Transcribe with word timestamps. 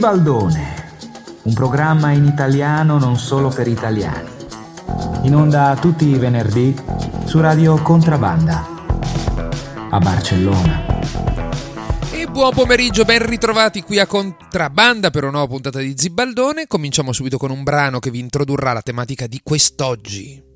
Zibaldone, 0.00 0.92
un 1.42 1.52
programma 1.52 2.10
in 2.12 2.24
italiano 2.24 2.98
non 2.98 3.18
solo 3.18 3.50
per 3.50 3.68
italiani. 3.68 4.30
In 5.24 5.36
onda 5.36 5.76
tutti 5.78 6.06
i 6.06 6.14
venerdì 6.14 6.74
su 7.26 7.38
Radio 7.38 7.76
Contrabanda 7.82 8.66
a 9.90 9.98
Barcellona. 9.98 10.86
E 12.12 12.26
buon 12.28 12.54
pomeriggio, 12.54 13.04
ben 13.04 13.26
ritrovati 13.26 13.82
qui 13.82 13.98
a 13.98 14.06
Contrabanda 14.06 15.10
per 15.10 15.24
una 15.24 15.32
nuova 15.32 15.48
puntata 15.48 15.80
di 15.80 15.92
Zibaldone. 15.94 16.66
Cominciamo 16.66 17.12
subito 17.12 17.36
con 17.36 17.50
un 17.50 17.62
brano 17.62 17.98
che 17.98 18.10
vi 18.10 18.20
introdurrà 18.20 18.72
la 18.72 18.80
tematica 18.80 19.26
di 19.26 19.40
quest'oggi. 19.42 20.49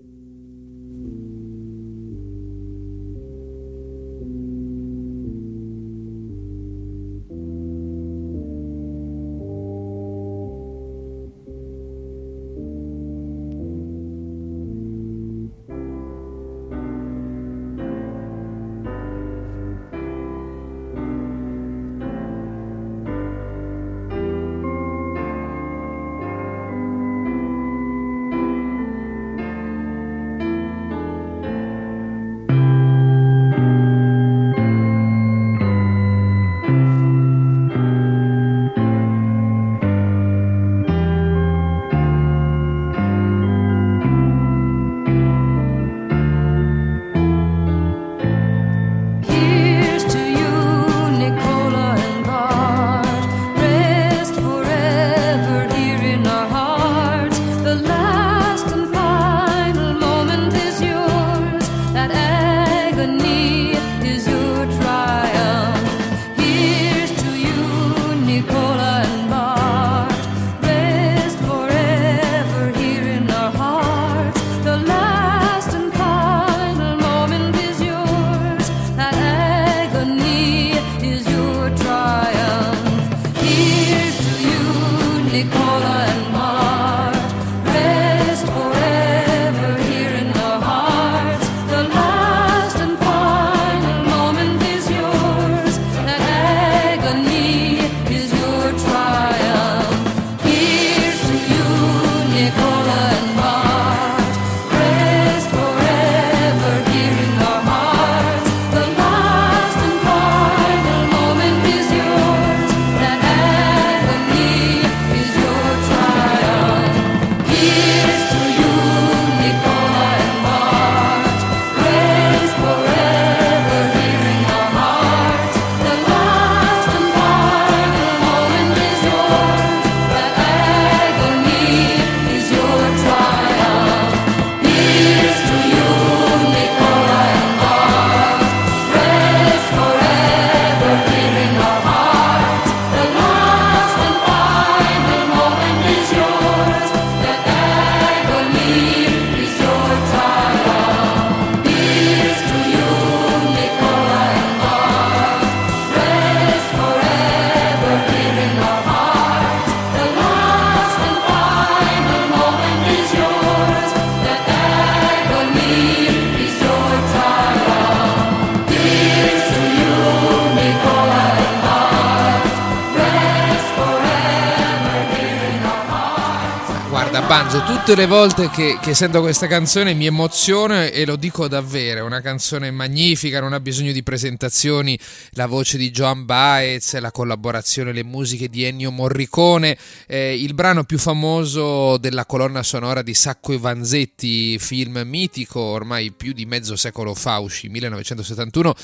Tutte 177.64 177.94
le 177.94 178.06
volte 178.06 178.50
che, 178.50 178.76
che, 178.82 178.92
sento 178.92 179.20
questa 179.20 179.46
canzone 179.46 179.94
mi 179.94 180.06
emoziono 180.06 180.82
e 180.82 181.06
lo 181.06 181.14
dico 181.14 181.46
davvero, 181.46 182.00
è 182.00 182.02
una 182.02 182.20
canzone 182.20 182.72
magnifica, 182.72 183.38
non 183.38 183.52
ha 183.52 183.60
bisogno 183.60 183.92
di 183.92 184.02
presentazioni, 184.02 184.98
la 185.34 185.46
voce 185.46 185.78
di 185.78 185.92
Joan 185.92 186.24
Baez, 186.24 186.98
la 186.98 187.12
collaborazione, 187.12 187.92
le 187.92 188.02
musiche 188.02 188.48
di 188.48 188.64
Ennio 188.64 188.90
Morricone, 188.90 189.78
eh, 190.08 190.34
il 190.34 190.54
brano 190.54 190.82
più 190.82 190.98
famoso 190.98 191.98
della 191.98 192.26
colonna 192.26 192.64
sonora 192.64 193.02
di 193.02 193.14
Sacco 193.14 193.52
e 193.52 193.58
Vanzetti, 193.58 194.58
film 194.58 195.02
mitico 195.04 195.60
ormai 195.60 196.10
più 196.10 196.32
di 196.32 196.46
mezzo 196.46 196.74
secolo 196.74 197.14
fa, 197.14 197.38
uscì 197.38 197.68
1971 197.68 198.74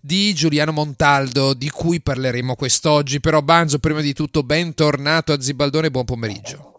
di 0.00 0.34
Giuliano 0.34 0.72
Montaldo, 0.72 1.54
di 1.54 1.70
cui 1.70 2.00
parleremo 2.00 2.56
quest'oggi. 2.56 3.20
Però 3.20 3.42
Banzo, 3.42 3.78
prima 3.78 4.00
di 4.00 4.12
tutto, 4.12 4.42
bentornato 4.42 5.32
a 5.32 5.40
Zibaldone, 5.40 5.90
buon 5.90 6.04
pomeriggio. 6.04 6.75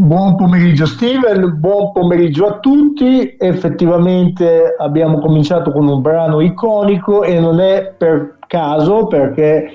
Buon 0.00 0.36
pomeriggio 0.36 0.86
Steven, 0.86 1.58
buon 1.58 1.90
pomeriggio 1.90 2.46
a 2.46 2.58
tutti. 2.60 3.34
Effettivamente 3.36 4.76
abbiamo 4.78 5.18
cominciato 5.18 5.72
con 5.72 5.88
un 5.88 6.00
brano 6.00 6.40
iconico 6.40 7.24
e 7.24 7.40
non 7.40 7.58
è 7.58 7.94
per 7.98 8.36
caso 8.46 9.08
perché 9.08 9.72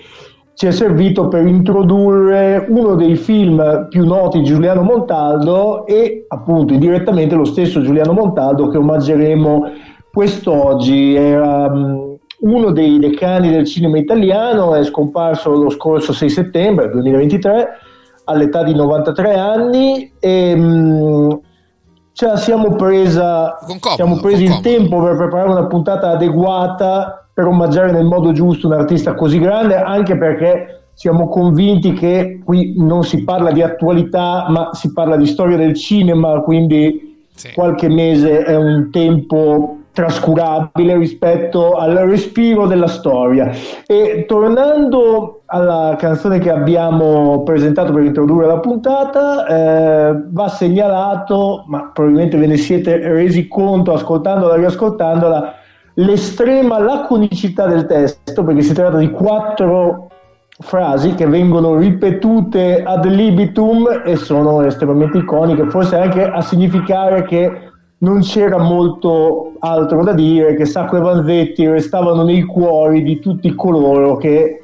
ci 0.53 0.67
è 0.67 0.71
servito 0.71 1.27
per 1.27 1.45
introdurre 1.45 2.65
uno 2.69 2.95
dei 2.95 3.17
film 3.17 3.87
più 3.89 4.05
noti 4.05 4.39
di 4.39 4.45
Giuliano 4.45 4.83
Montaldo 4.83 5.85
e 5.85 6.23
appunto 6.29 6.71
indirettamente 6.71 7.35
lo 7.35 7.43
stesso 7.43 7.81
Giuliano 7.81 8.13
Montaldo 8.13 8.69
che 8.69 8.77
omaggeremo 8.77 9.71
quest'oggi. 10.09 11.15
Era 11.15 11.65
um, 11.65 12.15
uno 12.39 12.71
dei 12.71 12.97
decani 12.97 13.49
del 13.49 13.65
cinema 13.65 13.97
italiano, 13.97 14.73
è 14.73 14.85
scomparso 14.85 15.51
lo 15.51 15.69
scorso 15.69 16.13
6 16.13 16.29
settembre 16.29 16.89
2023 16.91 17.91
all'età 18.25 18.63
di 18.63 18.73
93 18.73 19.35
anni 19.35 20.11
e 20.19 20.55
mh, 20.55 20.61
mm, 20.61 21.31
ce 22.13 22.37
siamo, 22.37 22.75
presa, 22.75 23.57
comodo, 23.59 23.89
siamo 23.95 24.15
presi 24.17 24.43
il 24.43 24.59
tempo 24.61 25.01
per 25.01 25.17
preparare 25.17 25.49
una 25.49 25.65
puntata 25.65 26.11
adeguata 26.11 27.27
per 27.33 27.47
omaggiare 27.47 27.91
nel 27.91 28.05
modo 28.05 28.31
giusto 28.31 28.67
un 28.67 28.73
artista 28.73 29.15
così 29.15 29.39
grande, 29.39 29.75
anche 29.75 30.17
perché 30.17 30.83
siamo 30.93 31.27
convinti 31.27 31.93
che 31.93 32.41
qui 32.43 32.75
non 32.77 33.03
si 33.03 33.23
parla 33.23 33.51
di 33.51 33.63
attualità, 33.63 34.45
ma 34.49 34.69
si 34.73 34.93
parla 34.93 35.17
di 35.17 35.25
storia 35.25 35.57
del 35.57 35.73
cinema, 35.73 36.39
quindi 36.41 37.25
sì. 37.33 37.51
qualche 37.53 37.89
mese 37.89 38.43
è 38.43 38.55
un 38.55 38.89
tempo 38.91 39.79
trascurabile 39.91 40.97
rispetto 40.97 41.73
al 41.75 41.95
respiro 41.95 42.67
della 42.67 42.87
storia. 42.87 43.51
E 43.85 44.25
tornando 44.27 45.42
alla 45.53 45.95
canzone 45.99 46.39
che 46.39 46.49
abbiamo 46.49 47.43
presentato 47.43 47.93
per 47.93 48.01
introdurre 48.03 48.47
la 48.47 48.57
puntata, 48.57 49.45
eh, 49.45 50.23
va 50.29 50.47
segnalato, 50.47 51.65
ma 51.67 51.91
probabilmente 51.93 52.37
ve 52.37 52.47
ne 52.47 52.57
siete 52.57 52.97
resi 52.97 53.47
conto 53.47 53.93
ascoltandola 53.93 54.55
e 54.55 54.57
riascoltandola, 54.57 55.53
l'estrema 55.95 56.79
laconicità 56.79 57.67
del 57.67 57.85
testo, 57.85 58.43
perché 58.43 58.63
si 58.63 58.73
tratta 58.73 58.97
di 58.97 59.11
quattro 59.11 60.07
frasi 60.57 61.13
che 61.13 61.27
vengono 61.27 61.75
ripetute 61.75 62.81
ad 62.83 63.05
libitum 63.05 64.01
e 64.03 64.15
sono 64.15 64.63
estremamente 64.63 65.19
iconiche, 65.19 65.69
forse 65.69 65.97
anche 65.97 66.23
a 66.23 66.41
significare 66.41 67.25
che 67.25 67.69
non 67.99 68.21
c'era 68.21 68.57
molto 68.57 69.53
altro 69.59 70.03
da 70.03 70.13
dire, 70.13 70.55
che 70.55 70.65
Sacco 70.65 70.97
e 70.97 71.01
Vanzetti 71.01 71.67
restavano 71.67 72.23
nei 72.23 72.41
cuori 72.41 73.03
di 73.03 73.19
tutti 73.19 73.53
coloro 73.53 74.17
che 74.17 74.63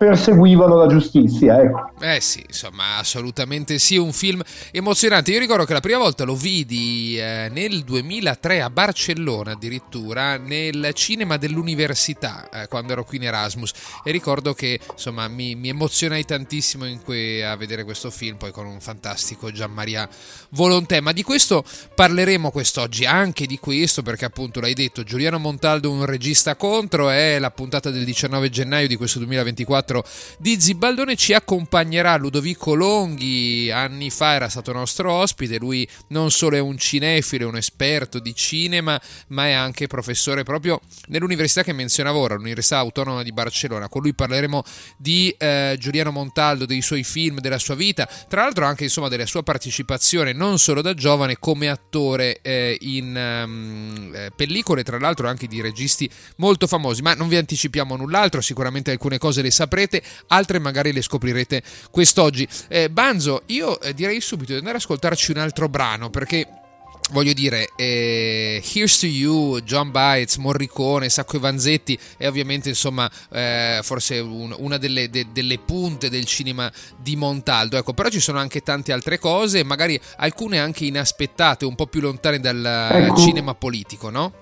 perseguivano 0.00 0.76
la 0.76 0.86
giustizia. 0.86 1.60
Ecco. 1.60 1.90
Eh 2.00 2.22
sì, 2.22 2.42
insomma, 2.46 2.96
assolutamente 2.96 3.78
sì, 3.78 3.98
un 3.98 4.14
film 4.14 4.40
emozionante. 4.70 5.30
Io 5.30 5.38
ricordo 5.38 5.66
che 5.66 5.74
la 5.74 5.80
prima 5.80 5.98
volta 5.98 6.24
lo 6.24 6.34
vidi 6.34 7.18
eh, 7.18 7.50
nel 7.52 7.82
2003 7.84 8.62
a 8.62 8.70
Barcellona 8.70 9.52
addirittura, 9.52 10.38
nel 10.38 10.92
cinema 10.94 11.36
dell'università, 11.36 12.48
eh, 12.48 12.68
quando 12.68 12.92
ero 12.92 13.04
qui 13.04 13.18
in 13.18 13.24
Erasmus, 13.24 13.72
e 14.02 14.10
ricordo 14.10 14.54
che 14.54 14.80
insomma 14.90 15.28
mi, 15.28 15.54
mi 15.54 15.68
emozionai 15.68 16.24
tantissimo 16.24 16.86
que- 17.04 17.44
a 17.44 17.54
vedere 17.56 17.84
questo 17.84 18.10
film, 18.10 18.38
poi 18.38 18.52
con 18.52 18.64
un 18.64 18.80
fantastico 18.80 19.52
Gianmaria 19.52 20.08
Volontè. 20.52 21.00
Ma 21.00 21.12
di 21.12 21.22
questo 21.22 21.62
parleremo 21.94 22.50
quest'oggi, 22.50 23.04
anche 23.04 23.44
di 23.44 23.58
questo, 23.58 24.00
perché 24.00 24.24
appunto 24.24 24.60
l'hai 24.60 24.72
detto, 24.72 25.02
Giuliano 25.02 25.38
Montaldo, 25.38 25.90
un 25.90 26.06
regista 26.06 26.56
contro, 26.56 27.10
è 27.10 27.38
la 27.38 27.50
puntata 27.50 27.90
del 27.90 28.06
19 28.06 28.48
gennaio 28.48 28.88
di 28.88 28.96
questo 28.96 29.18
2024 29.18 29.89
teatro 29.90 30.04
di 30.38 30.60
Zibaldone 30.60 31.16
ci 31.16 31.32
accompagnerà 31.32 32.16
Ludovico 32.16 32.74
Longhi, 32.74 33.70
anni 33.70 34.10
fa 34.10 34.34
era 34.34 34.48
stato 34.48 34.72
nostro 34.72 35.12
ospite, 35.12 35.58
lui 35.58 35.86
non 36.08 36.30
solo 36.30 36.56
è 36.56 36.60
un 36.60 36.78
cinefilo, 36.78 37.44
è 37.44 37.48
un 37.48 37.56
esperto 37.56 38.20
di 38.20 38.34
cinema, 38.34 39.00
ma 39.28 39.46
è 39.46 39.52
anche 39.52 39.86
professore 39.86 40.44
proprio 40.44 40.80
nell'università 41.08 41.62
che 41.62 41.72
menzionavo 41.72 42.18
ora, 42.18 42.34
l'Università 42.36 42.78
Autonoma 42.78 43.22
di 43.22 43.32
Barcellona. 43.32 43.88
Con 43.88 44.02
lui 44.02 44.14
parleremo 44.14 44.62
di 44.96 45.34
eh, 45.36 45.76
Giuliano 45.78 46.12
Montaldo, 46.12 46.64
dei 46.64 46.82
suoi 46.82 47.02
film, 47.02 47.40
della 47.40 47.58
sua 47.58 47.74
vita, 47.74 48.08
tra 48.28 48.42
l'altro 48.42 48.64
anche 48.64 48.84
insomma 48.84 49.08
della 49.08 49.26
sua 49.26 49.42
partecipazione 49.42 50.32
non 50.32 50.58
solo 50.58 50.80
da 50.80 50.94
giovane 50.94 51.38
come 51.38 51.68
attore 51.68 52.40
eh, 52.42 52.76
in 52.80 53.42
um, 53.44 54.30
pellicole, 54.34 54.82
tra 54.82 54.98
l'altro 54.98 55.28
anche 55.28 55.46
di 55.46 55.60
registi 55.60 56.08
molto 56.36 56.66
famosi, 56.66 57.02
ma 57.02 57.14
non 57.14 57.28
vi 57.28 57.36
anticipiamo 57.36 57.96
null'altro, 57.96 58.40
sicuramente 58.40 58.90
alcune 58.90 59.18
cose 59.18 59.42
le 59.42 59.50
saprete 59.50 59.79
scoprirete, 59.80 60.02
altre 60.28 60.58
magari 60.58 60.92
le 60.92 61.02
scoprirete 61.02 61.62
quest'oggi. 61.90 62.46
Eh, 62.68 62.90
Banzo, 62.90 63.42
io 63.46 63.80
eh, 63.80 63.94
direi 63.94 64.20
subito 64.20 64.52
di 64.52 64.58
andare 64.58 64.76
ad 64.76 64.82
ascoltarci 64.82 65.30
un 65.32 65.38
altro 65.38 65.68
brano 65.68 66.10
perché 66.10 66.46
voglio 67.10 67.32
dire, 67.32 67.70
eh, 67.74 68.62
Here's 68.64 68.98
to 68.98 69.06
You, 69.06 69.60
John 69.60 69.90
Bites, 69.90 70.36
Morricone, 70.36 71.08
Sacco 71.08 71.36
e 71.36 71.40
Vanzetti 71.40 71.98
è 72.16 72.28
ovviamente 72.28 72.68
insomma 72.68 73.10
eh, 73.32 73.80
forse 73.82 74.20
un, 74.20 74.54
una 74.58 74.76
delle, 74.76 75.10
de, 75.10 75.26
delle, 75.32 75.58
punte 75.58 76.08
del 76.08 76.24
cinema 76.24 76.70
di 76.96 77.16
Montaldo, 77.16 77.76
ecco, 77.76 77.94
però 77.94 78.08
ci 78.10 78.20
sono 78.20 78.38
anche 78.38 78.60
tante 78.60 78.92
altre 78.92 79.18
cose, 79.18 79.64
magari 79.64 80.00
alcune 80.18 80.60
anche 80.60 80.84
inaspettate, 80.84 81.64
un 81.64 81.74
po' 81.74 81.86
più 81.86 82.00
lontane 82.00 82.38
dal 82.38 82.64
ecco. 82.92 83.16
cinema 83.16 83.54
politico, 83.54 84.08
no? 84.10 84.39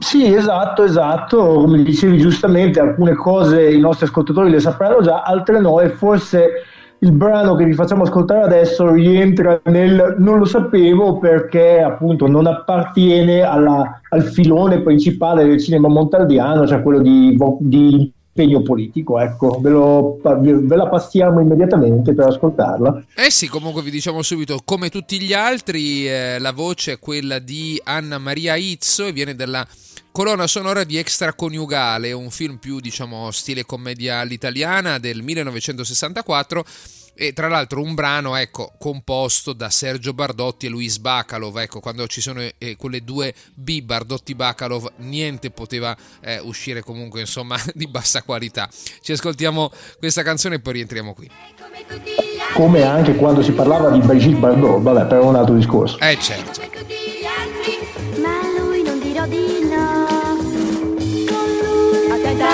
Sì, 0.00 0.34
esatto, 0.34 0.82
esatto, 0.82 1.44
come 1.44 1.82
dicevi 1.82 2.16
giustamente, 2.16 2.80
alcune 2.80 3.14
cose 3.14 3.70
i 3.70 3.78
nostri 3.78 4.06
ascoltatori 4.06 4.50
le 4.50 4.58
sapranno 4.58 5.02
già, 5.02 5.22
altre 5.22 5.60
no. 5.60 5.78
E 5.80 5.90
forse 5.90 6.64
il 7.00 7.12
brano 7.12 7.54
che 7.54 7.66
vi 7.66 7.74
facciamo 7.74 8.04
ascoltare 8.04 8.42
adesso 8.42 8.90
rientra 8.92 9.60
nel 9.64 10.16
non 10.18 10.38
lo 10.38 10.46
sapevo 10.46 11.18
perché 11.18 11.80
appunto 11.80 12.26
non 12.26 12.46
appartiene 12.46 13.42
alla, 13.42 14.00
al 14.08 14.22
filone 14.24 14.80
principale 14.80 15.44
del 15.44 15.60
cinema 15.60 15.88
montaldiano, 15.88 16.66
cioè 16.66 16.82
quello 16.82 17.00
di, 17.00 17.38
di 17.58 18.12
impegno 18.32 18.62
politico, 18.62 19.18
ecco, 19.18 19.58
ve, 19.60 19.68
lo, 19.68 20.18
ve, 20.22 20.76
la 20.76 20.88
passiamo 20.88 21.40
immediatamente 21.40 22.14
per 22.14 22.28
ascoltarla. 22.28 23.04
Eh 23.16 23.30
sì, 23.30 23.48
comunque 23.48 23.82
vi 23.82 23.90
diciamo 23.90 24.22
subito, 24.22 24.60
come 24.64 24.88
tutti 24.88 25.20
gli 25.20 25.34
altri, 25.34 26.08
eh, 26.08 26.38
la 26.38 26.52
voce 26.52 26.92
è 26.92 26.98
quella 26.98 27.38
di 27.38 27.78
Anna 27.84 28.18
Maria 28.18 28.56
Izzo 28.56 29.06
e 29.06 29.12
viene 29.12 29.34
dalla 29.34 29.66
colonna 30.12 30.46
sonora 30.46 30.84
di 30.84 30.96
Extraconiugale, 30.96 32.12
un 32.12 32.30
film 32.30 32.56
più 32.56 32.80
diciamo 32.80 33.30
stile 33.30 33.64
commedia 33.64 34.18
all'italiana 34.20 34.98
del 34.98 35.22
1964 35.22 36.64
e 37.14 37.34
tra 37.34 37.48
l'altro 37.48 37.82
un 37.82 37.94
brano 37.94 38.34
ecco, 38.36 38.72
composto 38.78 39.52
da 39.52 39.68
Sergio 39.68 40.14
Bardotti 40.14 40.66
e 40.66 40.68
Luis 40.70 40.98
Bacalov. 40.98 41.58
Ecco, 41.58 41.80
quando 41.80 42.06
ci 42.06 42.22
sono 42.22 42.40
eh, 42.40 42.76
quelle 42.76 43.04
due 43.04 43.34
B 43.54 43.82
Bardotti-Bacalov 43.82 44.92
niente 44.98 45.50
poteva 45.50 45.94
eh, 46.20 46.38
uscire 46.38 46.82
comunque 46.82 47.20
insomma 47.20 47.56
di 47.74 47.86
bassa 47.86 48.22
qualità. 48.22 48.68
Ci 49.02 49.12
ascoltiamo 49.12 49.70
questa 49.98 50.22
canzone 50.22 50.54
e 50.56 50.60
poi 50.60 50.72
rientriamo 50.74 51.12
qui. 51.12 51.30
Come 52.54 52.82
anche 52.84 53.14
quando 53.14 53.42
si 53.42 53.52
parlava 53.52 53.90
di 53.90 54.00
Brigitte 54.00 54.38
Bardot 54.38 54.80
vabbè 54.80 55.06
però 55.06 55.22
è 55.22 55.24
un 55.26 55.36
altro 55.36 55.54
discorso. 55.54 55.98
Eh 55.98 56.18
certo 56.18 56.79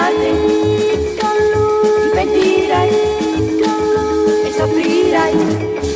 guardate 0.06 1.17
con 1.20 1.37
lui 1.53 2.11
pentirai 2.12 2.91
con 3.61 3.79
lui 3.94 4.43
e 4.44 4.53
soffrirai 4.53 5.32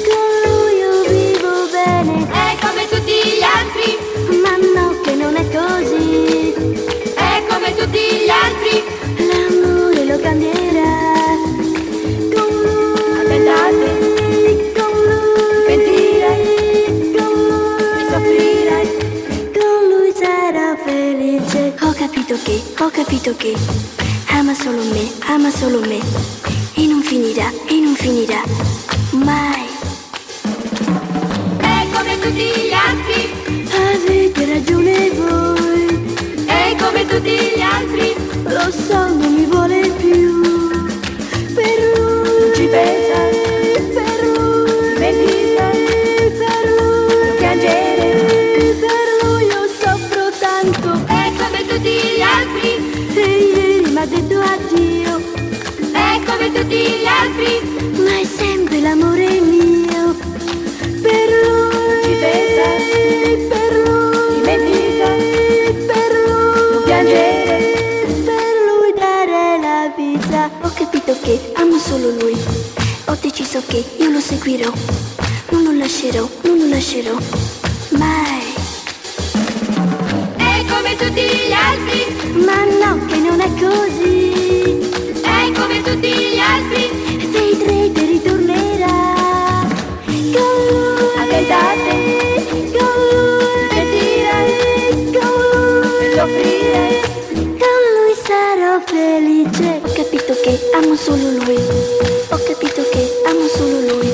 con 0.08 0.28
lui 0.44 0.72
io 0.78 1.02
vivo 1.08 1.52
bene. 1.70 2.26
È 2.28 2.56
come 2.60 2.88
tutti 2.88 3.12
gli 3.12 3.42
altri. 3.42 3.88
Ma 4.42 4.56
no 4.56 5.00
che 5.02 5.14
non 5.14 5.36
è 5.36 5.46
così. 5.48 6.52
È 7.14 7.44
come 7.48 7.74
tutti 7.74 7.98
gli 7.98 8.28
altri. 8.28 8.82
L'amore 9.28 10.04
lo 10.04 10.18
cambierà 10.18 10.69
capito 22.30 22.44
che 22.44 22.82
ho 22.84 22.90
capito 22.90 23.34
che 23.36 23.56
ama 24.28 24.54
solo 24.54 24.84
me, 24.84 25.10
ama 25.26 25.50
solo 25.50 25.80
me. 25.80 25.98
E 26.74 26.86
non 26.86 27.02
finirà, 27.02 27.50
e 27.66 27.80
non 27.80 27.94
finirà 27.94 28.40
mai. 29.10 29.66
È 31.58 31.86
come 31.92 32.18
tutti 32.20 32.44
gli 32.44 32.72
altri. 32.72 33.66
Avete 33.72 34.46
ragione 34.46 35.10
voi. 35.10 36.44
È 36.46 36.76
come 36.78 37.06
tutti 37.06 37.30
gli 37.30 37.60
altri. 37.60 38.14
Lo 38.44 38.70
so, 38.70 39.08
non 39.08 39.34
mi 39.34 39.46
vuole 39.46 39.90
più. 39.90 40.40
Per 41.54 41.96
lui 41.96 42.54
ci 42.54 42.66
pensa. 42.66 43.39
Tutti 56.70 57.00
gli 57.00 57.04
altri, 57.04 58.00
ma 58.00 58.20
è 58.20 58.24
sempre 58.24 58.80
l'amore 58.80 59.40
mio. 59.40 60.14
Per 61.02 61.26
lui 61.42 62.02
ci 62.04 62.14
pensa, 62.20 62.66
per 63.48 63.72
lui 63.84 64.34
dimentica, 64.36 65.08
per 65.90 66.10
lui 66.26 66.70
non 66.70 66.82
piangere, 66.84 67.56
per 68.24 68.54
lui 68.68 68.92
dare 68.94 69.58
la 69.60 69.92
vita. 69.96 70.48
Ho 70.60 70.70
capito 70.72 71.16
che 71.20 71.50
amo 71.54 71.76
solo 71.76 72.10
lui. 72.20 72.40
Ho 73.06 73.18
deciso 73.20 73.60
che 73.66 73.84
io 73.98 74.10
lo 74.10 74.20
seguirò. 74.20 74.70
Non 75.50 75.64
lo 75.64 75.72
lascerò, 75.72 76.28
non 76.42 76.56
lo 76.56 76.68
lascerò 76.68 77.16
mai 77.90 78.58
come 80.68 80.94
tutti 80.96 81.20
gli 81.20 81.52
altri. 81.52 82.44
Ma 82.44 82.64
no, 82.64 83.06
che 83.06 83.16
non 83.16 83.40
è 83.40 83.50
così. 83.58 83.99
Solo 101.10 101.30
lui. 101.44 101.56
Ho 102.28 102.38
capito 102.38 102.82
che 102.90 103.02
amo 103.26 103.46
solo 103.48 103.80
lui. 103.80 104.10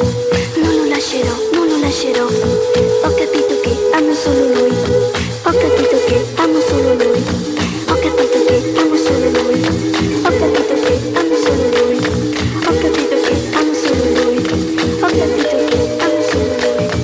Non 0.63 0.75
lo 0.77 0.89
lascerò, 0.89 1.37
non 1.53 1.69
lo 1.69 1.79
lascerò. 1.79 2.25
Ho 2.25 3.15
capito 3.15 3.61
che 3.61 3.77
amo 3.93 4.15
solo 4.15 4.45
lui. 4.55 4.73
Ho 5.43 5.53
capito 5.53 5.97
che 6.07 6.25
amo 6.37 6.61
solo 6.61 6.95
lui. 6.95 7.23
Ho 7.89 7.97
capito 8.01 8.45
che 8.47 8.73
amo 8.79 8.97
solo 8.97 9.29
lui. 9.29 9.61
Ho 10.25 10.31
capito 10.41 10.75
che 10.85 10.95
amo 11.21 11.37
solo 11.45 11.69
lui. 11.77 11.99
Ho 12.65 12.73
capito 12.81 13.17
che 13.21 13.35
amo 13.53 13.75
solo 13.75 14.09
lui. 14.17 14.39
Ho 15.01 15.09
capito 15.21 15.57
che 15.69 15.81
amo 16.01 16.21
solo 16.31 16.55
lui. 16.65 16.95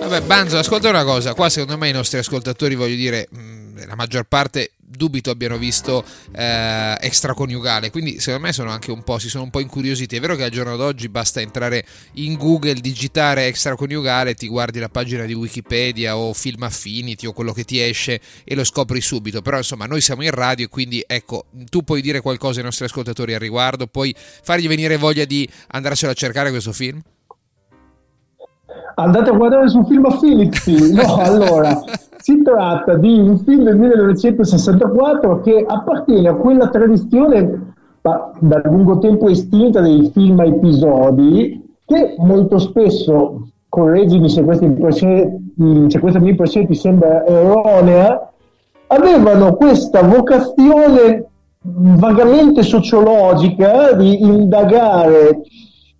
Vabbè, 0.00 0.20
Banzo, 0.22 0.56
ascolta 0.56 0.88
una 0.88 1.04
cosa. 1.04 1.34
Qua 1.34 1.50
secondo 1.50 1.76
me 1.76 1.90
i 1.90 1.92
nostri 1.92 2.18
ascoltatori, 2.18 2.74
voglio 2.74 2.96
dire, 2.96 3.28
mm, 3.36 3.80
la 3.86 3.96
maggior 3.96 4.24
parte 4.24 4.72
dubito 5.00 5.30
abbiano 5.30 5.56
visto 5.56 6.04
eh, 6.32 6.94
extraconiugale, 7.00 7.90
quindi 7.90 8.20
secondo 8.20 8.48
me 8.48 8.52
sono 8.52 8.68
anche 8.70 8.90
un 8.90 9.02
po', 9.02 9.18
si 9.18 9.30
sono 9.30 9.44
un 9.44 9.50
po' 9.50 9.60
incuriositi. 9.60 10.16
È 10.16 10.20
vero 10.20 10.36
che 10.36 10.44
al 10.44 10.50
giorno 10.50 10.76
d'oggi 10.76 11.08
basta 11.08 11.40
entrare 11.40 11.86
in 12.14 12.34
Google, 12.34 12.74
digitare 12.74 13.46
extraconiugale, 13.46 14.34
ti 14.34 14.46
guardi 14.46 14.78
la 14.78 14.90
pagina 14.90 15.24
di 15.24 15.32
Wikipedia 15.32 16.18
o 16.18 16.34
Film 16.34 16.64
Affinity 16.64 17.26
o 17.26 17.32
quello 17.32 17.54
che 17.54 17.64
ti 17.64 17.80
esce 17.80 18.20
e 18.44 18.54
lo 18.54 18.62
scopri 18.62 19.00
subito, 19.00 19.40
però 19.40 19.56
insomma 19.56 19.86
noi 19.86 20.02
siamo 20.02 20.22
in 20.22 20.32
radio 20.32 20.66
e 20.66 20.68
quindi 20.68 21.02
ecco, 21.06 21.46
tu 21.70 21.82
puoi 21.82 22.02
dire 22.02 22.20
qualcosa 22.20 22.58
ai 22.58 22.64
nostri 22.66 22.84
ascoltatori 22.84 23.32
al 23.32 23.40
riguardo, 23.40 23.86
puoi 23.86 24.14
fargli 24.18 24.68
venire 24.68 24.98
voglia 24.98 25.24
di 25.24 25.48
andarselo 25.68 26.12
a 26.12 26.14
cercare 26.14 26.50
questo 26.50 26.72
film? 26.72 27.00
Andate 28.96 29.30
a 29.30 29.32
guardare 29.32 29.68
sul 29.70 29.86
film 29.86 30.04
Affinity. 30.04 30.92
No, 30.92 31.16
allora, 31.24 31.80
si 32.20 32.42
tratta 32.42 32.94
di 32.94 33.18
un 33.18 33.38
film 33.38 33.64
del 33.64 33.76
1964 33.78 35.40
che 35.40 35.64
appartiene 35.66 36.28
a 36.28 36.34
quella 36.34 36.68
tradizione 36.68 37.72
da 38.02 38.60
lungo 38.64 38.98
tempo 38.98 39.28
estinta 39.28 39.80
dei 39.80 40.10
film 40.12 40.38
a 40.40 40.44
episodi 40.44 41.62
che 41.84 42.14
molto 42.18 42.58
spesso, 42.58 43.48
correggimi 43.68 44.28
se 44.28 44.44
questa, 44.44 44.66
se 44.66 45.98
questa 45.98 46.18
mia 46.18 46.30
impressione 46.30 46.66
ti 46.66 46.74
sembra 46.74 47.26
erronea, 47.26 48.30
avevano 48.86 49.54
questa 49.54 50.02
vocazione 50.02 51.26
vagamente 51.62 52.62
sociologica 52.62 53.92
di 53.92 54.22
indagare 54.22 55.42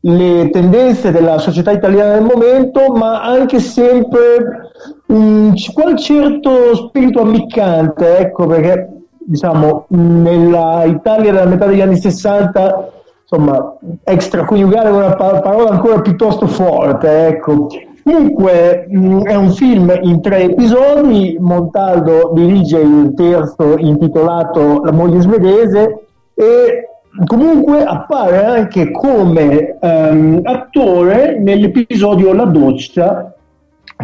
le 0.02 0.48
tendenze 0.50 1.10
della 1.10 1.38
società 1.38 1.72
italiana 1.72 2.14
del 2.14 2.24
momento, 2.24 2.92
ma 2.92 3.22
anche 3.22 3.60
sempre 3.60 4.70
um, 5.06 5.52
qual 5.72 5.96
certo 5.96 6.74
spirito 6.74 7.20
ammiccante, 7.20 8.18
ecco, 8.18 8.46
perché 8.46 8.88
diciamo 9.18 9.84
nella 9.88 10.84
Italia 10.84 11.32
della 11.32 11.46
metà 11.46 11.66
degli 11.66 11.82
anni 11.82 11.96
60 11.96 12.90
insomma 13.30 13.76
extraconiugale 14.02 14.88
è 14.88 14.92
una 14.92 15.14
parola 15.14 15.70
ancora 15.70 16.00
piuttosto 16.00 16.46
forte, 16.46 17.26
ecco. 17.28 17.68
Comunque 18.02 18.86
mh, 18.88 19.22
è 19.24 19.34
un 19.36 19.50
film 19.52 19.92
in 20.02 20.20
tre 20.20 20.44
episodi, 20.44 21.36
Montaldo 21.38 22.32
dirige 22.34 22.78
il 22.80 23.12
terzo 23.14 23.76
intitolato 23.76 24.82
La 24.82 24.92
moglie 24.92 25.20
svedese 25.20 26.06
e 26.34 26.89
comunque 27.24 27.82
appare 27.82 28.44
anche 28.44 28.90
come 28.90 29.76
um, 29.80 30.40
attore 30.44 31.38
nell'episodio 31.38 32.32
La 32.32 32.44
doccia, 32.44 33.34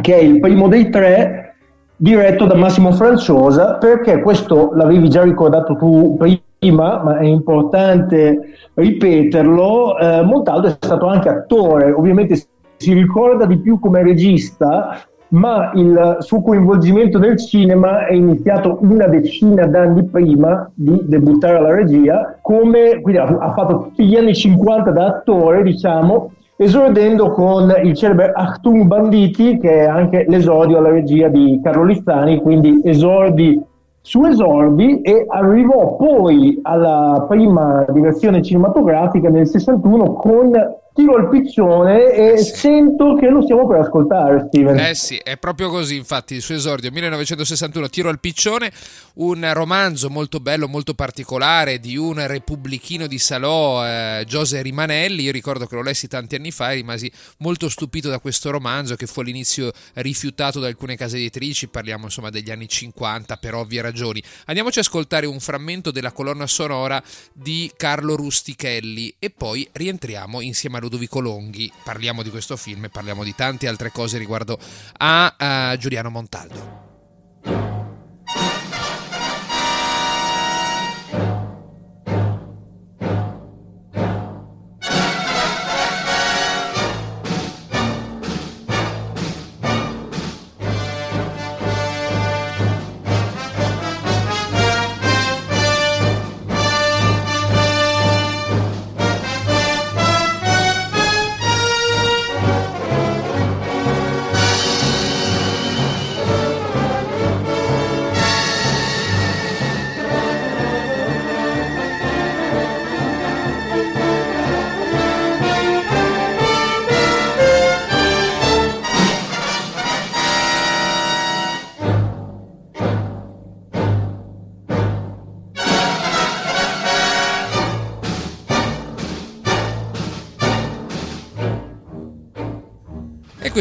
che 0.01 0.15
è 0.15 0.19
il 0.19 0.41
primo 0.41 0.69
dei 0.69 0.91
tre, 0.91 1.55
diretto 1.97 2.45
da 2.45 2.55
Massimo 2.55 2.93
Franciosa, 2.93 3.75
perché 3.75 4.21
questo 4.21 4.73
l'avevi 4.75 5.09
già 5.09 5.23
ricordato 5.23 5.77
tu 5.77 6.17
prima, 6.19 7.03
ma 7.03 7.19
è 7.19 7.25
importante 7.25 8.55
ripeterlo, 8.75 9.99
eh, 9.99 10.23
Montaldo 10.23 10.69
è 10.69 10.77
stato 10.79 11.07
anche 11.07 11.29
attore, 11.29 11.93
ovviamente 11.93 12.37
si 12.77 12.93
ricorda 12.93 13.47
di 13.47 13.59
più 13.59 13.79
come 13.79 14.03
regista, 14.03 14.99
ma 15.29 15.73
il 15.75 16.19
suo 16.21 16.43
coinvolgimento 16.43 17.19
nel 17.19 17.39
cinema 17.39 18.07
è 18.07 18.13
iniziato 18.13 18.79
una 18.81 19.07
decina 19.07 19.67
d'anni 19.67 20.05
prima 20.05 20.71
di 20.75 21.01
debuttare 21.03 21.57
alla 21.57 21.75
regia, 21.75 22.39
come, 22.41 23.01
quindi 23.01 23.21
ha, 23.21 23.53
fatto 23.55 23.83
tutti 23.85 24.05
gli 24.07 24.17
anni 24.17 24.35
50 24.35 24.91
da 24.91 25.07
attore, 25.07 25.63
diciamo, 25.63 26.33
esordendo 26.57 27.33
con 27.33 27.75
il 27.83 27.95
celebre 27.95 28.33
Achtung 28.33 28.85
Banditi, 28.85 29.59
che 29.59 29.81
è 29.81 29.85
anche 29.85 30.25
l'esordio 30.29 30.79
alla 30.79 30.91
regia 30.91 31.29
di 31.29 31.61
Carlo 31.63 31.85
Lizzani, 31.85 32.41
quindi 32.41 32.81
esordi 32.85 33.63
su 34.01 34.25
esordi 34.25 35.01
e 35.01 35.27
arrivò 35.29 35.97
poi 35.97 36.61
alla 36.63 37.27
prima 37.29 37.85
direzione 37.89 38.41
cinematografica 38.41 39.29
nel 39.29 39.49
61 39.49 40.13
con 40.13 40.53
tiro 40.97 41.19
il 41.19 41.29
piccione 41.29 42.11
e 42.11 42.33
eh 42.33 42.39
sì. 42.39 42.55
sento 42.57 43.15
che 43.17 43.29
lo 43.29 43.43
stiamo 43.43 43.67
per 43.67 43.81
ascoltare, 43.81 44.47
Steven. 44.49 44.79
Eh 44.79 44.95
sì, 44.95 45.21
è 45.23 45.37
proprio 45.37 45.69
così, 45.69 45.95
infatti, 45.97 46.35
il 46.35 46.41
suo 46.41 46.55
esordio 46.55 46.91
1961, 46.91 47.91
Tiro 47.91 48.09
al 48.09 48.19
piccione, 48.19 48.73
un 49.17 49.49
romanzo 49.53 50.09
molto 50.09 50.41
bello, 50.41 50.67
molto 50.67 50.95
particolare 50.95 51.79
di 51.79 51.99
un 51.99 52.27
repubblichino 52.27 53.07
di 53.07 53.19
Salò, 53.19 53.87
eh, 53.87 54.25
Giose 54.27 54.63
Rimanelli. 54.63 55.25
Io 55.25 55.33
ricordo 55.33 55.67
che 55.67 55.75
lo 55.75 55.83
lessi 55.83 56.09
tanti 56.09 56.35
anni 56.35 56.51
fa 56.51 56.73
e 56.73 56.77
rimasi 56.77 57.13
molto 57.39 57.69
stupito 57.69 58.09
da 58.09 58.19
questo 58.19 58.51
romanzo 58.51 58.97
che 58.97 59.07
fu 59.07 59.21
all'inizio 59.21 59.71
rifiutato 59.95 60.61
da 60.61 60.69
alcune 60.69 60.97
case 60.97 61.19
editrici, 61.19 61.69
parliamo 61.69 62.05
insomma 62.05 62.31
degli 62.31 62.51
anni 62.51 62.69
50 62.69 63.37
per 63.37 63.55
ovvie 63.55 63.83
ragioni. 63.83 64.23
Andiamoci 64.47 64.79
a 64.79 64.83
ascoltare 64.83 65.27
un 65.27 65.41
frammento 65.41 65.91
della 65.91 66.13
colonna 66.13 66.47
sonora 66.47 67.03
di 67.35 67.71
Carlo 67.77 68.17
Rustichelli 68.17 69.17
e 69.19 69.29
poi 69.29 69.69
rientriamo 69.71 70.41
insieme 70.41 70.79
a 70.79 70.81
Ludovico 70.87 71.19
Longhi, 71.21 71.71
parliamo 71.83 72.23
di 72.23 72.31
questo 72.31 72.57
film 72.57 72.85
e 72.85 72.89
parliamo 72.89 73.25
di 73.25 73.35
tante 73.35 73.67
altre 73.67 73.91
cose 73.91 74.19
riguardo 74.19 74.57
a, 74.99 75.35
a 75.37 75.77
Giuliano 75.77 76.11
Montaldo. 76.11 76.86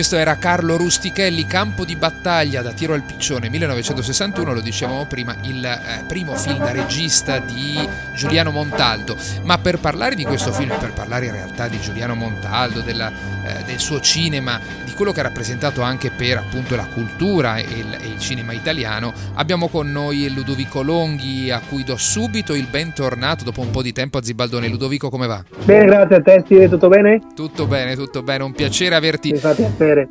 Questo 0.08 0.22
era 0.22 0.38
Carlo 0.38 0.78
Rustichelli, 0.78 1.48
Campo 1.48 1.84
di 1.84 1.96
battaglia 1.96 2.62
da 2.62 2.74
tiro 2.74 2.94
al 2.94 3.02
piccione 3.02 3.50
1961, 3.50 4.54
lo 4.54 4.62
dicevamo 4.62 5.06
prima, 5.06 5.36
il 5.42 5.66
eh, 5.66 6.04
primo 6.06 6.36
film 6.36 6.60
da 6.60 6.70
regista 6.72 7.40
di 7.40 7.76
Giuliano 8.14 8.52
Montaldo. 8.52 9.18
Ma 9.42 9.58
per 9.58 9.80
parlare 9.80 10.14
di 10.14 10.24
questo 10.24 10.54
film, 10.54 10.78
per 10.78 10.94
parlare 10.94 11.26
in 11.26 11.32
realtà 11.32 11.68
di 11.68 11.80
Giuliano 11.80 12.14
Montaldo, 12.14 12.82
della, 12.82 13.12
eh, 13.44 13.64
del 13.64 13.80
suo 13.80 14.00
cinema, 14.00 14.60
quello 14.96 15.12
che 15.12 15.20
ha 15.20 15.24
rappresentato 15.24 15.82
anche 15.82 16.10
per 16.10 16.38
appunto 16.38 16.76
la 16.76 16.86
cultura 16.86 17.58
e 17.58 17.62
il, 17.64 17.98
e 18.02 18.08
il, 18.08 18.20
cinema 18.20 18.54
italiano, 18.54 19.14
abbiamo 19.34 19.68
con 19.68 19.92
noi 19.92 20.34
Ludovico 20.34 20.82
Longhi, 20.82 21.52
a 21.52 21.60
cui 21.60 21.84
do 21.84 21.98
subito 21.98 22.54
il 22.54 22.68
bentornato 22.68 23.44
dopo 23.44 23.62
un 23.62 23.70
po' 23.70 23.82
di 23.82 23.92
tempo 23.92 24.18
a 24.18 24.24
Zibaldone. 24.24 24.68
Ludovico, 24.68 25.10
come 25.10 25.28
va? 25.28 25.44
Bene, 25.64 25.86
grazie 25.86 26.16
a 26.16 26.22
te, 26.22 26.42
Stile, 26.46 26.70
tutto 26.70 26.88
bene? 26.88 27.22
Tutto 27.36 27.68
bene, 27.68 27.96
tutto 27.96 28.24
bene, 28.24 28.44
un 28.44 28.54
piacere 28.54 28.96
averti 28.96 29.34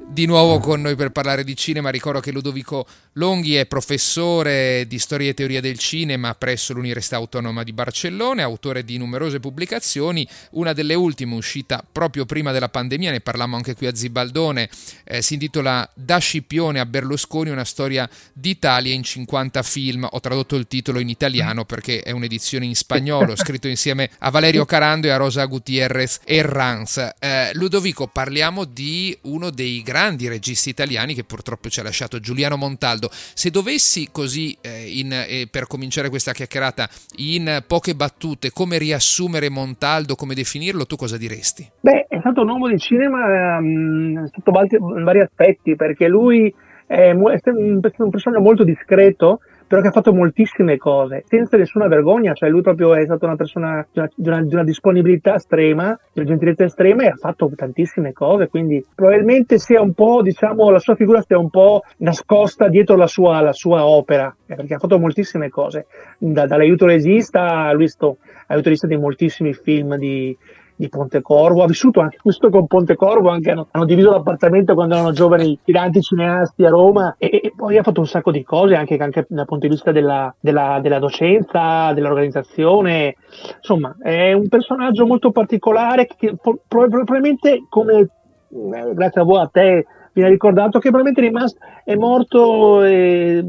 di 0.07 0.27
nuovo 0.27 0.59
con 0.59 0.81
noi 0.83 0.95
per 0.95 1.11
parlare 1.11 1.45
di 1.45 1.57
cinema. 1.57 1.91
Ricordo 1.91 2.21
che 2.21 2.31
Ludovico 2.31 2.87
Longhi 3.15 3.57
è 3.57 3.67
professore 3.67 4.85
di 4.87 4.99
storia 4.99 5.31
e 5.31 5.35
teoria 5.35 5.61
del 5.61 5.79
cinema 5.79 6.35
presso 6.35 6.75
l'Università 6.75 7.17
Autonoma 7.17 7.63
di 7.63 7.73
Barcellona, 7.73 8.43
autore 8.43 8.85
di 8.85 8.99
numerose 8.99 9.41
pubblicazioni, 9.41 10.27
una 10.53 10.73
delle 10.73 10.95
ultime 10.95 11.35
uscita 11.35 11.83
proprio 11.91 12.27
prima 12.27 12.53
della 12.53 12.69
pandemia, 12.69 13.11
ne 13.11 13.21
parlammo 13.21 13.57
anche 13.57 13.75
qui 13.75 13.87
a 13.87 13.95
Zibaldone, 13.95 14.69
eh, 15.05 15.23
si 15.23 15.35
intitola 15.35 15.89
Da 15.95 16.19
Scipione 16.19 16.81
a 16.81 16.87
Berlusconi, 16.87 17.51
una 17.51 17.65
storia 17.65 18.09
d'Italia 18.33 18.93
in 18.93 19.03
50 19.03 19.63
film. 19.63 20.07
Ho 20.11 20.21
tradotto 20.21 20.57
il 20.57 20.67
titolo 20.67 20.99
in 20.99 21.09
italiano 21.09 21.65
perché 21.65 22.01
è 22.01 22.11
un'edizione 22.11 22.65
in 22.65 22.75
spagnolo, 22.75 23.37
scritto 23.37 23.69
insieme 23.69 24.11
a 24.19 24.31
Valerio 24.31 24.65
Carando 24.65 25.07
e 25.07 25.11
a 25.11 25.17
Rosa 25.17 25.45
Gutierrez 25.45 26.21
Herranz. 26.25 26.97
Eh, 27.19 27.51
Ludovico, 27.55 28.07
parliamo 28.07 28.65
di 28.65 29.17
uno 29.23 29.51
dei 29.51 29.83
grandi 29.83 30.29
registi 30.29 30.69
italiani 30.69 31.15
che 31.15 31.25
purtroppo 31.25 31.69
ci 31.69 31.81
ha 31.81 31.83
lasciato 31.83 32.21
Giuliano 32.21 32.57
Montaldo. 32.57 33.11
Se 33.11 33.51
dovessi 33.51 34.09
così, 34.11 34.57
eh, 34.61 34.99
in, 34.99 35.13
eh, 35.13 35.49
per 35.51 35.67
cominciare 35.67 36.09
questa 36.09 36.33
chiacchierata, 36.33 36.89
in 37.17 37.63
poche 37.67 37.95
battute, 37.95 38.51
come 38.51 38.79
riassumere 38.79 39.49
Montaldo, 39.49 40.15
come 40.15 40.35
definirlo, 40.35 40.87
tu 40.87 40.97
cosa 40.97 41.17
diresti? 41.17 41.71
Beh, 41.81 42.07
è 42.09 42.19
stato 42.21 42.43
un 42.43 42.49
uomo 42.51 42.69
di 42.69 42.79
cinema 42.79 43.59
um, 43.59 44.29
sotto 44.69 45.03
vari, 45.03 45.21
aspetti, 45.21 45.77
perché 45.77 46.09
lui 46.09 46.53
è, 46.87 47.11
un 47.11 47.81
personaggio 47.81 48.41
molto 48.41 48.65
discreto, 48.65 49.41
però 49.67 49.81
che 49.81 49.89
ha 49.89 49.93
fatto 49.93 50.15
moltissime 50.15 50.77
cose 50.77 51.25
senza 51.27 51.57
nessuna 51.57 51.89
vergogna, 51.89 52.33
cioè 52.35 52.49
lui 52.49 52.61
proprio 52.61 52.95
è 52.95 53.05
stato 53.05 53.25
una 53.25 53.37
persona 53.37 53.87
di 53.91 53.99
una, 53.99 54.11
di 54.15 54.29
una, 54.29 54.43
di 54.43 54.55
una 54.55 54.65
disponibilità 54.65 55.35
estrema, 55.35 55.99
di 56.13 56.21
una 56.21 56.29
gentilezza 56.29 56.65
estrema 56.65 57.05
e 57.05 57.09
ha 57.09 57.17
fatto 57.17 57.51
tantissime 57.55 58.13
cose, 58.13 58.49
quindi 58.49 58.85
probabilmente 58.95 59.59
sia 59.59 59.81
un 59.81 59.93
po', 59.95 60.23
diciamo, 60.23 60.71
la 60.71 60.79
sua 60.79 60.95
figura 60.95 61.23
sia 61.23 61.39
un 61.39 61.51
po' 61.51 61.83
nascosta 61.99 62.69
dietro 62.69 62.97
la 62.97 63.07
sua, 63.07 63.41
la 63.41 63.53
sua 63.53 63.87
opera, 63.87 64.35
eh, 64.47 64.55
perché 64.55 64.75
ha 64.75 64.79
fatto 64.79 64.99
moltissime 64.99 65.49
cose, 65.49 65.87
da, 66.19 66.47
dall'aiuto 66.47 66.87
regista, 66.87 67.73
lui 67.73 67.85
è 67.85 67.89
stato 67.89 68.19
aiuto 68.49 68.69
regista 68.69 68.87
di 68.87 68.97
moltissimi 68.97 69.55
film 69.55 69.97
di 69.97 70.37
di 70.77 70.89
Pontecorvo, 70.89 71.63
ha 71.63 71.67
vissuto 71.67 72.01
anche 72.01 72.19
questo 72.21 72.51
con 72.51 72.67
Pontecorvo, 72.67 73.29
anche 73.29 73.51
hanno, 73.51 73.69
hanno 73.71 73.85
diviso 73.85 74.11
l'appartamento 74.11 74.75
quando 74.75 74.95
erano 74.95 75.13
giovani 75.13 75.59
tiranti 75.63 76.01
cineasti 76.01 76.65
a 76.65 76.71
Roma 76.71 77.15
e, 77.19 77.41
e, 77.43 77.53
poi 77.55 77.79
ha 77.79 77.83
fatto 77.83 78.01
un 78.01 78.07
sacco 78.07 78.31
di 78.31 78.43
cose 78.43 78.75
anche, 78.75 78.97
anche 78.97 79.27
dal 79.29 79.47
punto 79.47 79.67
di 79.67 79.73
vista 79.73 79.93
della, 79.93 80.35
della, 80.41 80.81
della 80.83 80.99
docenza, 80.99 81.93
dell'organizzazione, 81.93 83.17
insomma 83.57 83.97
è 84.01 84.33
un 84.33 84.49
personaggio 84.49 85.07
molto 85.07 85.31
particolare 85.31 86.07
che 86.07 86.35
probabilmente 86.67 87.67
come 87.69 87.99
eh, 87.99 88.95
grazie 88.95 89.21
a 89.21 89.25
voi 89.25 89.41
a 89.41 89.51
te 89.53 89.87
viene 90.13 90.31
ricordato 90.31 90.79
che 90.79 90.91
probabilmente 90.91 91.21
è 91.21 91.25
rimasto 91.25 91.59
è 91.85 91.95
morto 91.97 92.83
e, 92.83 93.45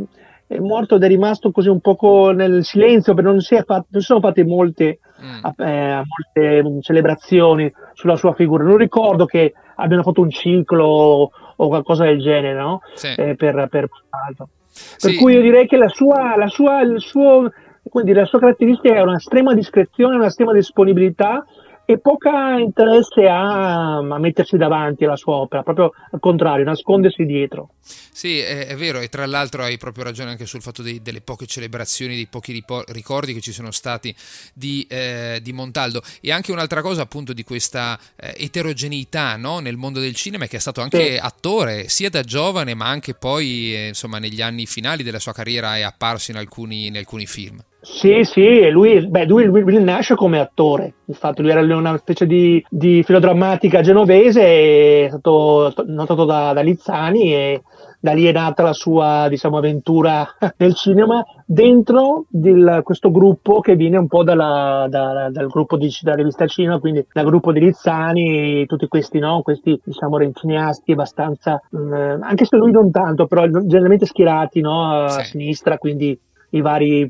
è 0.56 0.60
morto 0.60 0.96
ed 0.96 1.04
è 1.04 1.08
rimasto 1.08 1.52
così 1.52 1.70
un 1.70 1.80
poco 1.80 2.32
nel 2.32 2.64
silenzio 2.64 3.14
perché 3.14 3.30
non 3.30 3.42
si, 3.42 3.56
fatto, 3.56 3.88
non 3.90 4.02
si 4.02 4.08
sono 4.08 4.20
fatte 4.20 4.44
molte, 4.44 5.00
mm. 5.22 5.66
eh, 5.66 6.04
molte 6.04 6.64
mm, 6.64 6.80
celebrazioni 6.80 7.72
sulla 7.94 8.16
sua 8.16 8.34
figura. 8.34 8.64
Non 8.64 8.78
ricordo 8.78 9.26
che 9.26 9.54
abbiano 9.76 10.04
fatto 10.04 10.22
un 10.22 10.30
ciclo 10.30 11.32
o 11.58 11.68
qualcosa 11.68 12.06
del 12.06 12.20
genere 12.20 12.60
no? 12.60 12.82
sì. 12.94 13.14
eh, 13.16 13.36
per, 13.36 13.68
per, 13.70 13.88
per 13.88 14.48
sì. 15.12 15.16
cui 15.16 15.34
io 15.34 15.42
direi 15.42 15.68
che 15.68 15.78
la 15.78 15.90
sua, 15.90 16.36
la 16.38 16.48
sua, 16.48 16.82
il 16.82 17.00
suo, 17.00 17.52
quindi 17.84 18.14
la 18.14 18.26
sua 18.26 18.40
caratteristica 18.40 18.96
è 18.96 19.02
un'estrema 19.02 19.54
discrezione, 19.54 20.16
un'estrema 20.16 20.54
disponibilità 20.54 21.46
e 21.86 22.00
poca 22.00 22.58
interesse 22.58 23.28
ha 23.28 23.98
a 23.98 24.20
mettersi 24.20 24.58
davanti 24.58 25.06
alla 25.06 25.16
sua 25.16 25.36
opera, 25.36 25.62
proprio 25.62 25.94
al 26.12 26.20
contrario, 26.20 26.66
nascondersi 26.66 27.26
dietro. 27.26 27.70
Sì, 27.82 28.40
è, 28.40 28.68
è 28.68 28.76
vero, 28.76 29.00
e 29.00 29.10
tra 29.10 29.26
l'altro 29.26 29.62
hai 29.62 29.78
proprio 29.78 30.04
ragione 30.04 30.32
anche 30.32 30.46
sul 30.46 30.62
fatto 30.62 30.82
dei, 30.82 31.02
delle 31.02 31.22
poche 31.22 31.46
celebrazioni, 31.46 32.16
dei 32.16 32.28
pochi 32.28 32.64
ricordi 32.88 33.34
che 33.34 33.42
ci 33.42 33.52
sono 33.52 33.72
stati 33.72 34.16
di, 34.54 34.86
eh, 34.90 35.40
di 35.44 35.54
Montaldo. 35.54 36.02
E 36.22 36.32
anche 36.32 36.52
un'altra 36.52 36.82
cosa, 36.82 37.04
appunto, 37.04 37.34
di 37.34 37.44
questa 37.44 38.00
eh, 38.16 38.34
eterogeneità 38.38 39.36
no? 39.36 39.60
nel 39.60 39.78
mondo 39.78 40.00
del 40.00 40.16
cinema, 40.16 40.48
che 40.48 40.58
è 40.58 40.60
stato 40.60 40.82
anche 40.82 41.14
sì. 41.14 41.20
attore 41.22 41.88
sia 41.90 42.10
da 42.10 42.24
giovane, 42.24 42.74
ma 42.74 42.88
anche 42.88 43.14
poi, 43.14 43.76
eh, 43.76 43.88
insomma, 43.90 44.18
negli 44.18 44.42
anni 44.42 44.66
finali 44.66 45.04
della 45.04 45.20
sua 45.20 45.34
carriera 45.34 45.78
è 45.78 45.82
apparso 45.82 46.32
in 46.32 46.38
alcuni, 46.38 46.88
in 46.88 46.98
alcuni 46.98 47.28
film. 47.28 47.62
Sì, 47.86 48.24
sì, 48.24 48.68
lui, 48.72 49.08
beh, 49.08 49.26
lui, 49.26 49.46
lui, 49.46 49.84
nasce 49.84 50.16
come 50.16 50.40
attore, 50.40 50.96
infatti 51.06 51.44
lui 51.44 51.52
era 51.52 51.62
una 51.62 51.96
specie 51.98 52.26
di, 52.26 52.64
di 52.68 53.04
filodrammatica 53.04 53.82
genovese, 53.82 55.06
è 55.06 55.08
stato 55.10 55.72
notato 55.86 56.26
da, 56.26 56.52
da 56.52 56.62
Lizzani 56.62 57.32
e 57.32 57.62
da 58.00 58.14
lì 58.14 58.26
è 58.26 58.32
nata 58.32 58.64
la 58.64 58.74
sua 58.74 59.28
diciamo, 59.30 59.58
avventura 59.58 60.28
nel 60.58 60.74
cinema 60.74 61.24
dentro 61.46 62.26
del, 62.28 62.82
questo 62.84 63.12
gruppo 63.12 63.60
che 63.60 63.76
viene 63.76 63.98
un 63.98 64.08
po' 64.08 64.24
dalla, 64.24 64.88
da, 64.90 65.30
dal 65.30 65.48
gruppo 65.48 65.78
di, 65.78 65.88
della 66.02 66.16
rivista 66.16 66.48
Cinema, 66.48 66.80
quindi 66.80 67.06
dal 67.14 67.26
gruppo 67.26 67.52
di 67.52 67.60
Lizzani, 67.60 68.66
tutti 68.66 68.88
questi, 68.88 69.20
no? 69.20 69.44
questi 69.44 69.80
diciamo, 69.84 70.18
cineasti 70.34 70.94
abbastanza, 70.94 71.62
mh, 71.70 71.78
mm, 71.78 72.24
anche 72.24 72.46
se 72.46 72.58
lui 72.58 72.72
non 72.72 72.90
tanto, 72.90 73.28
però 73.28 73.46
generalmente 73.48 74.08
schierati 74.08 74.60
no? 74.60 74.92
a 74.92 75.10
sì. 75.10 75.26
sinistra, 75.26 75.78
quindi 75.78 76.20
i 76.56 76.62
vari 76.62 77.08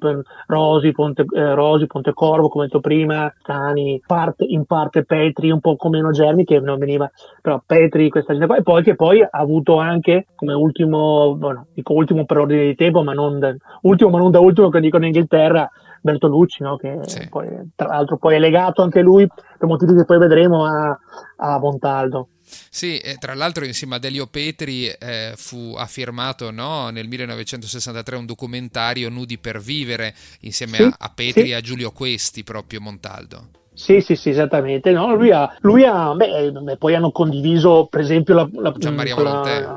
Rosi, 0.48 0.92
Ponte, 0.92 1.26
eh, 1.34 1.54
Rosi, 1.54 1.86
Pontecorvo, 1.86 2.50
come 2.50 2.66
detto 2.66 2.80
prima, 2.80 3.32
Cani, 3.42 4.02
parte, 4.06 4.46
in 4.48 4.66
parte 4.66 5.04
Petri, 5.04 5.52
un 5.52 5.60
po' 5.60 5.78
meno 5.90 6.12
Germi 6.12 6.44
che 6.44 6.60
non 6.60 6.80
veniva, 6.80 7.10
però 7.42 7.62
Petri, 7.66 8.10
questa 8.10 8.34
gente 8.34 8.48
qua, 8.48 8.58
e 8.58 8.64
poi 8.64 8.84
che 8.84 8.96
poi 8.96 9.22
ha 9.22 9.30
avuto 9.32 9.78
anche 9.78 10.28
come 10.36 10.54
ultimo, 10.54 11.36
bueno, 11.36 11.68
dico 11.74 11.94
ultimo 11.94 12.26
per 12.26 12.40
ordine 12.40 12.66
di 12.66 12.76
tempo, 12.76 13.04
ma 13.04 13.14
non 13.14 13.40
da, 13.40 13.56
ultimo 13.82 14.10
ma 14.10 14.18
non 14.18 14.32
da 14.32 14.40
ultimo 14.40 14.70
che 14.70 14.80
dico 14.80 14.98
in 14.98 15.04
Inghilterra, 15.04 15.70
Bertolucci, 16.02 16.62
no? 16.62 16.76
che 16.78 17.00
sì. 17.02 17.28
poi, 17.30 17.48
tra 17.76 17.88
l'altro 17.88 18.18
poi 18.18 18.36
è 18.36 18.40
legato 18.40 18.84
anche 18.84 19.02
lui, 19.02 19.28
per 19.28 19.68
motivi 19.68 19.96
che 19.96 20.06
poi 20.06 20.20
vedremo, 20.20 20.64
a, 20.66 20.98
a 21.38 21.60
Montaldo. 21.60 22.28
Sì, 22.70 23.02
tra 23.20 23.34
l'altro 23.34 23.66
insieme 23.66 23.96
ad 23.96 24.04
Elio 24.04 24.28
Petri 24.28 24.88
eh, 24.88 25.34
fu, 25.36 25.76
firmato 25.88 26.52
no, 26.52 26.90
nel 26.90 27.08
1963 27.08 28.16
un 28.16 28.26
documentario 28.26 29.10
Nudi 29.10 29.38
per 29.38 29.60
vivere 29.60 30.14
insieme 30.42 30.78
sì, 30.78 30.84
a, 30.84 30.96
a, 30.98 31.12
Petri 31.14 31.44
sì. 31.44 31.50
e 31.50 31.54
a 31.54 31.62
Giulio 31.62 31.92
Questi, 31.92 32.44
proprio 32.44 32.82
Montaldo. 32.82 33.50
Sì, 33.76 34.00
sì, 34.00 34.16
sì, 34.16 34.30
esattamente. 34.30 34.92
No, 34.92 35.14
lui 35.16 35.32
ha, 35.32 35.54
lui 35.60 35.84
ha 35.84 36.14
beh, 36.16 36.78
poi 36.78 36.96
hanno 36.96 37.12
condiviso, 37.12 37.88
per 37.90 38.00
esempio, 38.00 38.34
la, 38.34 38.50
la, 38.54 38.74
Gian 38.78 38.96
Maria 38.96 39.16
Volonté. 39.16 39.68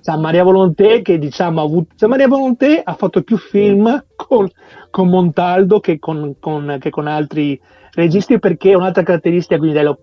Gian 0.00 0.20
Maria 0.20 0.44
Volonté, 0.44 1.02
che 1.02 1.18
diciamo 1.18 1.60
ha 1.60 1.64
avuto. 1.64 1.94
Gian 1.96 2.10
Maria 2.10 2.28
Volonté 2.28 2.80
ha 2.82 2.94
fatto 2.94 3.22
più 3.22 3.36
film 3.36 4.04
con, 4.14 4.48
con 4.90 5.08
Montaldo 5.08 5.80
che 5.80 5.98
con, 5.98 6.36
con, 6.38 6.76
che 6.80 6.90
con 6.90 7.08
altri 7.08 7.60
registi 7.92 8.38
perché 8.38 8.74
un'altra 8.74 9.02
caratteristica, 9.02 9.58
quindi 9.58 9.80
dai, 9.80 9.94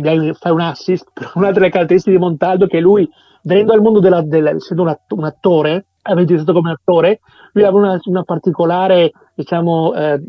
dai, 0.00 0.34
fai 0.34 0.52
un 0.52 0.60
assist, 0.60 1.08
un'altra 1.34 1.68
caratteristica 1.68 2.16
di 2.16 2.22
Montaldo 2.22 2.64
è 2.66 2.68
che 2.68 2.80
lui, 2.80 3.08
venendo 3.42 3.72
al 3.72 3.82
mondo 3.82 4.00
della, 4.00 4.22
della 4.22 4.50
essendo 4.50 4.82
un, 4.82 4.88
att- 4.88 5.12
un 5.12 5.24
attore, 5.24 5.86
avendo 6.02 6.32
iniziato 6.32 6.58
come 6.58 6.72
attore, 6.72 7.20
lui 7.52 7.64
aveva 7.64 7.78
una, 7.78 8.00
una 8.04 8.22
particolare, 8.22 9.12
diciamo, 9.34 9.94
eh, 9.94 10.20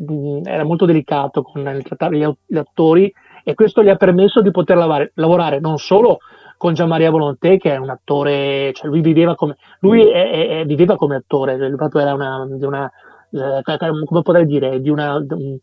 era 0.43 0.63
molto 0.63 0.86
delicato 0.86 1.41
con 1.41 1.67
il 1.67 1.84
trattare 1.84 2.17
gli, 2.17 2.28
gli, 2.45 2.58
attori 2.58 3.12
e 3.43 3.54
questo 3.54 3.84
gli 3.84 3.89
ha 3.89 3.95
permesso 3.95 4.41
di 4.41 4.52
poter 4.52 4.78
lavare, 4.78 5.12
lavorare 5.15 5.60
non 5.60 5.78
solo 5.78 6.19
con 6.58 6.74
Gian 6.74 6.89
Maria 6.89 7.10
Volonté 7.10 7.58
che 7.58 7.74
è 7.74 7.78
un 7.78 7.89
attore, 7.89 8.74
cioè 8.74 8.89
lui 8.89 9.00
viveva 9.00 9.36
come, 9.36 9.56
lui 9.80 10.06
è, 10.10 10.60
è, 10.60 10.65
viveva 10.65 10.98
come 10.98 11.15
attore, 11.15 11.58
lui 11.58 11.78
proprio 11.78 12.02
era 12.02 12.13
una, 12.13 12.45
una 12.60 12.91
eh, 13.32 14.04
come 14.06 14.22
potrei 14.22 14.46
dire, 14.46 14.82
di 14.82 14.89
una, 14.89 15.20
di 15.22 15.60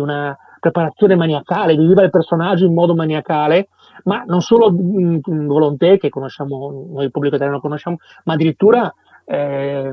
una 0.00 0.36
preparazione 0.60 1.16
maniacale, 1.16 1.76
viveva 1.76 2.02
il 2.02 2.10
personaggio 2.10 2.66
in 2.66 2.74
modo 2.74 2.94
maniacale, 2.94 3.68
ma 4.04 4.22
non 4.26 4.42
solo 4.42 4.68
in, 4.68 5.20
in 5.24 5.46
Volonté, 5.46 5.98
che 5.98 6.10
conosciamo, 6.10 6.88
noi 6.92 7.04
il 7.04 7.10
pubblico 7.10 7.36
italiano 7.36 7.60
conosciamo, 7.60 7.96
ma 8.24 8.34
addirittura, 8.34 8.92
eh, 9.24 9.92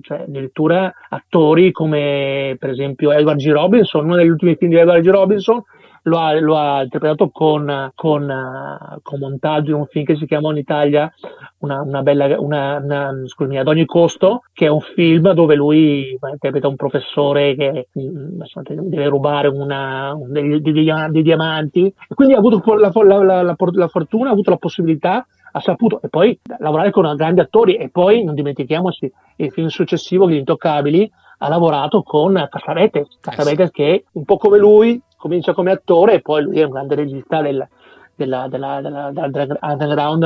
cioè, 0.00 0.20
addirittura 0.20 0.92
attori 1.08 1.70
come 1.70 2.56
per 2.58 2.70
esempio 2.70 3.12
Edward 3.12 3.38
G. 3.38 3.50
Robinson, 3.50 4.04
uno 4.04 4.16
degli 4.16 4.28
ultimi 4.28 4.56
film 4.56 4.70
di 4.70 4.78
Edward 4.78 5.02
G. 5.02 5.08
Robinson, 5.08 5.62
lo 6.06 6.18
ha, 6.18 6.38
lo 6.38 6.56
ha 6.56 6.82
interpretato 6.82 7.30
con, 7.30 7.90
con, 7.94 9.00
con, 9.02 9.18
montaggio 9.18 9.70
in 9.70 9.76
un 9.76 9.86
film 9.86 10.04
che 10.04 10.16
si 10.16 10.26
chiama 10.26 10.50
in 10.50 10.58
Italia 10.58 11.12
una, 11.58 11.82
una 11.82 12.02
bella, 12.02 12.40
una, 12.40 12.78
una, 12.82 13.12
scusami, 13.26 13.58
ad 13.58 13.66
ogni 13.66 13.84
costo, 13.86 14.42
che 14.52 14.66
è 14.66 14.70
un 14.70 14.80
film 14.80 15.32
dove 15.32 15.54
lui 15.54 16.16
interpreta 16.32 16.68
un 16.68 16.76
professore 16.76 17.54
che 17.56 17.88
mm, 17.98 18.40
deve 18.88 19.08
rubare 19.08 19.50
dei, 19.50 20.60
dei, 20.60 20.72
dei, 21.10 21.22
diamanti. 21.22 21.86
E 21.86 22.14
quindi 22.14 22.34
ha 22.34 22.38
avuto 22.38 22.74
la, 22.74 22.90
la, 22.92 23.42
la, 23.42 23.56
la 23.72 23.88
fortuna, 23.88 24.28
ha 24.28 24.32
avuto 24.32 24.50
la 24.50 24.56
possibilità 24.58 25.26
ha 25.52 25.60
saputo 25.60 26.02
e 26.02 26.08
poi 26.10 26.38
lavorare 26.58 26.90
con 26.90 27.10
grandi 27.16 27.40
attori 27.40 27.76
e 27.76 27.88
poi 27.88 28.22
non 28.22 28.34
dimentichiamoci 28.34 29.10
il 29.36 29.50
film 29.50 29.68
successivo 29.68 30.28
Gli 30.28 30.34
Intoccabili 30.34 31.10
ha 31.38 31.48
lavorato 31.48 32.02
con 32.02 32.46
Cassavetes, 32.50 33.18
Cassavetes 33.20 33.70
che 33.70 34.04
un 34.12 34.24
po' 34.24 34.36
come 34.36 34.58
lui 34.58 35.00
comincia 35.26 35.52
come 35.52 35.72
attore 35.72 36.14
e 36.14 36.20
poi 36.20 36.42
lui 36.42 36.60
è 36.60 36.64
un 36.64 36.70
grande 36.70 36.94
regista 36.94 37.42
del, 37.42 37.66
della, 38.14 38.48
della, 38.48 38.80
della, 38.80 39.10
dell'underground 39.10 40.24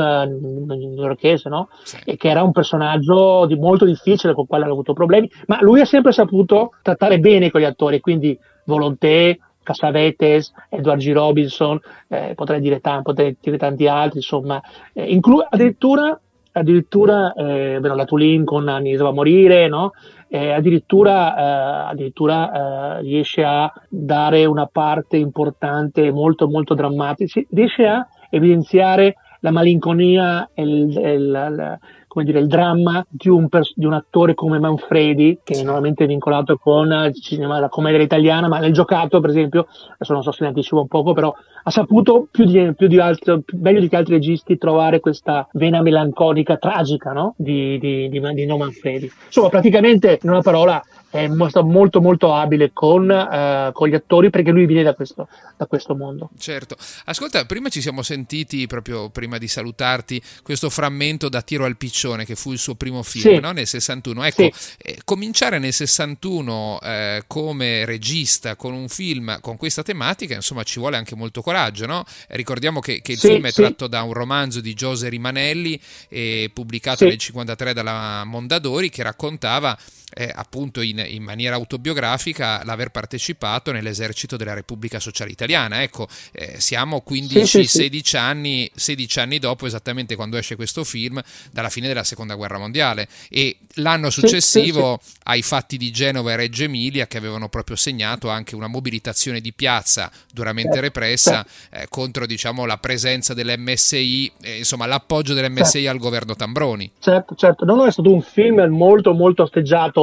newyorkese, 0.69 1.49
no? 1.49 1.69
Sì. 1.83 1.97
E 2.05 2.15
che 2.15 2.29
era 2.29 2.43
un 2.43 2.51
personaggio 2.51 3.45
di 3.45 3.55
molto 3.55 3.85
difficile 3.85 4.33
con 4.33 4.43
il 4.43 4.49
quale 4.49 4.65
ha 4.65 4.69
avuto 4.69 4.93
problemi, 4.93 5.29
ma 5.47 5.57
lui 5.61 5.81
ha 5.81 5.85
sempre 5.85 6.11
saputo 6.11 6.71
trattare 6.81 7.19
bene 7.19 7.51
con 7.51 7.61
gli 7.61 7.65
attori, 7.65 7.99
quindi 7.99 8.37
Volonté, 8.65 9.39
Cassavetes, 9.63 10.53
Edward 10.69 10.99
G. 10.99 11.11
Robinson, 11.11 11.79
eh, 12.07 12.33
potrei, 12.35 12.61
dire 12.61 12.79
tanti, 12.79 13.03
potrei 13.03 13.37
dire 13.39 13.57
tanti 13.57 13.87
altri, 13.87 14.19
insomma, 14.19 14.61
eh, 14.93 15.03
inclu- 15.03 15.45
addirittura, 15.47 16.19
addirittura 16.53 17.33
eh, 17.33 17.79
la 17.79 18.05
Tulin 18.05 18.45
con 18.45 18.67
Annie 18.67 18.97
va 18.97 19.09
a 19.09 19.13
morire, 19.13 19.67
no? 19.67 19.91
Eh, 20.33 20.53
addirittura, 20.53 21.35
eh, 21.35 21.91
addirittura 21.91 22.99
eh, 22.99 23.01
riesce 23.01 23.43
a 23.43 23.69
dare 23.89 24.45
una 24.45 24.65
parte 24.65 25.17
importante, 25.17 26.09
molto 26.09 26.47
molto 26.47 26.73
drammatica, 26.73 27.41
riesce 27.49 27.85
a 27.85 28.07
evidenziare 28.29 29.15
la 29.41 29.51
malinconia 29.51 30.49
e 30.53 30.63
il, 30.63 30.89
il, 30.89 30.99
il, 30.99 31.79
come 32.11 32.25
dire, 32.25 32.39
il 32.39 32.47
dramma 32.47 33.05
di 33.07 33.29
un, 33.29 33.47
pers- 33.47 33.71
di 33.73 33.85
un 33.85 33.93
attore 33.93 34.33
come 34.33 34.59
Manfredi, 34.59 35.39
che 35.45 35.53
è 35.53 35.63
normalmente 35.63 36.05
vincolato 36.05 36.57
con 36.57 37.09
cinema, 37.13 37.57
la 37.57 37.69
commedia 37.69 38.01
italiana, 38.01 38.49
ma 38.49 38.59
nel 38.59 38.73
giocato, 38.73 39.21
per 39.21 39.29
esempio, 39.29 39.65
adesso 39.93 40.11
non 40.11 40.21
so 40.21 40.33
se 40.33 40.39
ne 40.41 40.49
anticipo 40.49 40.81
un 40.81 40.89
poco, 40.89 41.13
però 41.13 41.33
ha 41.63 41.69
saputo 41.69 42.27
più 42.29 42.43
di, 42.43 42.73
più 42.75 42.87
di 42.87 42.99
altro, 42.99 43.43
meglio 43.53 43.79
di 43.79 43.87
che 43.87 43.95
altri 43.95 44.15
registi 44.15 44.57
trovare 44.57 44.99
questa 44.99 45.47
vena 45.53 45.81
melanconica, 45.81 46.57
tragica, 46.57 47.13
no? 47.13 47.33
Di, 47.37 47.79
di, 47.79 48.09
di, 48.09 48.19
di 48.19 48.45
No 48.45 48.57
Manfredi. 48.57 49.09
Insomma, 49.27 49.47
praticamente, 49.47 50.19
in 50.21 50.31
una 50.31 50.41
parola, 50.41 50.83
è 51.11 51.27
molto 51.27 51.99
molto 51.99 52.33
abile 52.33 52.71
con, 52.73 53.09
uh, 53.09 53.71
con, 53.73 53.89
gli 53.89 53.93
attori 53.93 54.29
perché 54.29 54.51
lui 54.51 54.65
viene 54.65 54.83
da 54.83 54.93
questo, 54.93 55.27
da 55.57 55.65
questo, 55.65 55.93
mondo. 55.93 56.29
Certo. 56.37 56.77
Ascolta, 57.05 57.45
prima 57.45 57.67
ci 57.67 57.81
siamo 57.81 58.01
sentiti, 58.01 58.65
proprio 58.65 59.09
prima 59.09 59.37
di 59.37 59.49
salutarti, 59.49 60.21
questo 60.41 60.69
frammento 60.69 61.27
da 61.27 61.41
Tiro 61.41 61.65
al 61.65 61.75
Piccione 61.75 62.23
che 62.25 62.35
fu 62.35 62.53
il 62.53 62.57
suo 62.57 62.75
primo 62.75 63.03
film 63.03 63.35
sì. 63.35 63.39
no? 63.41 63.51
nel 63.51 63.67
61. 63.67 64.23
Ecco, 64.23 64.49
sì. 64.53 64.73
eh, 64.77 64.99
cominciare 65.03 65.59
nel 65.59 65.73
61 65.73 66.79
eh, 66.81 67.23
come 67.27 67.83
regista 67.83 68.55
con 68.55 68.73
un 68.73 68.87
film 68.87 69.39
con 69.41 69.57
questa 69.57 69.83
tematica, 69.83 70.33
insomma 70.33 70.63
ci 70.63 70.79
vuole 70.79 70.95
anche 70.95 71.15
molto 71.15 71.41
coraggio. 71.41 71.85
No? 71.85 72.05
Ricordiamo 72.29 72.79
che, 72.79 73.01
che 73.01 73.11
il 73.11 73.19
sì, 73.19 73.27
film 73.27 73.45
è 73.47 73.51
tratto 73.51 73.87
da 73.87 74.01
un 74.03 74.13
romanzo 74.13 74.61
di 74.61 74.73
Giose 74.73 75.09
Rimanelli, 75.09 75.77
eh, 76.07 76.49
pubblicato 76.53 77.03
nel 77.03 77.17
53 77.17 77.73
dalla 77.73 78.23
Mondadori, 78.23 78.89
che 78.89 79.03
raccontava 79.03 79.77
eh, 80.13 80.31
appunto 80.33 80.81
in, 80.81 81.03
in, 81.07 81.23
maniera 81.23 81.55
autobiografica 81.55 82.63
l'aver 82.63 82.89
partecipato 82.89 83.71
nell'esercito 83.71 84.37
della 84.37 84.53
Repubblica 84.53 84.99
Sociale 84.99 85.31
Italiana. 85.31 85.81
Ecco, 85.81 86.07
eh, 86.31 86.59
siamo 86.59 87.03
15-16 87.07 87.43
sì, 87.43 87.65
sì, 87.65 88.01
sì. 88.03 88.17
anni, 88.17 88.69
16 88.73 89.19
anni 89.19 89.39
dopo, 89.39 89.65
esattamente 89.65 90.15
quando 90.15 90.37
esce 90.37 90.55
questo 90.55 90.83
film, 90.83 91.21
dalla 91.51 91.69
fine 91.69 91.87
della 91.87 92.03
Seconda 92.03 92.35
Guerra 92.35 92.57
Mondiale. 92.57 93.07
E 93.29 93.57
l'anno 93.75 94.09
successivo 94.09 94.99
ai 95.23 95.41
fatti 95.41 95.77
di 95.77 95.91
Genova 95.91 96.31
e 96.31 96.35
Reggio 96.35 96.63
Emilia, 96.63 97.07
che 97.07 97.17
avevano 97.17 97.49
proprio 97.49 97.75
segnato 97.75 98.29
anche 98.29 98.55
una 98.55 98.67
mobilitazione 98.67 99.39
di 99.39 99.53
piazza 99.53 100.11
duramente 100.33 100.79
repressa 100.79 101.45
eh, 101.69 101.85
contro 101.89 102.25
diciamo, 102.25 102.65
la 102.65 102.77
presenza 102.77 103.33
dell'MSI, 103.33 104.31
eh, 104.41 104.57
insomma 104.57 104.85
l'appoggio 104.85 105.33
dell'MSI 105.33 105.87
al 105.87 105.97
governo 105.97 106.35
Tambroni. 106.35 106.91
Certo, 106.99 107.35
certo. 107.35 107.65
Non 107.65 107.85
è 107.87 107.91
stato 107.91 108.11
un 108.11 108.21
film 108.21 108.61
molto 108.69 109.13
molto 109.13 109.43
osteggiato 109.43 110.00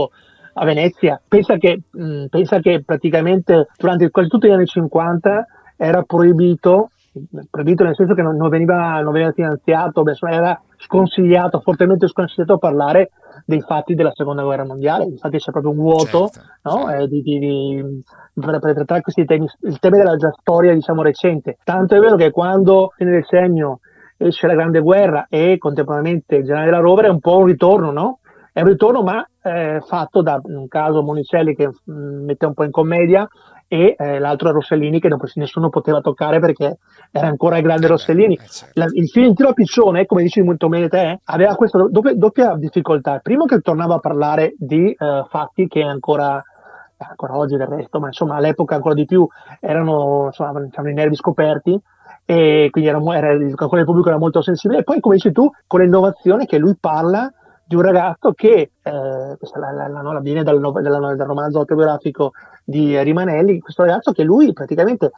a 0.54 0.64
Venezia. 0.64 1.20
Pensa 1.26 1.56
che, 1.56 1.80
mh, 1.90 2.02
mm, 2.02 2.24
pensa 2.26 2.61
che 2.61 2.82
praticamente 2.84 3.68
durante 3.76 4.11
quasi 4.11 4.28
tutti 4.28 4.48
gli 4.48 4.52
anni 4.52 4.66
50 4.66 5.46
era 5.76 6.02
proibito, 6.02 6.90
proibito 7.50 7.84
nel 7.84 7.94
senso 7.94 8.14
che 8.14 8.22
non, 8.22 8.37
non, 8.37 8.48
veniva, 8.48 9.00
non 9.00 9.12
veniva, 9.12 9.32
finanziato, 9.32 10.02
beh, 10.02 10.16
era 10.30 10.61
sconsigliato, 10.76 11.61
fortemente 11.61 12.08
sconsigliato 12.08 12.58
parlare 12.58 13.11
dei 13.44 13.61
fatti 13.61 13.94
della 13.94 14.12
seconda 14.14 14.42
guerra 14.42 14.64
mondiale. 14.64 15.04
Infatti 15.04 15.38
c'è 15.38 15.52
proprio 15.52 15.72
un 15.72 15.78
vuoto 15.78 16.28
certo, 16.28 16.48
no? 16.62 16.87
certo. 16.87 17.02
Eh, 17.02 17.08
di, 17.08 17.22
di, 17.22 17.38
di, 17.38 18.02
per, 18.34 18.61
trattare 18.61 19.00
questi 19.00 19.24
temi, 19.24 19.46
il 19.62 19.78
tema 19.78 19.96
della 19.96 20.16
già 20.16 20.32
storia 20.40 20.74
diciamo 20.74 21.02
recente. 21.02 21.58
Tanto 21.62 21.94
è 21.94 22.00
vero 22.00 22.16
che 22.16 22.30
quando 22.30 22.92
fine 22.96 23.12
del 23.12 23.24
segno 23.24 23.80
esce 24.16 24.48
la 24.48 24.54
Grande 24.54 24.80
Guerra 24.80 25.26
e 25.28 25.58
contemporaneamente 25.58 26.37
il 26.37 26.44
generale 26.44 26.70
della 26.70 26.80
Rovere 26.80 27.08
è 27.08 27.11
un 27.11 27.20
po' 27.20 27.38
un 27.38 27.46
ritorno, 27.46 27.92
no? 27.92 28.18
È 28.52 28.61
un 28.61 28.68
ritorno 28.68 29.02
ma 29.02 29.24
eh, 29.48 29.80
fatto 29.80 30.22
da 30.22 30.40
un 30.42 30.68
caso 30.68 31.02
Monicelli 31.02 31.54
che 31.54 31.68
mh, 31.68 31.92
mm, 31.92 32.24
mette 32.24 32.46
un 32.46 32.54
po' 32.54 32.64
in 32.64 32.70
commedia 32.70 33.28
e 33.66 33.94
eh, 33.98 34.18
l'altro 34.18 34.48
è 34.48 34.52
Rossellini 34.52 34.98
che 34.98 35.08
non, 35.08 35.18
nessuno 35.34 35.68
poteva 35.68 36.00
toccare 36.00 36.40
perché 36.40 36.78
era 37.11 37.26
ancora 37.26 37.58
il 37.58 37.62
grande 37.62 37.87
eh 37.87 37.88
Rossellini. 37.90 38.34
Eh, 38.34 38.46
certo. 38.46 38.80
La, 38.80 38.87
il 38.90 39.08
film 39.08 39.34
Tiro 39.34 39.50
a 39.50 39.52
Piccione, 39.52 40.06
come 40.06 40.22
dici 40.22 40.40
molto 40.42 40.68
bene 40.68 40.88
te, 40.88 41.20
aveva 41.24 41.54
questa 41.54 41.87
doppia, 41.88 42.14
doppia 42.14 42.54
difficoltà. 42.56 43.18
Primo 43.18 43.44
che 43.44 43.61
tornava 43.61 43.96
a 43.96 44.00
parlare 44.00 44.54
di 44.56 44.96
uh, 44.98 45.26
fatti 45.28 45.68
che 45.68 45.82
ancora 45.82 46.42
ancora 47.00 47.37
oggi 47.37 47.56
del 47.56 47.68
resto, 47.68 48.00
ma 48.00 48.08
insomma 48.08 48.37
all'epoca 48.37 48.74
ancora 48.74 48.94
di 48.94 49.04
più 49.04 49.24
erano 49.61 50.24
insomma, 50.26 50.61
diciamo, 50.61 50.88
i 50.88 50.94
nervi 50.94 51.14
scoperti 51.14 51.80
e 52.24 52.68
quindi 52.70 52.90
era, 52.90 53.00
era, 53.14 53.32
il, 53.32 53.42
il 53.42 53.84
pubblico 53.84 54.08
era 54.08 54.18
molto 54.18 54.42
sensibile. 54.42 54.80
E 54.80 54.82
poi, 54.82 55.00
come 55.00 55.14
dici 55.14 55.32
tu, 55.32 55.48
con 55.66 55.80
l'innovazione 55.80 56.44
che 56.44 56.58
lui 56.58 56.76
parla 56.78 57.30
di 57.68 57.74
un 57.74 57.83
ragazzo 57.83 58.33
che, 58.33 58.70
eh, 58.83 59.37
questa 59.37 59.59
la, 59.59 59.88
la, 59.88 60.00
la, 60.00 60.20
viene 60.20 60.42
dal, 60.42 60.59
dal, 60.59 61.16
dal, 61.16 61.26
romanzo 61.26 61.59
autobiografico 61.59 62.33
di 62.64 62.98
Rimanelli, 63.02 63.61
questo 63.61 63.83
ragazzo 63.83 64.12
che 64.12 64.24
lui 64.24 64.54
praticamente 64.54 65.12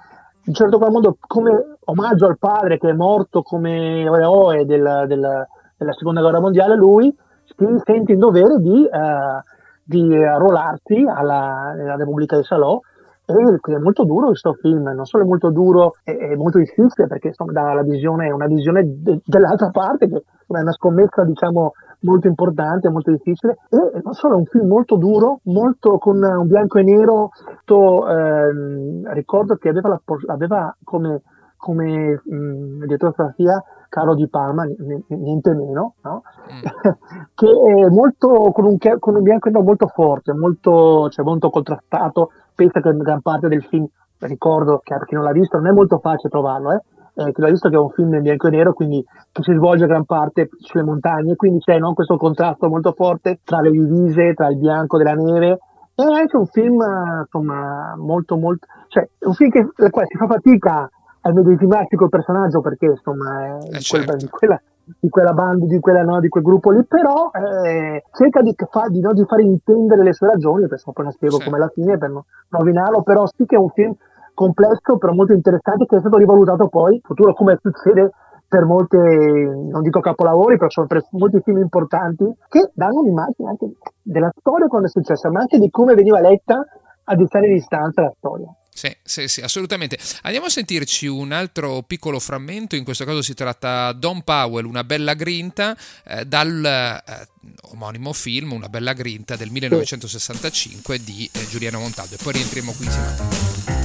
in 0.46 0.54
certo 0.54 0.78
qual 0.78 0.90
modo 0.90 1.16
come 1.20 1.76
omaggio 1.84 2.26
al 2.26 2.38
padre 2.38 2.78
che 2.78 2.88
è 2.88 2.92
morto 2.92 3.42
come 3.42 4.02
eroe 4.02 4.64
del, 4.64 5.04
del, 5.06 5.46
della 5.76 5.92
seconda 5.92 6.22
guerra 6.22 6.40
mondiale, 6.40 6.74
lui 6.74 7.14
si 7.44 7.54
sente 7.84 8.12
in 8.12 8.18
dovere 8.18 8.58
di, 8.58 8.84
eh, 8.84 9.42
di 9.84 10.12
arruolarsi 10.16 11.04
alla, 11.06 11.70
alla 11.70 11.96
Repubblica 11.96 12.36
di 12.36 12.42
Salò. 12.42 12.80
È 13.24 13.78
molto 13.78 14.02
duro 14.02 14.26
questo 14.26 14.54
film, 14.54 14.88
non 14.88 15.04
solo 15.04 15.22
è 15.22 15.26
molto 15.26 15.50
duro, 15.50 15.94
è, 16.02 16.16
è 16.16 16.34
molto 16.34 16.58
difficile 16.58 17.06
perché 17.06 17.28
insomma, 17.28 17.52
dà 17.52 17.74
la 17.74 17.82
visione, 17.84 18.28
una 18.32 18.48
visione 18.48 18.82
de, 18.84 19.20
dell'altra 19.24 19.70
parte 19.70 20.08
che 20.08 20.16
è 20.16 20.22
una 20.46 20.72
scommessa 20.72 21.22
diciamo 21.22 21.74
molto 22.00 22.26
importante, 22.26 22.88
molto 22.90 23.10
difficile 23.10 23.58
e 23.68 24.00
non 24.02 24.12
solo 24.14 24.34
è 24.34 24.36
un 24.38 24.46
film 24.46 24.68
molto 24.68 24.96
duro, 24.96 25.40
molto 25.44 25.98
con 25.98 26.22
un 26.22 26.46
bianco 26.46 26.78
e 26.78 26.82
nero, 26.82 27.30
to, 27.64 28.08
ehm, 28.08 29.12
ricordo 29.12 29.56
che 29.56 29.68
aveva, 29.68 29.88
la, 29.88 30.00
aveva 30.32 30.76
come, 30.84 31.22
come 31.56 32.20
mh, 32.24 32.84
direttore 32.84 33.12
fotografia 33.12 33.62
Carlo 33.90 34.14
Di 34.14 34.28
Palma, 34.28 34.64
niente 35.08 35.52
meno, 35.52 35.94
no? 36.02 36.22
mm. 36.22 36.92
che 37.34 37.48
è 37.48 37.88
molto, 37.88 38.52
con 38.52 38.64
un, 38.64 38.78
con 38.98 39.16
un 39.16 39.22
bianco 39.22 39.48
e 39.48 39.50
nero 39.50 39.64
molto 39.64 39.88
forte, 39.88 40.32
molto, 40.32 41.08
cioè 41.10 41.24
molto 41.24 41.50
contrastato, 41.50 42.30
pensa 42.54 42.80
che 42.80 42.96
gran 42.96 43.20
parte 43.20 43.48
del 43.48 43.64
film, 43.64 43.86
ricordo 44.20 44.80
che 44.82 44.94
per 44.96 45.06
chi 45.06 45.16
non 45.16 45.24
l'ha 45.24 45.32
visto, 45.32 45.56
non 45.56 45.66
è 45.66 45.72
molto 45.72 45.98
facile 45.98 46.30
trovarlo, 46.30 46.72
eh? 46.72 46.82
Eh, 47.14 47.32
che 47.32 47.40
l'ha 47.40 47.50
visto 47.50 47.68
che 47.68 47.74
è 47.74 47.78
un 47.78 47.90
film 47.90 48.14
in 48.14 48.22
bianco 48.22 48.46
e 48.46 48.50
nero, 48.50 48.72
quindi 48.72 49.04
che 49.32 49.42
si 49.42 49.52
svolge 49.52 49.86
gran 49.86 50.04
parte 50.04 50.48
sulle 50.58 50.84
montagne, 50.84 51.36
quindi 51.36 51.58
c'è 51.58 51.78
no, 51.78 51.92
questo 51.92 52.16
contrasto 52.16 52.68
molto 52.68 52.92
forte 52.92 53.40
tra 53.44 53.60
le 53.60 53.70
divise, 53.70 54.34
tra 54.34 54.48
il 54.48 54.56
bianco 54.56 54.96
della 54.96 55.14
neve. 55.14 55.58
È 55.94 56.02
anche 56.02 56.36
un 56.36 56.46
film, 56.46 56.80
insomma, 57.20 57.94
molto, 57.96 58.36
molto, 58.36 58.66
cioè, 58.88 59.06
un 59.20 59.34
film 59.34 59.50
che, 59.50 59.66
si 59.74 60.16
fa 60.16 60.26
fatica 60.26 60.90
a 61.22 61.32
medesimarsi 61.32 61.96
col 61.96 62.08
personaggio 62.08 62.60
perché, 62.60 62.86
insomma, 62.86 63.44
è 63.44 63.76
eh, 63.76 63.80
certo. 63.80 64.06
quella, 64.06 64.16
di 64.16 64.28
quella 64.28 64.62
di 64.98 65.08
quella 65.08 65.32
banda, 65.32 65.66
di, 65.66 65.78
quella, 65.78 66.02
no, 66.02 66.20
di 66.20 66.28
quel 66.28 66.42
gruppo 66.42 66.70
lì, 66.70 66.84
però 66.84 67.30
eh, 67.32 68.02
cerca 68.12 68.40
di, 68.42 68.54
fa, 68.70 68.88
di, 68.88 69.00
no, 69.00 69.12
di, 69.12 69.24
fare 69.24 69.42
intendere 69.42 70.02
le 70.02 70.12
sue 70.12 70.28
ragioni, 70.28 70.64
adesso 70.64 70.90
poi 70.92 71.04
la 71.04 71.10
spiego 71.12 71.36
sì. 71.36 71.44
come 71.44 71.58
la 71.58 71.68
fine 71.68 71.98
per 71.98 72.10
non 72.10 72.22
rovinarlo, 72.48 73.02
però 73.02 73.26
sì 73.26 73.46
che 73.46 73.56
è 73.56 73.58
un 73.58 73.70
film 73.70 73.94
complesso, 74.40 74.96
però 74.96 75.12
molto 75.12 75.34
interessante, 75.34 75.84
che 75.84 75.96
è 75.96 76.00
stato 76.00 76.16
rivalutato 76.16 76.68
poi 76.68 76.94
in 76.94 77.00
futuro, 77.02 77.34
come 77.34 77.58
succede 77.60 78.10
per 78.48 78.64
molte, 78.64 78.96
non 78.96 79.82
dico 79.82 80.00
capolavori, 80.00 80.56
però 80.56 80.70
sono 80.70 80.86
per 80.86 81.04
molti 81.10 81.40
film 81.44 81.58
importanti, 81.58 82.24
che 82.48 82.70
danno 82.72 83.00
un'immagine 83.00 83.50
anche 83.50 83.66
della 84.00 84.32
storia 84.34 84.66
quando 84.66 84.86
è 84.86 84.90
successa, 84.90 85.30
ma 85.30 85.40
anche 85.40 85.58
di 85.58 85.68
come 85.68 85.94
veniva 85.94 86.20
letta 86.20 86.64
a 87.04 87.14
dieci 87.14 87.38
di 87.40 87.52
distanza 87.52 88.00
la 88.00 88.14
storia. 88.16 88.46
Sì, 88.72 88.96
sì, 89.02 89.28
sì, 89.28 89.40
assolutamente. 89.42 89.98
Andiamo 90.22 90.46
a 90.46 90.50
sentirci 90.50 91.06
un 91.06 91.32
altro 91.32 91.82
piccolo 91.86 92.18
frammento, 92.18 92.76
in 92.76 92.84
questo 92.84 93.04
caso 93.04 93.20
si 93.20 93.34
tratta 93.34 93.92
Don 93.92 94.22
Powell, 94.22 94.64
una 94.64 94.84
bella 94.84 95.12
grinta, 95.12 95.76
eh, 96.06 96.24
dal 96.24 96.64
eh, 96.64 97.28
omonimo 97.72 98.12
film 98.14 98.52
Una 98.52 98.68
bella 98.68 98.94
grinta 98.94 99.36
del 99.36 99.50
1965 99.50 100.98
di 100.98 101.28
eh, 101.30 101.46
Giuliano 101.48 101.80
Montaldo 101.80 102.14
e 102.14 102.18
poi 102.22 102.32
rientriamo 102.32 102.72
qui 102.72 102.84
insieme 102.86 103.08
a 103.08 103.14
te. 103.14 103.79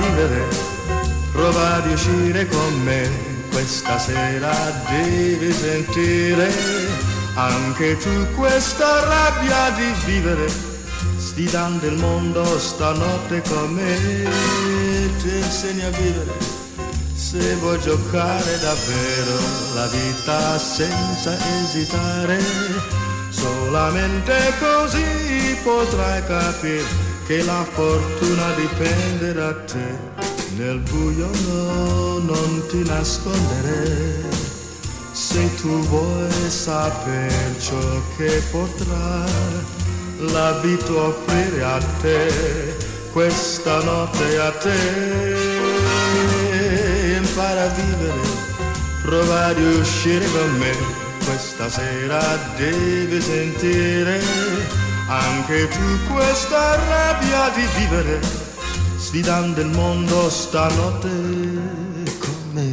Vivere, 0.00 0.48
prova 1.32 1.74
ad 1.76 1.90
uscire 1.90 2.46
con 2.48 2.82
me, 2.82 3.08
questa 3.50 3.98
sera 3.98 4.52
devi 4.88 5.52
sentire 5.52 6.52
anche 7.34 7.96
tu 7.98 8.26
questa 8.34 9.04
rabbia 9.04 9.70
di 9.70 9.92
vivere, 10.04 10.48
sfidando 11.16 11.86
il 11.86 11.96
mondo 11.96 12.44
stanotte 12.58 13.42
con 13.48 13.70
me, 13.72 14.28
ti 15.22 15.36
insegni 15.36 15.84
a 15.84 15.90
vivere, 15.90 16.32
se 17.14 17.54
vuoi 17.56 17.78
giocare 17.80 18.58
davvero 18.58 19.38
la 19.74 19.86
vita 19.86 20.58
senza 20.58 21.36
esitare, 21.62 22.38
solamente 23.30 24.34
così 24.58 25.56
potrai 25.62 26.24
capire 26.26 27.09
che 27.30 27.44
la 27.44 27.64
fortuna 27.64 28.50
dipende 28.54 29.32
da 29.32 29.54
te, 29.54 29.86
nel 30.56 30.78
buio 30.80 31.30
no, 31.46 32.18
non 32.18 32.66
ti 32.68 32.82
nascondere 32.82 34.24
Se 35.12 35.54
tu 35.60 35.78
vuoi 35.86 36.28
saper 36.48 37.56
ciò 37.60 38.02
che 38.16 38.42
potrà 38.50 39.24
l'abito 40.18 41.06
offrire 41.06 41.62
a 41.62 41.78
te, 42.00 42.74
questa 43.12 43.80
notte 43.84 44.38
a 44.40 44.50
te, 44.50 44.80
impara 47.16 47.62
a 47.62 47.68
vivere, 47.68 48.28
prova 49.02 49.44
a 49.44 49.52
riuscire 49.52 50.26
con 50.32 50.58
me, 50.58 50.72
questa 51.24 51.70
sera 51.70 52.20
devi 52.56 53.20
sentire 53.20 54.89
anche 55.10 55.66
tu 55.66 56.12
questa 56.12 56.76
rabbia 56.76 57.48
di 57.48 57.66
vivere, 57.78 58.20
sfidando 58.96 59.60
il 59.60 59.70
mondo 59.70 60.30
stanotte 60.30 61.08
con 62.20 62.50
me. 62.52 62.70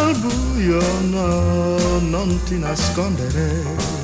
Al 0.00 0.16
buio 0.16 0.80
no, 1.10 1.98
non 1.98 2.42
ti 2.44 2.58
nascondere 2.58 4.01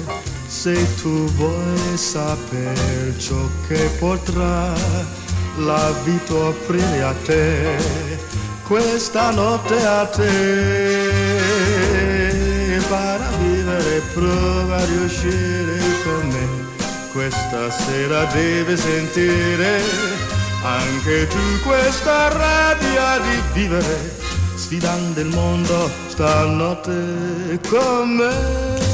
se 0.59 0.75
tu 1.01 1.25
vuoi 1.37 1.97
saper 1.97 3.15
ciò 3.17 3.49
che 3.69 3.89
potrà 4.01 4.75
la 5.59 5.93
vita 6.03 6.35
offrire 6.35 7.03
a 7.03 7.15
te 7.25 7.77
questa 8.65 9.31
notte 9.31 9.87
a 9.87 10.05
te. 10.07 11.13
Para 12.89 13.29
vivere 13.39 14.03
prova 14.15 14.77
a 14.77 14.85
riuscire 14.85 15.79
con 16.03 16.27
me 16.27 16.47
questa 17.13 17.71
sera 17.71 18.25
devi 18.25 18.77
sentire 18.77 19.81
anche 20.65 21.27
tu 21.29 21.61
questa 21.65 22.29
rabbia 22.29 23.19
di 23.19 23.61
vivere 23.61 24.17
sfidando 24.57 25.21
il 25.21 25.29
mondo 25.29 25.91
stanotte 26.09 27.61
con 27.69 28.09
me 28.09 28.88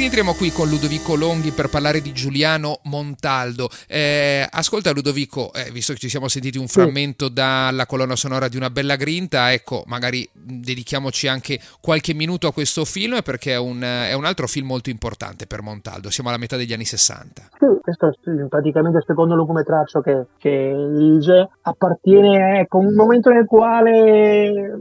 Rientriamo 0.00 0.32
qui 0.32 0.50
con 0.50 0.66
Ludovico 0.66 1.14
Longhi 1.14 1.50
per 1.50 1.68
parlare 1.68 2.00
di 2.00 2.12
Giuliano 2.12 2.80
Montaldo. 2.84 3.68
Eh, 3.86 4.48
ascolta 4.50 4.92
Ludovico, 4.92 5.52
eh, 5.52 5.70
visto 5.72 5.92
che 5.92 5.98
ci 5.98 6.08
siamo 6.08 6.26
sentiti 6.26 6.56
un 6.56 6.68
frammento 6.68 7.28
dalla 7.28 7.84
colonna 7.84 8.16
sonora 8.16 8.48
di 8.48 8.56
Una 8.56 8.70
bella 8.70 8.96
grinta, 8.96 9.52
ecco, 9.52 9.82
magari 9.84 10.26
dedichiamoci 10.32 11.28
anche 11.28 11.60
qualche 11.82 12.14
minuto 12.14 12.46
a 12.46 12.52
questo 12.54 12.86
film 12.86 13.20
perché 13.22 13.52
è 13.52 13.58
un, 13.58 13.82
è 13.82 14.14
un 14.14 14.24
altro 14.24 14.46
film 14.46 14.68
molto 14.68 14.88
importante 14.88 15.46
per 15.46 15.60
Montaldo, 15.60 16.08
siamo 16.08 16.30
alla 16.30 16.38
metà 16.38 16.56
degli 16.56 16.72
anni 16.72 16.86
60. 16.86 17.42
Sì, 17.58 17.66
questo 17.82 18.06
è 18.06 18.46
praticamente 18.48 18.96
il 18.96 19.04
secondo 19.06 19.34
lungometraggio 19.34 20.00
che, 20.00 20.28
che 20.38 20.74
dirige, 20.94 21.50
appartiene 21.60 22.60
ecco, 22.60 22.78
a 22.78 22.80
un 22.80 22.94
momento 22.94 23.28
nel 23.28 23.44
quale 23.44 24.78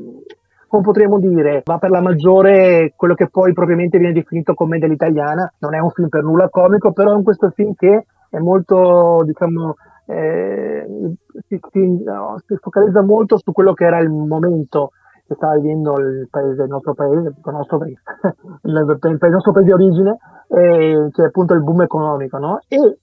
come 0.70 0.84
potremmo 0.84 1.20
dire, 1.20 1.64
va 1.66 1.80
per 1.80 1.90
la 1.90 2.02
maggiore 2.02 2.94
quello 2.96 3.16
che 3.16 3.28
poi 3.28 3.54
propriamente 3.54 3.98
viene 3.98 4.14
definito 4.14 4.54
commedia 4.54 4.88
all'italiana. 4.88 5.52
Non 5.60 5.74
è 5.74 5.80
un 5.80 5.90
film 5.90 6.08
per 6.08 6.24
nulla 6.24 6.48
comico, 6.50 6.94
però 6.94 7.18
è 7.18 7.24
questo 7.24 7.50
film 7.50 7.74
che 7.74 8.06
è 8.30 8.38
molto, 8.38 9.24
diciamo, 9.26 9.76
eh, 10.06 10.86
si, 11.48 11.60
si, 11.72 12.04
no, 12.04 12.42
si, 12.46 12.56
focalizza 12.62 13.02
molto 13.02 13.38
su 13.38 13.52
quello 13.52 13.74
che 13.74 13.86
era 13.86 13.98
il 14.00 14.10
momento 14.10 14.92
che 15.28 15.36
stava 15.36 15.56
vivendo 15.56 15.98
il, 16.00 16.28
paese, 16.30 16.64
il 16.64 16.70
nostro 16.70 16.94
paese, 16.94 17.28
il 17.28 17.52
nostro 17.52 17.78
paese, 17.78 18.02
il, 18.64 19.00
il 19.02 19.32
nostro 19.32 19.52
paese 19.52 19.68
di 19.68 19.74
origine, 19.74 20.18
eh, 20.50 21.10
che 21.12 21.24
appunto 21.24 21.54
il 21.56 21.64
boom 21.64 21.82
economico, 21.82 22.38
no? 22.38 22.60
E 22.68 23.00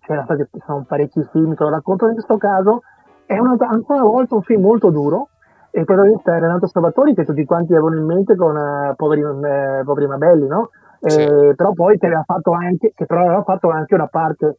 c'erano 0.00 0.24
stati 0.24 0.44
sono 0.64 0.84
parecchi 0.86 1.22
film 1.30 1.54
che 1.54 1.62
lo 1.62 1.70
raccontano 1.70 2.10
in 2.10 2.16
questo 2.16 2.36
caso, 2.38 2.82
è 3.26 3.38
una, 3.38 3.56
ancora 3.58 4.02
una 4.02 4.10
volta 4.10 4.34
un 4.34 4.42
film 4.42 4.62
molto 4.62 4.90
duro, 4.90 5.28
il 5.76 5.84
protagonista 5.84 6.36
è 6.36 6.40
Renato 6.40 6.68
Salvatori 6.68 7.14
che 7.14 7.24
tutti 7.24 7.44
quanti 7.44 7.72
avevano 7.72 7.96
in 7.96 8.04
mente 8.04 8.36
con 8.36 8.56
uh, 8.56 8.94
poveri, 8.94 9.22
eh, 9.22 9.82
poveri 9.84 10.06
Mabelli, 10.06 10.46
no? 10.46 10.70
Sì. 11.00 11.26
però 11.54 11.72
poi 11.72 11.98
che 11.98 12.06
aveva 12.06 12.22
fatto 12.24 12.52
anche, 12.52 12.92
che 12.94 13.04
però 13.04 13.22
aveva 13.22 13.42
fatto 13.42 13.68
anche 13.68 13.94
una 13.94 14.06
parte, 14.06 14.56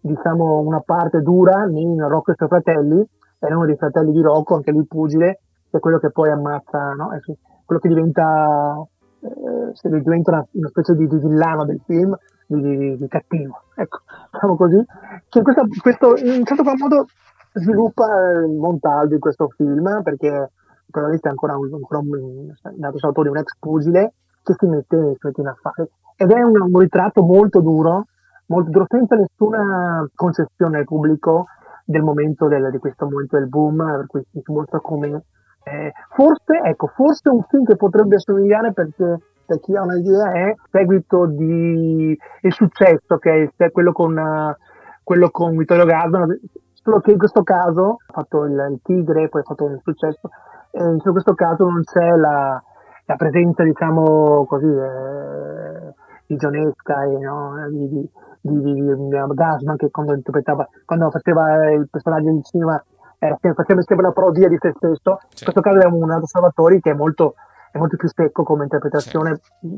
diciamo, 0.00 0.58
una 0.58 0.82
parte 0.84 1.22
dura 1.22 1.64
in 1.70 2.06
Rocco 2.06 2.30
e 2.30 2.32
i 2.34 2.36
suoi 2.36 2.48
fratelli, 2.48 3.08
era 3.38 3.56
uno 3.56 3.64
dei 3.64 3.76
fratelli 3.76 4.12
di 4.12 4.20
Rocco, 4.20 4.56
anche 4.56 4.72
lui 4.72 4.84
pugile, 4.86 5.40
che 5.70 5.78
è 5.78 5.80
quello 5.80 5.98
che 5.98 6.10
poi 6.10 6.30
ammazza, 6.30 6.92
no? 6.92 7.12
È 7.12 7.20
quello 7.64 7.80
che 7.80 7.88
diventa, 7.88 8.76
eh, 9.20 9.88
diventa 9.88 10.30
una, 10.32 10.46
una, 10.50 10.68
specie 10.68 10.94
di, 10.96 11.06
di 11.06 11.16
villano 11.16 11.64
del 11.64 11.80
film, 11.86 12.14
di, 12.46 12.60
di, 12.60 12.96
di, 12.98 13.08
cattivo, 13.08 13.62
ecco, 13.74 14.00
diciamo 14.32 14.56
così, 14.56 14.84
che 15.28 15.38
in, 15.38 15.44
questa, 15.44 15.62
questo, 15.80 16.16
in 16.16 16.40
un 16.40 16.44
certo 16.44 16.62
qual 16.62 16.76
modo 16.76 17.06
sviluppa 17.54 18.04
il 18.44 18.52
Montaldo 18.52 19.14
in 19.14 19.20
questo 19.20 19.48
film 19.56 20.02
perché 20.02 20.50
il 20.86 20.92
protagonista 20.92 21.28
è 21.28 21.30
ancora 21.30 21.56
un, 21.56 21.72
ancora 21.72 22.00
un, 22.00 22.52
nato 22.78 22.98
autore, 23.06 23.28
un 23.28 23.36
ex 23.38 23.56
pugile 23.58 24.14
che 24.42 24.54
si 24.56 24.66
mette, 24.66 25.16
si 25.18 25.26
mette 25.26 25.40
in 25.40 25.48
affare. 25.48 25.90
Ed 26.16 26.30
è 26.30 26.42
un, 26.42 26.60
un, 26.60 26.78
ritratto 26.78 27.22
molto 27.22 27.60
duro, 27.60 28.06
molto 28.46 28.70
duro 28.70 28.86
senza 28.88 29.16
nessuna 29.16 30.08
concessione 30.14 30.78
al 30.78 30.84
pubblico 30.84 31.46
del 31.84 32.02
momento 32.02 32.48
del, 32.48 32.70
di 32.70 32.78
questo 32.78 33.06
momento 33.06 33.36
del 33.36 33.48
boom 33.48 33.76
per 33.76 34.06
cui 34.06 34.22
si 34.32 34.52
mostra 34.52 34.80
come 34.80 35.22
eh, 35.64 35.92
forse, 36.14 36.60
ecco, 36.62 36.86
forse 36.88 37.28
un 37.28 37.42
film 37.48 37.64
che 37.64 37.76
potrebbe 37.76 38.16
assomigliare 38.16 38.72
perché 38.72 39.18
per 39.44 39.60
chi 39.60 39.76
ha 39.76 39.82
un'idea 39.82 40.32
è 40.32 40.54
seguito 40.70 41.26
di 41.26 42.16
Il 42.42 42.52
successo 42.52 43.18
che 43.18 43.52
è 43.56 43.70
quello 43.70 43.92
con, 43.92 44.16
uh, 44.16 44.54
quello 45.02 45.30
con 45.30 45.56
Vittorio 45.56 45.84
Gassman 45.84 46.38
solo 46.72 47.00
che 47.00 47.10
in 47.10 47.18
questo 47.18 47.42
caso 47.42 47.96
ha 48.06 48.12
fatto 48.12 48.44
il, 48.44 48.52
il 48.52 48.80
Tigre, 48.82 49.28
poi 49.28 49.40
ha 49.40 49.44
fatto 49.44 49.66
il 49.66 49.80
successo, 49.82 50.30
in 50.78 51.00
questo 51.00 51.34
caso 51.34 51.68
non 51.68 51.82
c'è 51.82 52.16
la, 52.16 52.62
la 53.06 53.16
presenza, 53.16 53.62
diciamo 53.62 54.44
così, 54.46 54.66
eh, 54.66 55.94
vigionesca 56.26 57.04
e 57.04 57.18
no, 57.18 57.54
di, 57.70 57.88
di, 57.88 58.10
di, 58.40 58.62
di, 58.62 58.74
di 58.74 59.08
Gasman 59.08 59.76
che 59.76 59.90
quando 59.90 60.14
interpretava, 60.14 60.68
quando 60.84 61.10
faceva 61.10 61.70
il 61.70 61.88
personaggio 61.88 62.28
in 62.28 62.42
cinema 62.42 62.82
era, 63.18 63.36
faceva 63.40 63.80
sempre 63.82 64.06
una 64.06 64.12
parodia 64.12 64.48
di 64.48 64.58
se 64.60 64.72
stesso. 64.76 65.18
Sì. 65.28 65.44
In 65.44 65.52
questo 65.52 65.60
caso 65.60 65.78
è 65.78 65.86
un 65.86 66.10
altro 66.10 66.26
Salvatori 66.26 66.80
che 66.80 66.90
è 66.90 66.94
molto, 66.94 67.34
è 67.70 67.78
molto 67.78 67.96
più 67.96 68.08
secco 68.08 68.42
come 68.42 68.64
interpretazione, 68.64 69.40
sì. 69.60 69.68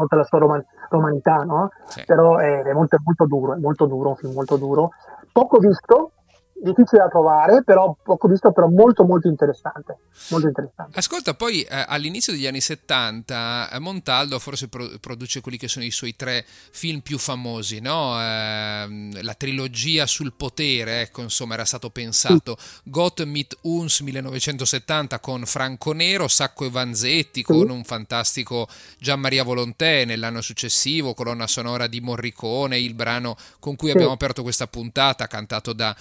oltre 0.00 0.16
alla 0.16 0.24
sua 0.24 0.38
roman- 0.38 0.64
romanità, 0.90 1.36
no? 1.38 1.70
Sì. 1.84 2.04
Però 2.04 2.36
è, 2.36 2.62
è 2.62 2.72
molto, 2.72 2.96
molto 3.02 3.26
duro, 3.26 3.54
è 3.54 3.58
molto 3.58 3.86
duro, 3.86 4.10
un 4.10 4.16
film 4.16 4.34
molto 4.34 4.56
duro. 4.56 4.90
Poco 5.32 5.58
visto, 5.58 6.12
difficile 6.54 7.02
da 7.02 7.08
trovare, 7.08 7.62
però 7.62 7.96
poco 8.02 8.28
visto, 8.28 8.52
però 8.52 8.68
molto 8.68 9.04
molto 9.04 9.28
interessante. 9.28 9.98
Molto 10.30 10.46
interessante. 10.46 10.98
Ascolta, 10.98 11.34
poi 11.34 11.62
eh, 11.62 11.84
all'inizio 11.86 12.32
degli 12.32 12.46
anni 12.46 12.60
70 12.60 13.70
eh, 13.70 13.78
Montaldo 13.78 14.38
forse 14.38 14.68
pro- 14.68 14.90
produce 15.00 15.40
quelli 15.40 15.58
che 15.58 15.68
sono 15.68 15.84
i 15.84 15.90
suoi 15.90 16.16
tre 16.16 16.44
film 16.46 17.00
più 17.00 17.18
famosi, 17.18 17.80
no? 17.80 18.20
eh, 18.20 19.22
la 19.22 19.34
trilogia 19.34 20.06
sul 20.06 20.32
potere, 20.32 21.02
ecco, 21.02 21.22
insomma, 21.22 21.54
era 21.54 21.64
stato 21.64 21.90
pensato. 21.90 22.56
Sì. 22.58 22.80
Gott 22.84 23.22
mit 23.24 23.56
uns 23.62 24.00
1970 24.00 25.18
con 25.20 25.44
Franco 25.44 25.92
Nero, 25.92 26.28
Sacco 26.28 26.64
e 26.64 26.70
Vanzetti 26.70 27.40
sì. 27.40 27.42
con 27.42 27.68
un 27.70 27.84
fantastico 27.84 28.68
Gian 28.98 29.20
Maria 29.20 29.42
Volontè 29.42 30.04
nell'anno 30.04 30.40
successivo, 30.40 31.14
colonna 31.14 31.46
sonora 31.46 31.86
di 31.86 32.00
Morricone, 32.00 32.78
il 32.78 32.94
brano 32.94 33.36
con 33.58 33.76
cui 33.76 33.88
sì. 33.88 33.94
abbiamo 33.94 34.12
aperto 34.12 34.42
questa 34.42 34.66
puntata 34.66 35.26
cantato 35.26 35.72
da 35.72 35.94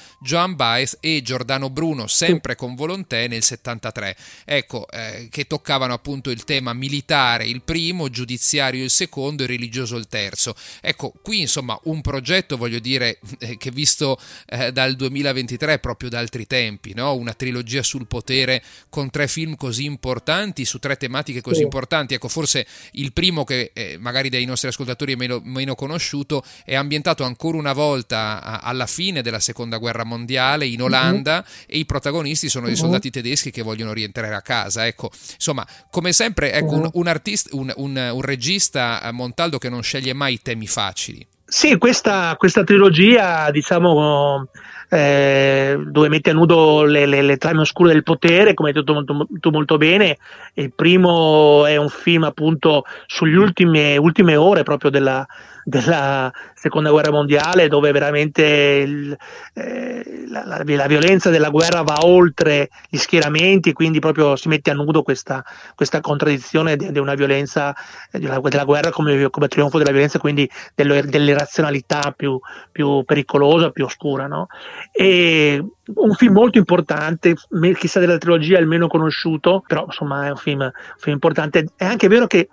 John 0.44 0.56
Baez 0.56 0.98
e 1.00 1.22
Giordano 1.22 1.70
Bruno, 1.70 2.06
sempre 2.08 2.58
con 2.58 2.76
Volontè 2.76 3.30
nel 3.30 3.44
73. 3.44 4.14
Ecco, 4.44 4.90
eh, 4.90 5.30
che 5.32 5.48
toccavano 5.48 5.94
appunto 5.94 6.32
il 6.32 6.44
tema 6.44 6.74
militare 6.74 7.46
il 7.46 7.62
primo, 7.62 8.10
giudiziario 8.10 8.84
il 8.84 8.90
secondo 8.90 9.44
e 9.44 9.48
religioso 9.48 9.96
il 9.96 10.10
terzo. 10.10 10.54
Ecco, 10.82 11.14
qui 11.22 11.40
insomma 11.40 11.80
un 11.84 12.02
progetto, 12.02 12.58
voglio 12.58 12.80
dire, 12.80 13.20
eh, 13.40 13.56
che 13.56 13.72
visto 13.72 14.20
eh, 14.48 14.74
dal 14.74 14.98
2023 14.98 15.80
proprio 15.80 16.10
da 16.10 16.20
altri 16.20 16.46
tempi, 16.46 16.94
no? 16.94 17.16
una 17.16 17.34
trilogia 17.34 17.82
sul 17.82 18.06
potere 18.06 18.62
con 18.90 19.10
tre 19.10 19.30
film 19.30 19.56
così 19.56 19.86
importanti, 19.86 20.66
su 20.66 20.78
tre 20.80 20.98
tematiche 20.98 21.40
così 21.40 21.60
sì. 21.60 21.64
importanti. 21.64 22.16
Ecco, 22.16 22.28
forse 22.28 22.68
il 22.94 23.14
primo 23.14 23.46
che 23.46 23.72
eh, 23.74 23.96
magari 23.98 24.28
dai 24.28 24.44
nostri 24.44 24.68
ascoltatori 24.68 25.14
è 25.14 25.16
meno, 25.16 25.40
meno 25.42 25.74
conosciuto 25.74 26.44
è 26.66 26.76
ambientato 26.76 27.24
ancora 27.24 27.58
una 27.58 27.74
volta 27.74 28.44
a, 28.44 28.60
alla 28.60 28.88
fine 28.88 29.22
della 29.22 29.40
seconda 29.40 29.78
guerra 29.78 30.04
mondiale 30.04 30.32
mondiale 30.34 30.65
in 30.65 30.82
Olanda 30.82 31.38
uh-huh. 31.38 31.63
e 31.67 31.78
i 31.78 31.86
protagonisti 31.86 32.50
sono 32.50 32.65
dei 32.65 32.76
soldati 32.76 33.10
tedeschi 33.10 33.52
che 33.52 33.62
vogliono 33.62 33.93
rientrare 33.93 34.34
a 34.34 34.41
casa. 34.41 34.86
Ecco, 34.88 35.12
insomma, 35.34 35.65
come 35.91 36.12
sempre, 36.12 36.52
ecco, 36.52 36.74
un, 36.76 36.89
un, 36.93 37.08
artista, 37.08 37.50
un, 37.56 37.72
un, 37.76 38.22
regista 38.22 39.02
eh, 39.04 39.12
Montaldo 39.12 39.58
che 39.58 39.69
non 39.69 39.84
sceglie 39.84 40.13
mai 40.13 40.41
temi 40.41 40.67
facili. 40.67 41.26
Sì, 41.46 41.78
questa, 41.78 42.36
questa 42.38 42.63
trilogia, 42.63 43.52
diciamo, 43.52 44.48
eh, 44.89 45.78
dove 45.86 46.10
mette 46.10 46.32
a 46.32 46.34
nudo 46.34 46.84
le, 46.84 47.06
le, 47.06 47.22
le, 47.22 47.38
trame 47.38 47.62
oscure 47.62 47.93
del 47.93 48.02
potere, 48.02 48.56
come 48.56 48.69
hai 48.69 48.74
detto 48.74 48.93
molto, 48.93 49.13
molto, 49.13 49.52
molto, 49.52 49.78
bene. 49.78 50.17
Il 50.56 50.74
primo 50.74 51.65
è 51.67 51.76
un 51.76 51.89
film 51.89 52.24
appunto 52.24 52.86
sulle 53.06 53.38
ultime, 53.38 53.98
ultime 53.98 54.36
ore 54.36 54.63
proprio 54.63 54.89
della, 54.89 55.28
della 55.63 56.32
seconda 56.54 56.91
guerra 56.91 57.12
mondiale 57.12 57.67
dove 57.67 57.91
veramente 57.91 58.43
il, 58.43 59.17
eh, 59.54 60.26
la, 60.30 60.45
la, 60.45 60.63
la, 60.63 60.88
violenza 60.88 61.30
della 61.30 61.49
guerra 61.49 61.82
va 61.82 61.99
oltre 62.02 62.69
gli 62.89 62.97
schieramenti 62.97 63.73
quindi 63.73 63.99
proprio 63.99 64.36
si 64.36 64.49
mette 64.49 64.71
a 64.71 64.73
nudo 64.73 65.04
questa, 65.04 65.43
questa 65.76 66.02
contraddizione 66.02 66.76
di, 66.76 66.91
di, 66.91 66.99
una 66.99 67.15
violenza 67.15 67.73
eh, 68.12 68.19
della, 68.19 68.39
della 68.39 68.65
guerra 68.65 68.89
come, 68.91 69.30
come, 69.30 69.47
trionfo 69.47 69.78
della 69.78 69.91
violenza 69.91 70.19
quindi 70.19 70.49
dello, 70.76 70.99
dell'irrazionalità 71.02 72.13
più, 72.15 72.39
più, 72.71 73.04
pericolosa, 73.04 73.71
più 73.71 73.86
oscura 73.86 74.28
no? 74.28 74.47
e 74.91 75.63
un 75.95 76.13
film 76.13 76.34
molto 76.34 76.58
importante 76.58 77.36
chissà 77.78 77.99
della 77.99 78.17
trilogia 78.17 78.58
è 78.58 78.62
il 78.62 78.67
meno 78.67 78.88
conosciuto 78.88 79.63
però 79.65 79.86
insomma 79.86 80.28
è 80.28 80.30
un 80.30 80.38
film, 80.38 80.62
un 80.62 80.71
film 80.97 81.15
importante 81.15 81.65
è 81.76 81.86
anche 81.86 82.08
vero 82.08 82.28
che 82.28 82.49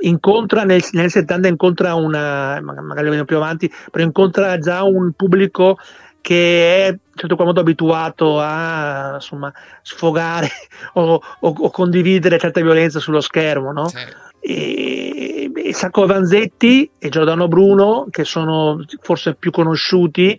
incontra 0.00 0.64
nel, 0.64 0.82
nel 0.92 1.10
70 1.10 1.48
incontra 1.48 1.94
una 1.94 2.60
magari 2.60 3.04
lo 3.04 3.10
vediamo 3.10 3.24
più 3.24 3.36
avanti 3.36 3.72
però 3.90 4.04
incontra 4.04 4.58
già 4.58 4.82
un 4.82 5.12
pubblico 5.12 5.78
che 6.22 6.86
è 6.86 6.88
in 6.88 6.98
certo 7.14 7.34
qual 7.34 7.48
modo 7.48 7.60
abituato 7.60 8.40
a 8.40 9.14
insomma, 9.16 9.52
sfogare 9.82 10.48
o, 10.94 11.20
o, 11.40 11.54
o, 11.58 11.70
condividere 11.70 12.38
certa 12.38 12.62
violenza 12.62 13.00
sullo 13.00 13.20
schermo 13.20 13.72
no? 13.72 13.88
Sì. 13.88 13.98
e, 14.40 15.50
e 15.54 15.74
Sacco 15.74 16.06
Vanzetti 16.06 16.90
e 16.98 17.08
Giordano 17.08 17.48
Bruno 17.48 18.06
che 18.10 18.24
sono 18.24 18.82
forse 19.00 19.34
più 19.34 19.50
conosciuti 19.50 20.38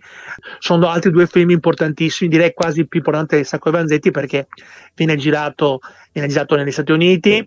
sono 0.58 0.88
altri 0.88 1.10
due 1.10 1.26
film 1.26 1.50
importantissimi 1.50 2.30
direi 2.30 2.54
quasi 2.54 2.86
più 2.86 2.98
importanti 2.98 3.36
di 3.36 3.44
Sacco 3.44 3.70
Vanzetti 3.70 4.10
perché 4.10 4.48
viene 4.94 5.16
girato, 5.16 5.80
viene 6.12 6.28
girato 6.28 6.56
negli 6.56 6.72
Stati 6.72 6.92
Uniti 6.92 7.46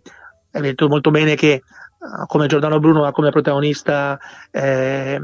hai 0.51 0.61
detto 0.61 0.87
molto 0.87 1.11
bene 1.11 1.35
che 1.35 1.63
come 2.27 2.47
Giordano 2.47 2.79
Bruno 2.79 3.01
ma 3.01 3.11
come 3.11 3.31
protagonista 3.31 4.19
eh, 4.51 5.13
eh, 5.15 5.19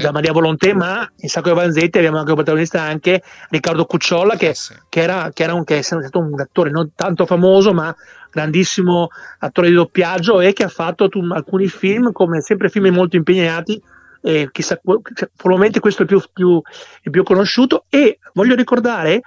da 0.00 0.12
Maria 0.12 0.32
Volonté 0.32 0.74
ma 0.74 1.08
in 1.16 1.28
Sacco 1.28 1.54
Vanzetti 1.54 1.98
abbiamo 1.98 2.18
anche 2.18 2.34
protagonista 2.34 2.82
anche 2.82 3.22
Riccardo 3.50 3.84
Cucciolla 3.84 4.36
che, 4.36 4.48
eh 4.50 4.54
sì. 4.54 4.74
che, 4.88 5.00
era, 5.00 5.30
che, 5.32 5.42
era 5.42 5.54
un, 5.54 5.64
che 5.64 5.78
è 5.78 5.82
stato 5.82 6.18
un 6.18 6.40
attore 6.40 6.70
non 6.70 6.92
tanto 6.94 7.26
famoso 7.26 7.72
ma 7.72 7.94
grandissimo 8.30 9.08
attore 9.38 9.68
di 9.68 9.74
doppiaggio 9.74 10.40
e 10.40 10.52
che 10.52 10.64
ha 10.64 10.68
fatto 10.68 11.08
tu, 11.08 11.20
alcuni 11.30 11.68
film 11.68 12.12
come 12.12 12.40
sempre 12.40 12.68
film 12.68 12.88
molto 12.88 13.16
impegnati 13.16 13.80
e 14.22 14.48
chissà 14.50 14.80
probabilmente 14.80 15.78
questo 15.78 16.02
è 16.02 16.04
il 16.04 16.08
più, 16.08 16.22
più, 16.32 16.60
il 17.02 17.10
più 17.10 17.22
conosciuto 17.22 17.84
e 17.88 18.18
voglio 18.32 18.54
ricordare 18.54 19.20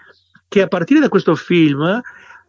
che 0.47 0.61
a 0.63 0.67
partire 0.67 0.99
da 0.99 1.09
questo 1.09 1.35
film 1.35 2.01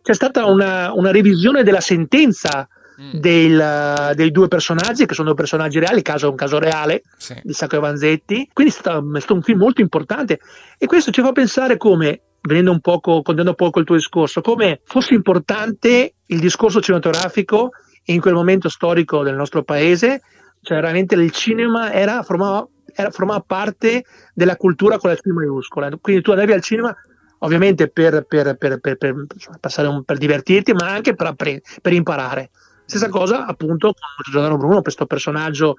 c'è 0.02 0.14
stata 0.14 0.46
una, 0.46 0.92
una 0.92 1.12
revisione 1.12 1.62
della 1.62 1.80
sentenza. 1.80 2.66
Del, 3.12 4.12
dei 4.14 4.30
due 4.30 4.48
personaggi, 4.48 5.06
che 5.06 5.14
sono 5.14 5.28
due 5.28 5.36
personaggi 5.36 5.78
reali, 5.78 5.98
il 5.98 6.02
caso 6.02 6.26
è 6.26 6.30
un 6.30 6.36
caso 6.36 6.58
reale 6.58 7.02
sì. 7.16 7.38
di 7.42 7.52
Sacco 7.52 7.80
Vanzetti. 7.80 8.48
Quindi 8.52 8.72
è 8.72 8.76
stato, 8.76 9.04
è 9.14 9.20
stato, 9.20 9.34
un 9.34 9.42
film 9.42 9.58
molto 9.58 9.80
importante 9.80 10.38
e 10.76 10.86
questo 10.86 11.10
ci 11.10 11.22
fa 11.22 11.32
pensare 11.32 11.76
come, 11.76 12.20
venendo 12.42 12.70
un 12.70 12.80
poco, 12.80 13.22
condividendo 13.22 13.50
un 13.50 13.56
poco 13.56 13.78
il 13.80 13.86
tuo 13.86 13.96
discorso, 13.96 14.40
come 14.40 14.80
fosse 14.84 15.14
importante 15.14 16.14
il 16.26 16.40
discorso 16.40 16.80
cinematografico 16.80 17.70
in 18.04 18.20
quel 18.20 18.34
momento 18.34 18.68
storico 18.68 19.22
del 19.22 19.34
nostro 19.34 19.62
paese, 19.62 20.20
cioè 20.62 20.80
veramente 20.80 21.14
il 21.14 21.30
cinema 21.30 21.92
era, 21.92 22.22
formava, 22.22 22.66
era, 22.92 23.10
formava 23.10 23.40
parte 23.40 24.04
della 24.34 24.56
cultura 24.56 24.98
con 24.98 25.10
la 25.10 25.16
C 25.16 25.24
maiuscola. 25.26 25.90
Quindi 26.00 26.22
tu 26.22 26.32
andavi 26.32 26.52
al 26.52 26.62
cinema 26.62 26.94
ovviamente 27.42 27.88
per, 27.88 28.24
per, 28.24 28.56
per, 28.56 28.78
per 28.78 29.14
un, 29.14 30.04
divertirti, 30.18 30.72
ma 30.74 30.90
anche 30.90 31.14
per, 31.14 31.34
per 31.34 31.92
imparare. 31.92 32.50
Stessa 32.90 33.08
cosa 33.08 33.46
appunto 33.46 33.92
con 33.92 34.32
Giordano 34.32 34.56
Bruno, 34.56 34.82
questo 34.82 35.06
personaggio 35.06 35.76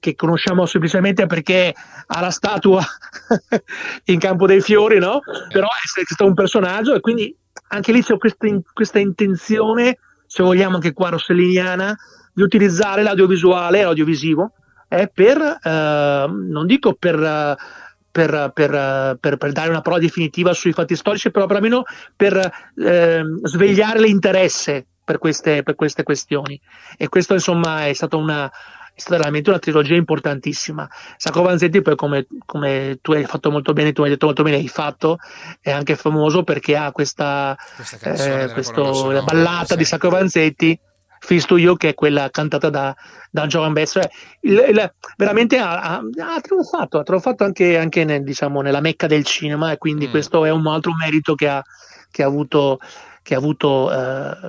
che 0.00 0.16
conosciamo 0.16 0.66
semplicemente 0.66 1.26
perché 1.26 1.72
ha 2.04 2.20
la 2.20 2.30
statua 2.30 2.82
in 4.06 4.18
Campo 4.18 4.44
dei 4.48 4.60
Fiori, 4.60 4.98
no? 4.98 5.20
Però 5.52 5.68
è 5.68 6.02
stato 6.04 6.26
un 6.26 6.34
personaggio 6.34 6.94
e 6.94 7.00
quindi 7.00 7.32
anche 7.68 7.92
lì 7.92 8.02
c'è 8.02 8.18
questa, 8.18 8.48
questa 8.72 8.98
intenzione, 8.98 9.98
se 10.26 10.42
vogliamo 10.42 10.74
anche 10.74 10.92
qua 10.92 11.10
rosselliniana, 11.10 11.96
di 12.32 12.42
utilizzare 12.42 13.04
l'audiovisuale, 13.04 13.82
l'audiovisivo, 13.82 14.54
eh, 14.88 15.08
per, 15.14 15.38
eh, 15.62 16.26
non 16.28 16.66
dico 16.66 16.94
per... 16.94 17.56
Per, 18.10 18.50
per, 18.52 19.16
per, 19.20 19.36
per, 19.36 19.52
dare 19.52 19.68
una 19.68 19.82
prova 19.82 20.00
definitiva 20.00 20.52
sui 20.52 20.72
fatti 20.72 20.96
storici, 20.96 21.30
però 21.30 21.46
almeno 21.46 21.84
per 22.16 22.36
eh, 22.74 23.22
svegliare 23.44 24.00
l'interesse 24.00 24.86
per 25.08 25.16
queste, 25.16 25.62
per 25.62 25.74
queste 25.74 26.02
questioni. 26.02 26.60
E 26.98 27.08
questo 27.08 27.32
insomma 27.32 27.86
è 27.86 27.94
stata 27.94 28.16
una, 28.16 28.46
è 28.46 29.00
stata 29.00 29.16
veramente 29.16 29.48
una 29.48 29.58
trilogia 29.58 29.94
importantissima. 29.94 30.86
Sacco 31.16 31.40
Vanzetti, 31.40 31.80
poi, 31.80 31.96
come, 31.96 32.26
come, 32.44 32.98
tu 33.00 33.12
hai 33.12 33.24
fatto 33.24 33.50
molto 33.50 33.72
bene, 33.72 33.92
tu 33.92 34.02
hai 34.02 34.10
detto 34.10 34.26
molto 34.26 34.42
bene, 34.42 34.56
hai 34.56 34.68
fatto, 34.68 35.16
è 35.62 35.70
anche 35.70 35.96
famoso 35.96 36.42
perché 36.42 36.76
ha 36.76 36.92
questa, 36.92 37.56
questa 37.74 38.42
eh, 38.42 38.52
questo, 38.52 39.10
la 39.10 39.22
ballata 39.22 39.74
di 39.76 39.84
Sacco 39.84 40.10
Vanzetti. 40.10 40.78
Fisto 41.20 41.56
io 41.56 41.74
che 41.74 41.88
è 41.88 41.94
quella 41.94 42.28
cantata 42.30 42.70
da, 42.70 42.94
da 43.28 43.46
Joan 43.46 43.72
Baez 43.72 43.90
cioè, 43.90 44.08
il, 44.42 44.64
il, 44.68 44.94
veramente 45.16 45.58
ha, 45.58 45.80
ha, 45.80 45.96
ha, 45.96 46.40
trionfato 46.40 47.00
ha 47.00 47.02
trionfato 47.02 47.42
anche, 47.42 47.76
anche 47.76 48.04
nel, 48.04 48.22
diciamo, 48.22 48.60
nella 48.60 48.80
mecca 48.80 49.08
del 49.08 49.24
cinema 49.24 49.72
e 49.72 49.78
quindi 49.78 50.06
mm. 50.06 50.10
questo 50.10 50.44
è 50.44 50.50
un 50.50 50.64
altro 50.68 50.92
merito 50.94 51.34
che 51.34 51.48
ha, 51.48 51.60
che 52.12 52.22
ha 52.22 52.26
avuto 52.26 52.78
che 53.28 53.34
ha 53.34 53.36
avuto, 53.36 53.92
eh, 53.92 54.48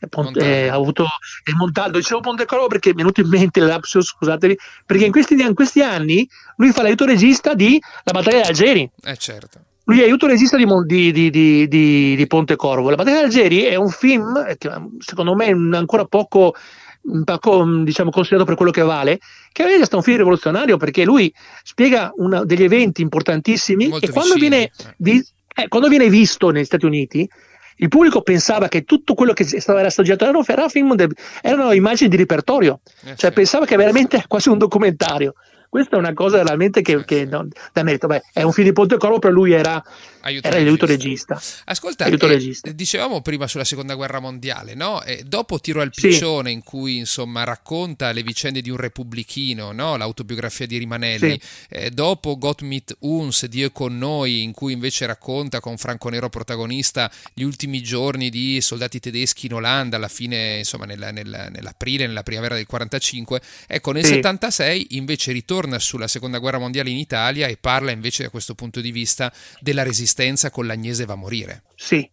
eh, 0.00 0.08
Ponte, 0.08 0.40
eh, 0.40 0.66
ha 0.66 0.74
avuto 0.74 1.04
il 1.44 1.54
Montaldo. 1.54 1.98
Dicevo 1.98 2.18
Pontecorvo 2.18 2.66
perché 2.66 2.88
mi 2.88 2.94
è 2.94 2.98
venuto 2.98 3.20
in 3.20 3.28
mente 3.28 3.60
l'Apsio, 3.60 4.02
scusatemi, 4.02 4.56
perché 4.84 5.04
in 5.04 5.12
questi, 5.12 5.40
in 5.40 5.54
questi, 5.54 5.82
anni 5.82 6.28
lui 6.56 6.72
fa 6.72 6.82
l'aiuto 6.82 7.04
regista 7.04 7.54
di 7.54 7.80
La 8.02 8.10
battaglia 8.10 8.40
di 8.40 8.48
Algeri. 8.48 8.90
Eh 9.04 9.16
certo. 9.16 9.60
Lui 9.84 10.00
è 10.00 10.02
aiuto 10.02 10.26
regista 10.26 10.56
di, 10.56 10.66
di, 11.12 11.30
di, 11.30 11.68
di, 11.68 12.26
Pontecorvo. 12.26 12.90
La 12.90 12.96
battaglia 12.96 13.18
di 13.18 13.24
Algeri 13.26 13.62
è 13.62 13.76
un 13.76 13.90
film 13.90 14.56
che 14.56 14.70
secondo 14.98 15.36
me 15.36 15.46
è 15.46 15.76
ancora 15.76 16.04
poco 16.06 16.56
diciamo, 17.02 18.10
considerato 18.10 18.44
per 18.44 18.56
quello 18.56 18.72
che 18.72 18.82
vale, 18.82 19.20
che 19.52 19.64
è 19.64 19.76
stato 19.76 19.98
un 19.98 20.02
film 20.02 20.16
rivoluzionario 20.16 20.76
perché 20.76 21.04
lui 21.04 21.32
spiega 21.62 22.12
una, 22.16 22.44
degli 22.44 22.64
eventi 22.64 23.00
importantissimi 23.00 23.86
Molto 23.88 24.06
e 24.06 24.10
quando 24.10 24.34
vicini. 24.34 24.50
viene, 24.50 24.72
vi, 24.98 25.24
eh, 25.54 25.68
quando 25.68 25.88
viene 25.88 26.08
visto 26.08 26.50
negli 26.50 26.64
Stati 26.64 26.84
Uniti, 26.84 27.28
il 27.76 27.88
pubblico 27.88 28.22
pensava 28.22 28.68
che 28.68 28.84
tutto 28.84 29.14
quello 29.14 29.32
che 29.32 29.44
stava 29.44 29.80
era 29.80 29.90
stato 29.90 30.06
girato 30.06 30.24
erano, 30.24 30.44
era 30.46 30.68
film 30.68 30.94
de, 30.94 31.08
erano 31.40 31.72
immagini 31.72 32.08
di 32.08 32.16
repertorio, 32.16 32.80
eh, 33.04 33.16
cioè 33.16 33.30
sì. 33.30 33.32
pensava 33.32 33.64
che 33.64 33.76
veramente 33.76 34.24
quasi 34.28 34.48
un 34.48 34.58
documentario. 34.58 35.34
Questa 35.68 35.96
è 35.96 35.98
una 35.98 36.12
cosa 36.12 36.36
veramente 36.36 36.82
che, 36.82 37.02
che 37.04 37.24
non, 37.24 37.48
da 37.72 37.82
merito. 37.82 38.06
Beh, 38.06 38.24
è 38.34 38.42
un 38.42 38.52
film 38.52 38.66
di 38.66 38.74
Ponte 38.74 38.98
Corvo, 38.98 39.18
però 39.18 39.32
lui 39.32 39.52
era 39.52 39.82
aiuto 40.22 40.48
era 40.48 40.56
l'aiuto 40.56 40.86
regista. 40.86 41.40
Ascolta, 41.64 42.04
aiuto 42.04 42.26
eh, 42.26 42.30
regista. 42.30 42.70
dicevamo 42.70 43.20
prima 43.20 43.46
sulla 43.46 43.64
seconda 43.64 43.94
guerra 43.94 44.20
mondiale, 44.20 44.74
no? 44.74 45.02
E 45.02 45.24
dopo 45.24 45.60
Tiro 45.60 45.80
al 45.80 45.90
piccione, 45.90 46.48
sì. 46.48 46.54
in 46.54 46.62
cui 46.62 46.96
insomma 46.98 47.44
racconta 47.44 48.12
le 48.12 48.22
vicende 48.22 48.60
di 48.60 48.70
un 48.70 48.76
repubblichino, 48.76 49.72
no? 49.72 49.96
l'autobiografia 49.96 50.66
di 50.66 50.78
Rimanelli. 50.78 51.38
Sì. 51.40 51.40
Eh, 51.68 51.90
dopo 51.90 52.38
Gott 52.38 52.62
mit 52.62 52.96
uns, 53.00 53.46
Dio 53.46 53.66
è 53.68 53.72
con 53.72 53.98
noi, 53.98 54.42
in 54.42 54.52
cui 54.52 54.72
invece 54.72 55.06
racconta 55.06 55.60
con 55.60 55.76
Franco 55.76 56.08
Nero 56.08 56.28
protagonista 56.28 57.10
gli 57.34 57.42
ultimi 57.42 57.82
giorni 57.82 58.30
di 58.30 58.60
soldati 58.60 59.00
tedeschi 59.00 59.46
in 59.46 59.54
Olanda, 59.54 59.96
alla 59.96 60.08
fine, 60.08 60.58
insomma, 60.58 60.84
nella, 60.84 61.10
nella, 61.10 61.48
nell'aprile, 61.48 62.06
nella 62.06 62.22
primavera 62.22 62.54
del 62.54 62.66
45. 62.66 63.40
Ecco, 63.66 63.92
nel 63.92 64.04
sì. 64.04 64.14
76 64.14 64.88
invece 64.90 65.32
ritorna 65.32 65.78
sulla 65.78 66.08
seconda 66.08 66.38
guerra 66.38 66.58
mondiale 66.58 66.90
in 66.90 66.96
Italia 66.96 67.46
e 67.48 67.56
parla 67.56 67.90
invece 67.90 68.22
da 68.22 68.30
questo 68.30 68.54
punto 68.54 68.80
di 68.80 68.92
vista 68.92 69.32
della 69.60 69.82
resistenza 69.82 70.11
resistenza 70.12 70.50
con 70.50 70.66
l'Agnese 70.66 71.06
va 71.06 71.14
a 71.14 71.16
morire. 71.16 71.62
Sì, 71.74 72.08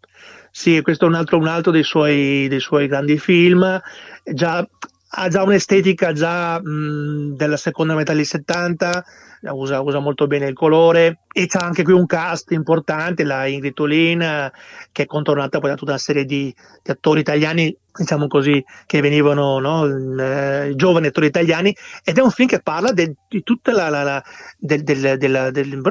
sì 0.52 0.82
questo 0.82 1.06
è 1.06 1.08
un 1.08 1.16
altro, 1.16 1.38
un 1.38 1.48
altro 1.48 1.72
dei, 1.72 1.84
suoi, 1.84 2.48
dei, 2.48 2.60
suoi, 2.60 2.88
grandi 2.88 3.18
film. 3.18 3.80
Già, 4.24 4.66
ha 5.12 5.28
già 5.28 5.44
un'estetica 5.44 6.14
già 6.14 6.62
mh, 6.62 7.36
della 7.36 7.58
seconda 7.58 7.96
metà 7.96 8.14
degli 8.14 8.24
70, 8.24 9.04
usa, 9.52 9.82
usa, 9.82 10.00
molto 10.00 10.28
bene 10.28 10.48
il 10.48 10.54
colore 10.54 11.22
e 11.32 11.48
c'è 11.48 11.60
anche 11.62 11.84
qui 11.84 11.94
un 11.94 12.06
cast 12.06 12.52
importante, 12.52 13.24
la 13.24 13.46
Ingrid 13.46 13.74
Tulin 13.74 14.52
che 14.92 15.04
è 15.04 15.06
contornata 15.06 15.60
poi 15.60 15.70
da 15.70 15.76
tutta 15.76 15.92
una 15.92 16.00
serie 16.00 16.26
di, 16.26 16.54
di 16.84 16.92
attori 16.92 17.22
italiani 17.22 17.76
diciamo 18.00 18.28
così, 18.28 18.64
che 18.86 19.02
venivano 19.02 19.60
no, 19.60 19.86
eh, 20.22 20.74
giovani 20.76 21.08
attori 21.08 21.28
italiani 21.28 21.76
ed 22.04 22.18
è 22.18 22.22
un 22.22 22.32
film 22.32 22.48
che 22.48 22.62
parla 22.62 22.92
de, 22.92 23.16
di 23.28 23.44
tutta 23.44 23.74
la, 23.74 23.90
la, 23.90 24.04
la 24.04 24.24
del, 24.58 24.84
del, 24.84 25.18
della, 25.18 25.52
del, 25.52 25.82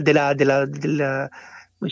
della, 0.00 0.34
della, 0.34 0.66
della 0.66 1.28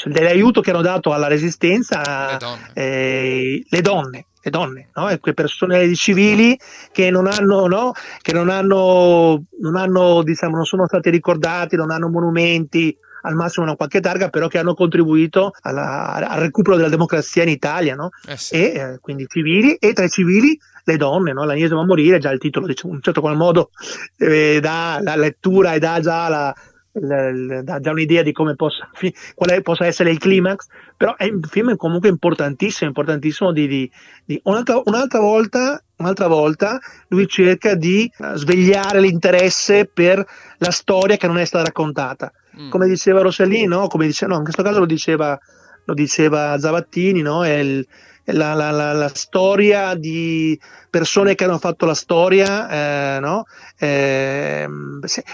dell'aiuto 0.04 0.60
che 0.60 0.70
hanno 0.70 0.82
dato 0.82 1.12
alla 1.12 1.26
resistenza 1.26 2.30
le 2.30 2.36
donne, 2.38 2.70
eh, 2.74 3.64
le 3.68 3.80
donne 3.80 4.24
le 4.42 4.50
donne, 4.50 4.88
no? 4.94 5.10
e 5.10 5.18
quelle 5.18 5.34
persone 5.34 5.94
civili 5.94 6.58
che 6.92 7.10
non 7.10 7.26
hanno, 7.26 7.66
no? 7.66 7.92
che 8.22 8.32
non 8.32 8.48
hanno, 8.48 9.42
non 9.60 9.76
hanno, 9.76 10.22
diciamo, 10.22 10.56
non 10.56 10.64
sono 10.64 10.86
stati 10.86 11.10
ricordati, 11.10 11.76
non 11.76 11.90
hanno 11.90 12.08
monumenti, 12.08 12.96
al 13.22 13.34
massimo 13.34 13.66
una 13.66 13.76
qualche 13.76 14.00
targa, 14.00 14.28
però 14.28 14.48
che 14.48 14.58
hanno 14.58 14.74
contribuito 14.74 15.52
alla, 15.62 16.12
al 16.14 16.40
recupero 16.40 16.76
della 16.76 16.88
democrazia 16.88 17.42
in 17.42 17.48
Italia, 17.48 17.94
no? 17.94 18.10
Eh 18.26 18.36
sì. 18.36 18.54
E 18.54 18.60
eh, 18.60 18.98
quindi 19.00 19.26
civili, 19.28 19.74
e 19.74 19.92
tra 19.92 20.04
i 20.04 20.10
civili 20.10 20.58
le 20.84 20.96
donne, 20.96 21.32
no? 21.32 21.44
L'Agnese 21.44 21.74
va 21.74 21.82
a 21.82 21.86
morire, 21.86 22.18
già 22.18 22.30
il 22.30 22.38
titolo, 22.38 22.66
diciamo, 22.66 22.90
in 22.90 22.96
un 22.96 23.02
certo 23.02 23.20
qual 23.20 23.36
modo 23.36 23.70
eh, 24.16 24.58
dà 24.60 25.00
la 25.02 25.16
lettura 25.16 25.74
e 25.74 25.78
dà 25.78 26.00
già 26.00 26.28
la, 26.28 26.54
dà 26.92 27.78
già 27.80 27.90
un'idea 27.90 28.22
di 28.22 28.32
come 28.32 28.56
possa, 28.56 28.90
quale 29.34 29.62
possa 29.62 29.86
essere 29.86 30.10
il 30.10 30.18
climax, 30.18 30.66
però 30.96 31.14
è 31.16 31.28
un 31.28 31.42
film 31.42 31.76
comunque 31.76 32.08
importantissimo, 32.08 32.88
importantissimo 32.88 33.52
di, 33.52 33.68
di, 33.68 33.90
di 34.24 34.40
un'altra, 34.44 34.80
un'altra, 34.84 35.20
volta, 35.20 35.82
un'altra 35.96 36.26
volta 36.26 36.80
lui 37.08 37.28
cerca 37.28 37.74
di 37.74 38.10
eh, 38.18 38.36
svegliare 38.36 39.00
l'interesse 39.00 39.86
per 39.86 40.24
la 40.58 40.70
storia 40.70 41.16
che 41.16 41.26
non 41.26 41.38
è 41.38 41.44
stata 41.44 41.64
raccontata. 41.64 42.32
Mm. 42.60 42.70
Come 42.70 42.88
diceva 42.88 43.22
Rossellini, 43.22 43.66
no? 43.66 43.86
Come 43.86 44.06
dice, 44.06 44.26
no, 44.26 44.36
in 44.36 44.42
questo 44.42 44.62
caso 44.62 44.80
lo 44.80 44.86
diceva, 44.86 45.38
lo 45.84 45.94
diceva 45.94 46.58
Zavattini, 46.58 47.22
no? 47.22 47.44
È 47.44 47.54
il, 47.54 47.86
la, 48.24 48.54
la, 48.54 48.70
la, 48.70 48.92
la, 48.92 49.10
storia 49.14 49.94
di 49.94 50.58
persone 50.88 51.34
che 51.34 51.44
hanno 51.44 51.58
fatto 51.58 51.86
la 51.86 51.94
storia, 51.94 53.16
eh, 53.16 53.20
no? 53.20 53.46
eh, 53.78 54.68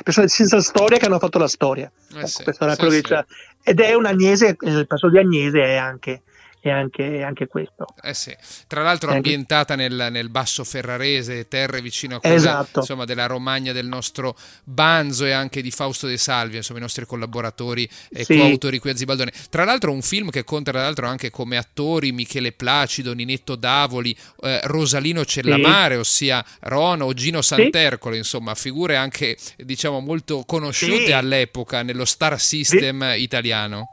persone 0.02 0.28
senza 0.28 0.60
storia 0.60 0.98
che 0.98 1.06
hanno 1.06 1.18
fatto 1.18 1.38
la 1.38 1.48
storia. 1.48 1.90
Eh 2.14 2.26
sì, 2.26 2.44
era 2.46 2.74
sì, 2.74 3.00
sì. 3.04 3.14
Ed 3.62 3.80
è 3.80 3.94
un 3.94 4.06
Agnese, 4.06 4.56
il 4.60 4.86
passo 4.86 5.08
di 5.08 5.18
Agnese 5.18 5.62
è 5.62 5.76
anche, 5.76 6.22
è 6.68 6.72
anche, 6.72 7.18
è 7.18 7.22
anche 7.22 7.46
questo. 7.46 7.86
Eh 8.02 8.14
sì. 8.14 8.34
Tra 8.66 8.82
l'altro 8.82 9.10
Eh, 9.10 9.16
ambientata 9.16 9.74
nel, 9.76 10.08
nel 10.10 10.28
basso 10.30 10.64
ferrarese, 10.64 11.48
terre 11.48 11.80
vicino 11.80 12.16
a 12.16 12.20
quelle 12.20 12.34
Esatto. 12.36 12.80
insomma, 12.80 13.04
della 13.04 13.26
Romagna 13.26 13.72
del 13.72 13.86
nostro 13.86 14.36
Banzo 14.64 15.24
e 15.24 15.32
anche 15.32 15.62
di 15.62 15.70
Fausto 15.70 16.06
De 16.06 16.16
Salvi, 16.18 16.56
insomma 16.56 16.78
i 16.78 16.82
nostri 16.82 17.06
collaboratori 17.06 17.88
e 18.10 18.24
Sì. 18.24 18.36
coautori 18.36 18.78
qui 18.78 18.90
a 18.90 18.96
Zibaldone. 18.96 19.32
Tra 19.50 19.64
l'altro 19.64 19.92
un 19.92 20.02
film 20.02 20.30
che 20.30 20.44
conta 20.44 20.70
tra 20.70 20.82
l'altro 20.82 21.06
anche 21.06 21.30
come 21.30 21.56
attori 21.56 22.12
Michele 22.12 22.52
Placido, 22.52 23.12
Ninetto 23.14 23.54
Davoli, 23.56 24.16
eh, 24.40 24.60
Rosalino 24.64 25.24
Cellamare, 25.24 25.96
ossia 25.96 26.44
Rono 26.60 27.04
o 27.06 27.12
Gino 27.14 27.42
Santercolo, 27.42 28.14
insomma 28.16 28.54
figure 28.54 28.96
anche 28.96 29.36
diciamo 29.56 30.00
molto 30.00 30.44
conosciute 30.46 31.06
Sì. 31.06 31.12
all'epoca 31.12 31.82
nello 31.82 32.04
star 32.04 32.40
system 32.40 33.14
italiano. 33.16 33.90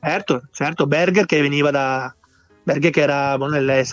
Certo, 0.00 0.42
certo, 0.52 0.86
Berger 0.86 1.26
che 1.26 1.40
veniva 1.40 1.70
da 1.70 2.14
Berger 2.66 2.90
che 2.90 3.00
era, 3.00 3.36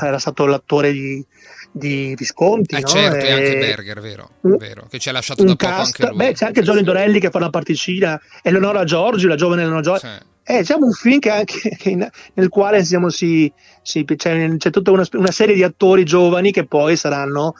era 0.01 0.17
stato 0.17 0.47
l'attore 0.47 0.91
di, 0.91 1.23
di 1.71 2.15
Visconti, 2.17 2.73
Eh 2.73 2.79
no? 2.79 2.87
certo, 2.87 3.23
e 3.23 3.31
anche 3.31 3.57
Berger, 3.59 4.01
vero, 4.01 4.29
un- 4.41 4.57
vero, 4.57 4.87
che 4.89 4.97
ci 4.97 5.09
ha 5.09 5.11
lasciato 5.11 5.43
da 5.43 5.55
poco 5.55 5.71
cast, 5.71 5.85
anche 6.01 6.07
lui. 6.07 6.15
beh, 6.25 6.33
c'è 6.33 6.45
anche 6.47 6.61
Johnny 6.63 6.81
Dorelli 6.81 7.19
che 7.19 7.29
fa 7.29 7.37
una 7.37 7.51
particina, 7.51 8.19
Eleonora 8.41 8.83
Giorgi, 8.83 9.27
la 9.27 9.35
giovane 9.35 9.61
Eleonora 9.61 9.83
Giorgi. 9.83 10.07
Sì. 10.07 10.31
È 10.41 10.57
diciamo 10.57 10.87
un 10.87 10.91
film 10.91 11.19
che 11.19 11.29
anche, 11.29 11.69
che 11.77 11.89
in- 11.91 12.09
nel 12.33 12.49
quale 12.49 12.79
diciamo, 12.81 13.09
si, 13.09 13.51
si- 13.83 14.03
c'è, 14.05 14.57
c'è 14.57 14.69
tutta 14.71 14.89
una, 14.89 15.05
una 15.13 15.31
serie 15.31 15.53
di 15.53 15.61
attori 15.61 16.03
giovani 16.03 16.51
che 16.51 16.65
poi 16.65 16.95
saranno 16.97 17.53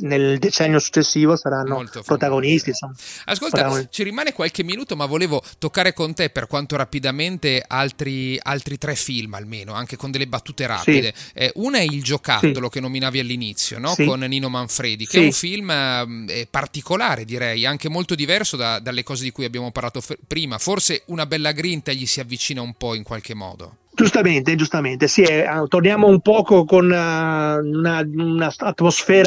nel, 0.00 0.38
decennio 0.38 0.78
successivo 0.78 1.36
saranno 1.36 1.84
protagonisti. 2.04 2.70
Insomma. 2.70 2.94
Ascolta, 3.26 3.56
Protagonisti. 3.58 3.92
ci 3.92 4.02
rimane 4.02 4.32
qualche 4.32 4.62
minuto, 4.62 4.96
ma 4.96 5.06
volevo 5.06 5.42
toccare 5.58 5.92
con 5.92 6.14
te 6.14 6.30
per 6.30 6.46
quanto 6.46 6.76
rapidamente 6.76 7.62
altri, 7.66 8.38
altri 8.42 8.78
tre 8.78 8.94
film 8.94 9.34
almeno, 9.34 9.72
anche 9.74 9.96
con 9.96 10.10
delle 10.10 10.26
battute 10.26 10.66
rapide. 10.66 11.12
Eh, 11.34 11.52
una 11.56 11.78
è 11.78 11.82
Il 11.82 12.02
giocattolo 12.02 12.68
che 12.68 12.80
nominavi 12.80 13.18
all'inizio, 13.18 13.78
no? 13.78 13.94
Sì. 13.94 14.04
con 14.04 14.20
Nino 14.20 14.48
Manfredi, 14.48 15.04
che 15.06 15.18
Sì. 15.18 15.22
è 15.22 15.24
un 15.26 15.32
film 15.32 15.70
ehm, 15.70 16.26
eh, 16.28 16.46
particolare, 16.50 17.24
direi, 17.24 17.64
anche 17.66 17.88
molto 17.88 18.14
diverso 18.14 18.56
da- 18.56 18.78
dalle 18.78 19.02
cose 19.02 19.22
di 19.24 19.30
cui 19.30 19.44
abbiamo 19.44 19.70
parlato 19.70 20.00
f- 20.00 20.16
prima. 20.26 20.58
Forse 20.58 21.02
una 21.06 21.26
bella 21.26 21.52
grinta 21.52 21.92
gli 21.92 22.06
si 22.06 22.20
avvicina 22.20 22.60
un 22.62 22.74
po' 22.74 22.94
in 22.94 23.02
qualche 23.02 23.34
modo. 23.34 23.76
Giustamente, 23.96 24.54
giustamente, 24.56 25.08
sì, 25.08 25.22
eh, 25.22 25.46
torniamo 25.68 26.06
un 26.06 26.20
poco 26.20 26.66
con 26.66 26.92
eh, 26.92 26.96
una, 26.96 28.06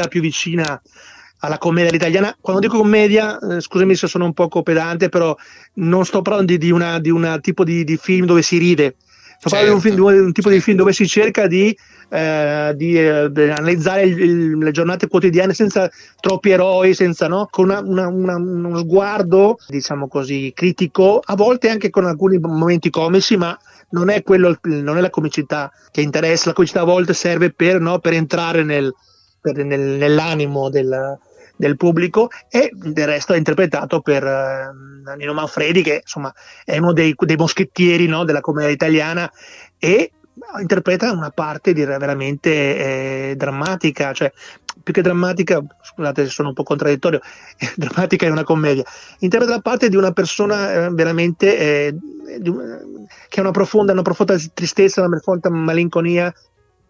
più 0.06 0.20
vicina 0.20 0.80
alla 1.40 1.58
commedia 1.58 1.92
italiana. 1.92 2.36
Quando 2.40 2.60
dico 2.62 2.76
commedia, 2.78 3.36
eh, 3.40 3.60
scusami 3.60 3.96
se 3.96 4.06
sono 4.06 4.26
un 4.26 4.32
poco 4.32 4.62
pedante, 4.62 5.08
però 5.08 5.34
non 5.74 6.04
sto 6.04 6.22
parlando 6.22 6.52
di, 6.52 6.58
di 6.58 6.70
una, 6.70 7.00
di 7.00 7.10
una 7.10 7.40
tipo 7.40 7.64
di, 7.64 7.82
di 7.82 7.96
film 7.96 8.26
dove 8.26 8.42
si 8.42 8.58
ride, 8.58 8.94
sto 9.40 9.48
parlando 9.48 9.70
di 9.70 9.74
un, 9.74 9.80
film- 9.80 9.94
di 9.96 10.18
un- 10.18 10.24
un 10.26 10.32
tipo 10.32 10.48
di 10.48 10.54
certo. 10.54 10.70
film 10.70 10.76
dove 10.78 10.92
si 10.92 11.08
cerca 11.08 11.48
di, 11.48 11.76
eh, 12.08 12.72
di, 12.76 12.96
eh, 12.96 13.50
analizzare 13.50 14.02
il- 14.02 14.20
il- 14.20 14.56
le 14.58 14.70
giornate 14.70 15.08
quotidiane 15.08 15.52
senza 15.52 15.90
troppi 16.20 16.50
eroi, 16.50 16.94
senza, 16.94 17.26
no? 17.26 17.48
con 17.50 17.64
una- 17.70 17.80
una- 17.80 18.06
una- 18.06 18.36
uno 18.36 18.78
sguardo, 18.78 19.56
diciamo 19.66 20.06
così, 20.06 20.52
critico, 20.54 21.20
a 21.24 21.34
volte 21.34 21.70
anche 21.70 21.90
con 21.90 22.04
alcuni 22.04 22.38
momenti 22.38 22.88
comici, 22.88 23.36
ma 23.36 23.58
non 23.90 24.10
è, 24.10 24.22
quello, 24.22 24.56
non 24.62 24.96
è 24.96 25.00
la 25.00 25.10
comicità 25.10 25.70
che 25.90 26.00
interessa, 26.00 26.48
la 26.48 26.54
comicità 26.54 26.80
a 26.80 26.84
volte 26.84 27.14
serve 27.14 27.52
per, 27.52 27.80
no, 27.80 27.98
per 27.98 28.12
entrare 28.12 28.62
nel- 28.62 28.94
per- 29.40 29.64
nel- 29.64 29.96
nell'animo 29.96 30.68
del, 30.68 31.18
del 31.56 31.76
pubblico 31.76 32.28
e 32.48 32.70
del 32.72 33.06
resto 33.06 33.32
è 33.32 33.36
interpretato 33.36 34.00
per 34.00 34.24
eh, 34.24 35.16
Nino 35.16 35.34
Manfredi 35.34 35.82
che 35.82 36.00
insomma 36.02 36.32
è 36.64 36.78
uno 36.78 36.92
dei, 36.92 37.14
dei 37.18 37.36
moschettieri 37.36 38.06
no, 38.06 38.24
della 38.24 38.40
commedia 38.40 38.70
italiana 38.70 39.30
e 39.78 40.12
interpreta 40.60 41.12
una 41.12 41.30
parte 41.30 41.72
direi 41.72 41.98
veramente 41.98 42.50
eh, 42.50 43.34
drammatica, 43.36 44.12
cioè 44.12 44.32
più 44.82 44.92
che 44.92 45.02
drammatica, 45.02 45.62
scusate 45.82 46.24
se 46.24 46.30
sono 46.30 46.48
un 46.48 46.54
po' 46.54 46.62
contraddittorio, 46.62 47.20
drammatica 47.76 48.26
è 48.26 48.30
una 48.30 48.44
commedia, 48.44 48.84
interpreta 49.20 49.54
la 49.54 49.60
parte 49.60 49.88
di 49.88 49.96
una 49.96 50.12
persona 50.12 50.72
eh, 50.86 50.90
veramente 50.90 51.58
eh, 51.58 51.94
di 52.38 52.48
un- 52.48 53.06
che 53.28 53.40
ha 53.40 53.42
una 53.42 53.52
profonda, 53.52 53.92
una 53.92 54.02
profonda 54.02 54.36
tristezza, 54.54 55.00
una 55.00 55.10
profonda 55.10 55.50
malinconia, 55.50 56.32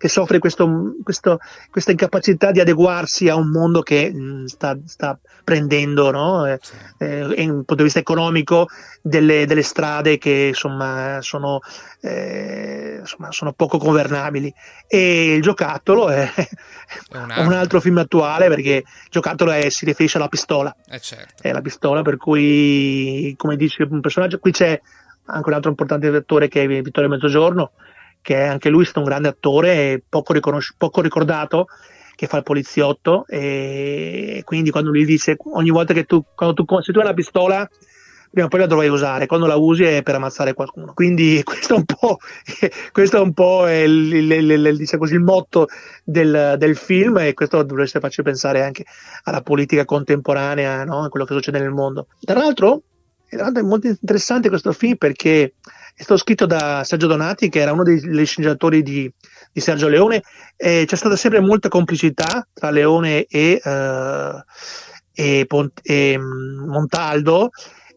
che 0.01 0.09
soffre 0.09 0.38
questo- 0.38 0.94
questo- 1.03 1.38
questa 1.70 1.90
incapacità 1.90 2.53
di 2.53 2.61
adeguarsi 2.61 3.28
a 3.28 3.34
un 3.36 3.51
mondo 3.51 3.82
che 3.82 4.11
mh, 4.11 4.46
sta, 4.46 4.74
sta 4.86 5.18
prendendo, 5.44 6.11
no? 6.11 6.46
Eh, 6.46 6.59
eh, 6.98 7.34
in 7.42 7.51
un 7.51 7.57
punto 7.57 7.74
di 7.74 7.82
vista 7.82 7.98
economico, 7.98 8.66
delle, 9.03 9.44
delle 9.44 9.61
strade 9.62 10.16
che 10.16 10.46
insomma 10.48 11.18
sono, 11.20 11.59
eh, 12.01 12.96
insomma 13.01 13.30
sono 13.30 13.53
poco 13.53 13.76
governabili. 13.76 14.53
E 14.86 15.34
il 15.34 15.42
giocattolo 15.42 16.09
è, 16.09 16.30
È 16.32 17.16
un 17.42 17.53
altro 17.53 17.78
film 17.80 17.98
attuale 17.98 18.48
perché 18.48 18.70
il 18.76 18.84
giocattolo 19.11 19.51
è- 19.51 19.68
si 19.68 19.84
riferisce 19.84 20.16
alla 20.16 20.28
pistola 20.28 20.74
Eh 20.88 20.98
certo. 21.01 21.42
è 21.42 21.53
la 21.53 21.61
pistola, 21.61 22.01
per 22.01 22.16
cui, 22.16 23.34
come 23.36 23.57
dice 23.57 23.86
un 23.88 24.01
personaggio, 24.01 24.38
qui 24.38 24.51
c'è 24.53 24.80
anche 25.26 25.48
un 25.48 25.55
altro 25.55 25.68
importante 25.70 26.07
attore 26.09 26.48
che 26.48 26.62
è 26.62 26.66
Vittorio 26.82 27.09
Mezzogiorno, 27.11 27.72
che 28.22 28.36
anche 28.36 28.68
lui 28.68 28.82
è 28.82 28.84
stato 28.84 29.00
un 29.00 29.06
grande 29.06 29.28
attore, 29.28 30.02
poco, 30.08 30.32
riconosci- 30.32 30.74
poco 30.76 31.00
ricordato, 31.00 31.66
che 32.14 32.26
fa 32.26 32.36
il 32.38 32.42
poliziotto, 32.42 33.24
e 33.26 34.42
quindi 34.44 34.70
quando 34.70 34.90
lui 34.90 35.04
dice 35.04 35.36
ogni 35.52 35.70
volta 35.70 35.94
che 35.94 36.04
tu, 36.04 36.22
tu, 36.34 36.64
se 36.80 36.92
tu 36.92 36.98
hai 36.98 37.04
una 37.04 37.14
pistola, 37.14 37.68
prima 38.30 38.46
o 38.46 38.48
poi 38.48 38.60
la 38.60 38.66
dovrai 38.66 38.88
usare, 38.88 39.26
quando 39.26 39.46
la 39.46 39.56
usi 39.56 39.84
è 39.84 40.02
per 40.02 40.14
ammazzare 40.14 40.54
qualcuno. 40.54 40.92
Quindi 40.94 41.40
questo 41.44 41.74
è 41.74 41.76
un 41.78 41.84
po', 41.84 42.18
questo 42.92 43.16
è 43.16 43.20
un 43.20 43.32
po' 43.32 43.68
il, 43.68 44.12
il- 44.14 44.50
il- 44.50 44.76
diciamo 44.76 45.02
così, 45.02 45.14
il 45.14 45.20
motto 45.20 45.66
del, 46.04 46.54
del 46.58 46.76
film 46.76 47.18
e 47.18 47.34
questo 47.34 47.62
dovreste 47.62 48.00
farci 48.00 48.22
pensare 48.22 48.62
anche 48.62 48.84
alla 49.24 49.42
politica 49.42 49.84
contemporanea, 49.84 50.84
no? 50.84 51.04
a 51.04 51.08
quello 51.08 51.26
che 51.26 51.34
succede 51.34 51.58
nel 51.58 51.70
mondo. 51.70 52.06
Tra 52.20 52.38
l'altro 52.38 52.82
è 53.28 53.60
molto 53.62 53.86
interessante 53.86 54.48
questo 54.48 54.72
film 54.72 54.96
perché 54.96 55.54
è 56.01 56.03
stato 56.03 56.18
scritto 56.18 56.46
da 56.46 56.82
Sergio 56.82 57.07
Donati, 57.07 57.51
che 57.51 57.61
era 57.61 57.72
uno 57.72 57.82
dei 57.82 58.24
sceneggiatori 58.24 58.82
di, 58.82 59.12
di 59.53 59.61
Sergio 59.61 59.86
Leone, 59.86 60.22
e 60.57 60.84
c'è 60.86 60.96
stata 60.96 61.14
sempre 61.14 61.40
molta 61.40 61.68
complicità 61.68 62.48
tra 62.55 62.70
Leone 62.70 63.26
e, 63.26 63.61
eh, 63.62 64.44
e 65.12 65.44
Pont- 65.46 65.80
e, 65.82 66.16
mm, 66.16 66.70
Montaldo. 66.70 67.51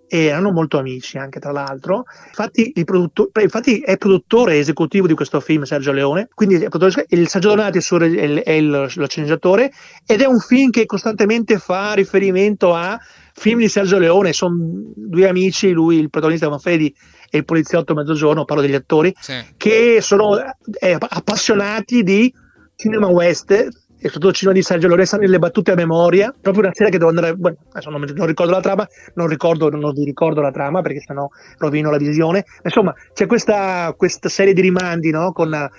E 0.05 0.25
erano 0.25 0.51
molto 0.51 0.77
amici 0.77 1.17
anche 1.17 1.39
tra 1.39 1.51
l'altro. 1.53 2.03
Infatti, 2.27 2.73
produtto- 2.83 3.31
infatti 3.41 3.79
è 3.79 3.97
produttore 3.97 4.59
esecutivo 4.59 5.07
di 5.07 5.15
questo 5.15 5.39
film 5.39 5.63
Sergio 5.63 5.93
Leone, 5.93 6.27
quindi 6.35 6.55
il 6.55 7.27
Sergio 7.29 7.49
Donati 7.49 7.77
è 7.79 7.93
il- 8.03 8.41
è 8.41 8.51
il- 8.51 8.91
lo 8.93 9.07
sceneggiatore 9.07 9.71
ed 10.05 10.21
è 10.21 10.25
un 10.25 10.39
film 10.39 10.69
che 10.69 10.85
costantemente 10.85 11.57
fa 11.57 11.93
riferimento 11.93 12.75
a 12.75 12.99
film 13.33 13.59
di 13.59 13.67
Sergio 13.67 13.97
Leone, 13.97 14.33
sono 14.33 14.55
due 14.95 15.27
amici, 15.27 15.71
lui 15.71 15.97
il 15.97 16.09
protagonista 16.09 16.49
Manfredi 16.49 16.93
e 17.29 17.37
il 17.37 17.45
poliziotto 17.45 17.93
Mezzogiorno, 17.93 18.45
parlo 18.45 18.61
degli 18.61 18.75
attori, 18.75 19.13
Sì. 19.19 19.33
che 19.57 19.99
sono 20.01 20.37
eh, 20.79 20.97
appassionati 20.99 22.03
di 22.03 22.33
cinema 22.75 23.07
western 23.07 23.69
e 24.03 24.09
soprattutto 24.09 24.33
cinema 24.33 24.57
di 24.57 24.63
Sergio 24.63 24.87
Leone, 24.87 25.05
sanno 25.05 25.25
le 25.25 25.39
battute 25.39 25.71
a 25.71 25.75
memoria, 25.75 26.33
proprio 26.39 26.63
una 26.63 26.73
serie 26.73 26.91
che 26.91 26.97
devo 26.97 27.09
andare, 27.09 27.35
bueno, 27.35 27.57
adesso 27.71 27.89
non, 27.89 28.01
non 28.01 28.27
ricordo 28.27 28.51
la 28.51 28.59
trama, 28.59 28.85
non 29.13 29.27
ricordo, 29.27 29.69
non 29.69 29.93
vi 29.93 30.03
ricordo 30.03 30.41
la 30.41 30.51
trama 30.51 30.81
perché 30.81 30.99
sennò 30.99 31.27
rovino 31.57 31.89
la 31.89 31.97
visione, 31.97 32.43
insomma 32.63 32.93
c'è 33.13 33.25
questa, 33.25 33.93
questa 33.95 34.27
serie 34.27 34.53
di 34.53 34.59
rimandi 34.59 35.09
no? 35.09 35.31
con, 35.31 35.69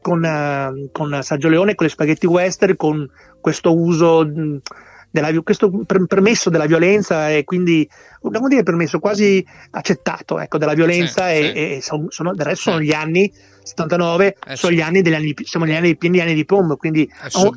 con, 0.00 0.22
uh, 0.22 0.90
con 0.92 1.18
Sergio 1.22 1.48
Leone, 1.50 1.74
con 1.74 1.84
le 1.84 1.92
spaghetti 1.92 2.26
western, 2.26 2.74
con 2.74 3.06
questo 3.38 3.78
uso 3.78 4.26
della, 5.14 5.30
questo 5.42 5.70
permesso 5.86 6.50
della 6.50 6.66
violenza 6.66 7.30
e 7.30 7.44
quindi 7.44 7.88
vuol 8.20 8.48
dire 8.48 8.64
permesso, 8.64 8.98
quasi 8.98 9.46
accettato 9.70 10.40
ecco, 10.40 10.58
della 10.58 10.74
violenza 10.74 11.28
sì, 11.28 11.34
e, 11.34 11.40
sì. 11.40 11.58
e 11.76 11.78
sono, 11.80 12.06
sono, 12.08 12.34
del 12.34 12.44
resto 12.44 12.62
sì. 12.62 12.70
sono 12.70 12.80
gli 12.82 12.92
anni 12.92 13.32
79, 13.62 14.36
eh, 14.44 14.56
sono 14.56 14.74
gli 14.74 14.80
anni 14.80 15.02
degli 15.02 15.14
anni, 15.14 15.32
siamo 15.44 15.66
negli 15.66 15.76
anni 15.76 15.96
pieni 15.96 16.20
anni 16.20 16.34
di 16.34 16.44
pombo, 16.44 16.76
quindi 16.76 17.08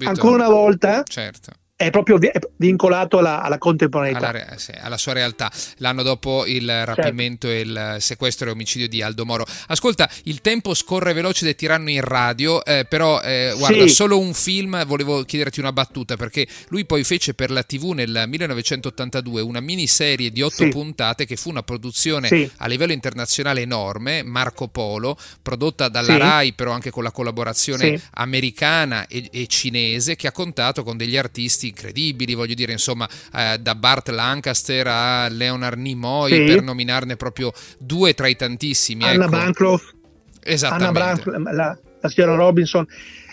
ancora 0.04 0.36
una 0.36 0.50
volta 0.50 1.02
certo 1.04 1.52
è 1.78 1.92
proprio 1.92 2.18
vincolato 2.56 3.20
alla, 3.20 3.44
alla 3.44 3.60
contemporaneità. 3.60 4.30
Alla, 4.30 4.58
sì, 4.58 4.72
alla, 4.72 4.98
sua 4.98 5.14
realtà. 5.14 5.52
L'anno 5.78 6.02
dopo 6.02 6.48
il 6.48 6.66
certo. 6.66 7.02
rapimento 7.02 7.48
certo. 7.48 7.70
e 7.70 7.94
il 7.94 8.02
sequestro 8.02 8.48
e 8.48 8.52
omicidio 8.52 8.88
di 8.88 9.04
Aldo 9.04 9.26
Moro. 9.28 9.46
Ascolta, 9.68 10.10
il 10.24 10.42
tempo 10.42 10.74
scorre 10.74 11.14
veloce 11.14 11.46
del 11.46 11.56
tiranno 11.56 11.92
in 11.92 12.02
radio, 12.02 12.66
eh, 12.66 12.86
però 12.90 13.22
eh, 13.22 13.54
guarda, 13.56 13.88
sì. 13.88 13.94
solo 13.94 14.18
un 14.18 14.34
film, 14.34 14.88
volevo 14.88 15.22
chiederti 15.22 15.60
una 15.60 15.72
battuta, 15.72 16.16
perché 16.16 16.48
lui 16.70 16.84
poi 16.86 17.04
fece 17.04 17.36
per 17.36 17.52
la 17.52 17.62
TV 17.62 17.92
nel 17.92 18.24
1982 18.26 19.42
una 19.42 19.60
miniserie 19.60 20.32
di 20.32 20.42
otto 20.42 20.64
sì. 20.64 20.70
puntate 20.70 21.28
che 21.28 21.36
fu 21.36 21.52
una 21.52 21.62
produzione 21.62 22.50
a 22.58 22.66
livello 22.66 22.92
internazionale 22.92 23.62
enorme, 23.62 24.24
Marco 24.24 24.68
Polo, 24.68 25.16
prodotta 25.44 25.90
dalla 25.90 26.18
RAI, 26.18 26.54
però 26.54 26.72
anche 26.72 26.90
con 26.90 27.04
la 27.04 27.12
collaborazione 27.12 28.02
americana 28.16 29.06
e, 29.06 29.30
e 29.32 29.46
cinese, 29.46 30.16
che 30.16 30.26
ha 30.26 30.32
contato 30.32 30.82
con 30.82 30.98
degli 30.98 31.18
artisti 31.18 31.66
incredibili, 31.68 32.34
voglio 32.34 32.54
dire, 32.54 32.72
insomma, 32.72 33.08
eh, 33.34 33.58
da 33.60 33.76
Bart 33.76 34.10
Lancaster 34.10 34.88
a 34.88 35.28
Leonard 35.30 35.80
Nimoy, 35.80 36.32
sì. 36.32 36.44
per 36.44 36.62
nominarne 36.62 37.16
proprio 37.16 37.52
due 37.78 38.14
tra 38.14 38.28
i 38.28 38.36
tantissimi. 38.36 39.04
Anna 39.04 39.26
ecco. 39.26 39.32
Bancroft, 39.32 39.96
Esattamente. 40.44 41.00
Anna 41.00 41.14
Bancroft, 41.14 41.54
la, 41.54 41.78
la 42.02 42.10
signora 42.10 42.36
Robinson. 42.36 42.86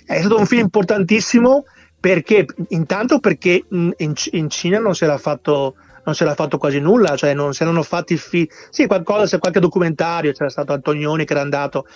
È 0.04 0.18
stato 0.18 0.38
un 0.38 0.46
film 0.46 0.62
importantissimo 0.62 1.64
perché, 1.98 2.46
intanto 2.68 3.18
perché 3.18 3.64
in, 3.70 3.94
in 3.96 4.50
Cina 4.50 4.78
non 4.78 4.94
se 4.94 5.06
l'ha 5.06 5.18
fatto 5.18 5.76
non 6.04 6.14
se 6.14 6.24
l'ha 6.24 6.34
fatto 6.34 6.58
quasi 6.58 6.78
nulla, 6.80 7.16
cioè 7.16 7.34
non 7.34 7.54
si 7.54 7.62
erano 7.62 7.82
fatti 7.82 8.16
film, 8.16 8.46
sì 8.70 8.86
qualcosa, 8.86 9.38
qualche 9.38 9.60
documentario, 9.60 10.32
c'era 10.32 10.50
stato 10.50 10.72
Antonioni 10.72 11.24
che 11.24 11.32
era 11.32 11.42
andato, 11.42 11.86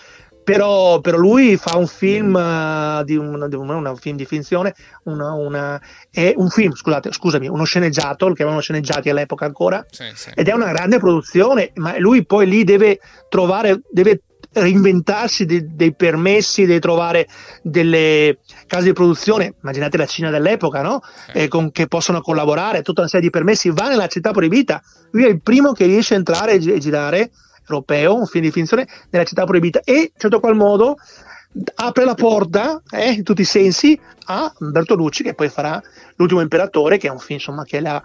però, 0.53 1.01
però, 1.01 1.19
lui 1.19 1.59
fa 1.59 1.77
un 1.77 1.87
film 1.87 2.35
uh, 2.35 3.05
di, 3.05 3.17
un, 3.17 3.47
di 3.51 3.55
un, 3.55 3.69
un, 3.69 3.97
film 3.97 4.17
di 4.17 4.25
finzione, 4.25 4.75
una, 5.05 5.33
una, 5.33 5.81
è 6.11 6.33
un 6.37 6.49
film, 6.49 6.73
scusate, 6.73 7.13
scusami, 7.13 7.49
uno 7.49 7.65
sceneggiato, 7.65 8.29
lo 8.29 8.33
chiamavano 8.33 8.63
sceneggiati 8.63 9.11
all'epoca 9.11 9.45
ancora, 9.45 9.85
sì, 9.91 10.05
sì. 10.15 10.31
ed 10.35 10.49
è 10.49 10.55
una 10.55 10.73
grande 10.73 10.99
produzione, 10.99 11.73
ma 11.75 11.99
lui 11.99 12.25
poi 12.25 12.47
lì 12.47 12.65
deve 12.65 12.99
trovare, 13.29 13.83
deve 13.91 14.23
reinventarsi 14.51 15.45
de, 15.45 15.67
dei 15.69 15.95
permessi, 15.95 16.65
deve 16.65 16.81
trovare 16.81 17.29
delle 17.63 18.39
case 18.67 18.87
di 18.87 18.93
produzione, 18.95 19.55
immaginate 19.61 19.99
la 19.99 20.07
Cina 20.07 20.31
dell'epoca, 20.31 20.81
no? 20.81 21.01
Eh, 21.35 21.49
con, 21.49 21.71
che 21.71 21.89
possono 21.89 22.23
collaborare, 22.23 22.81
tutta 22.81 23.03
una 23.03 23.11
serie 23.11 23.27
di 23.27 23.33
permessi, 23.33 23.69
va 23.69 23.89
nella 23.89 24.07
città 24.07 24.31
proibita, 24.31 24.83
lui 25.11 25.25
è 25.25 25.29
il 25.29 25.43
primo 25.43 25.73
che 25.73 25.85
riesce 25.85 26.15
a 26.15 26.17
entrare 26.17 26.53
e 26.53 26.79
girare 26.79 27.31
europeo, 27.69 28.15
un 28.17 28.27
film 28.27 28.45
di 28.45 28.51
finzione 28.51 28.87
nella 29.11 29.25
città 29.25 29.45
proibita 29.45 29.81
e 29.85 30.01
in 30.01 30.11
certo 30.17 30.41
qual 30.41 30.57
modo 30.57 30.97
apre 31.77 32.05
la 32.05 32.15
porta 32.15 32.83
eh, 32.91 33.11
in 33.11 33.23
tutti 33.23 33.41
i 33.41 33.45
sensi 33.45 33.99
a 34.27 34.53
Bertolucci 34.59 35.23
che 35.23 35.35
poi 35.35 35.49
farà 35.49 35.81
L'ultimo 36.17 36.41
imperatore 36.41 36.99
che 36.99 37.07
è 37.07 37.11
un 37.11 37.19
film 37.19 37.39
insomma, 37.39 37.63
che, 37.65 37.79
ha, 37.79 38.03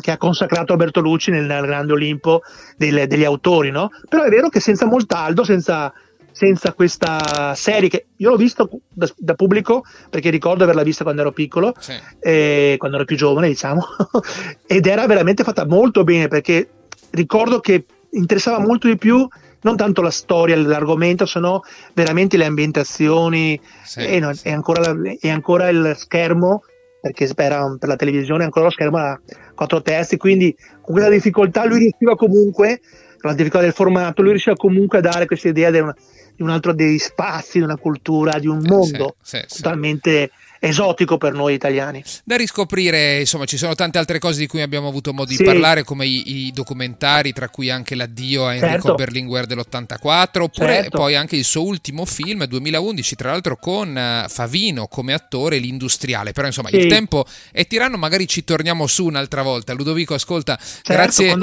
che, 0.00 0.10
ha, 0.10 0.16
consacrato 0.18 0.76
Bertolucci 0.76 1.30
nel, 1.30 1.44
nel 1.44 1.64
grande 1.64 1.92
Olimpo 1.92 2.42
del, 2.76 3.06
degli 3.06 3.24
autori 3.24 3.70
no? 3.70 3.88
però 4.08 4.22
è 4.22 4.28
vero 4.28 4.48
che 4.50 4.60
senza 4.60 4.86
Moltaldo 4.86 5.44
senza, 5.44 5.92
senza 6.30 6.74
questa 6.74 7.54
serie 7.54 7.88
che 7.88 8.06
io 8.16 8.30
l'ho 8.30 8.36
visto 8.36 8.68
da, 8.88 9.10
da, 9.16 9.34
pubblico 9.34 9.82
perché 10.10 10.28
ricordo 10.28 10.64
averla 10.64 10.82
vista 10.82 11.04
quando 11.04 11.22
ero 11.22 11.32
piccolo 11.32 11.74
sì. 11.78 11.94
eh, 12.20 12.74
quando 12.76 12.98
ero 12.98 13.06
più 13.06 13.16
giovane 13.16 13.48
diciamo 13.48 13.82
ed 14.66 14.86
era 14.86 15.06
veramente 15.06 15.42
fatta 15.42 15.66
molto 15.66 16.04
bene 16.04 16.28
perché 16.28 16.68
ricordo 17.12 17.60
che 17.60 17.86
interessava 18.14 18.58
molto 18.58 18.88
di 18.88 18.96
più 18.96 19.26
non 19.64 19.76
tanto 19.76 20.02
la 20.02 20.10
storia, 20.10 20.56
l'argomento, 20.56 21.26
se 21.26 21.40
no 21.40 21.62
veramente 21.94 22.36
le 22.36 22.44
ambientazioni 22.44 23.58
sì, 23.82 24.00
e, 24.00 24.18
no, 24.18 24.32
sì. 24.34 24.48
e, 24.48 24.52
ancora, 24.52 24.94
e, 25.18 25.30
ancora, 25.30 25.68
il 25.68 25.94
schermo, 25.96 26.62
perché 27.00 27.30
era 27.34 27.74
per 27.78 27.88
la 27.88 27.96
televisione 27.96 28.44
ancora 28.44 28.66
lo 28.66 28.70
schermo 28.70 28.98
a 28.98 29.18
quattro 29.54 29.80
terzi, 29.80 30.16
quindi 30.18 30.54
con 30.82 30.94
questa 30.94 31.10
difficoltà 31.10 31.64
lui 31.64 31.78
riusciva 31.78 32.14
comunque, 32.14 32.80
con 33.18 33.30
la 33.30 33.34
difficoltà 33.34 33.64
del 33.64 33.74
formato, 33.74 34.20
lui 34.20 34.32
riusciva 34.32 34.56
comunque 34.56 34.98
a 34.98 35.02
dare 35.02 35.26
questa 35.26 35.48
idea 35.48 35.70
di, 35.70 35.78
una, 35.78 35.96
di 36.36 36.42
un 36.42 36.50
altro 36.50 36.74
dei 36.74 36.98
spazi, 36.98 37.58
di 37.58 37.64
una 37.64 37.78
cultura, 37.78 38.38
di 38.38 38.46
un 38.46 38.60
mondo 38.62 39.16
sì, 39.22 39.42
totalmente 39.48 40.30
esotico 40.64 41.18
per 41.18 41.32
noi 41.34 41.54
italiani. 41.54 42.02
Da 42.24 42.36
riscoprire, 42.36 43.20
insomma, 43.20 43.44
ci 43.44 43.58
sono 43.58 43.74
tante 43.74 43.98
altre 43.98 44.18
cose 44.18 44.38
di 44.38 44.46
cui 44.46 44.62
abbiamo 44.62 44.88
avuto 44.88 45.12
modo 45.12 45.30
sì. 45.30 45.36
di 45.36 45.44
parlare, 45.44 45.84
come 45.84 46.06
i, 46.06 46.46
i, 46.46 46.52
documentari, 46.52 47.32
tra 47.32 47.48
cui 47.48 47.70
anche 47.70 47.94
l'addio 47.94 48.46
a 48.46 48.54
Enrico 48.54 48.72
certo. 48.72 48.94
Berlinguer 48.94 49.46
dell'84, 49.46 50.40
oppure 50.40 50.74
certo. 50.74 50.98
poi 50.98 51.14
anche 51.14 51.36
il 51.36 51.44
suo 51.44 51.64
ultimo 51.64 52.06
film, 52.06 52.46
2011, 52.46 53.14
tra 53.14 53.30
l'altro 53.30 53.56
con 53.56 53.90
uh, 53.94 54.28
Favino 54.28 54.86
come 54.86 55.12
attore, 55.12 55.58
L'industriale. 55.58 56.32
Però 56.32 56.46
insomma, 56.46 56.70
sì. 56.70 56.76
il 56.76 56.86
tempo 56.86 57.26
è 57.52 57.66
tiranno, 57.66 57.98
magari 57.98 58.26
ci 58.26 58.42
torniamo 58.42 58.86
su 58.86 59.04
un'altra 59.04 59.42
volta. 59.42 59.74
Ludovico, 59.74 60.14
ascolta, 60.14 60.58
certo, 60.58 60.92
grazie 60.92 61.36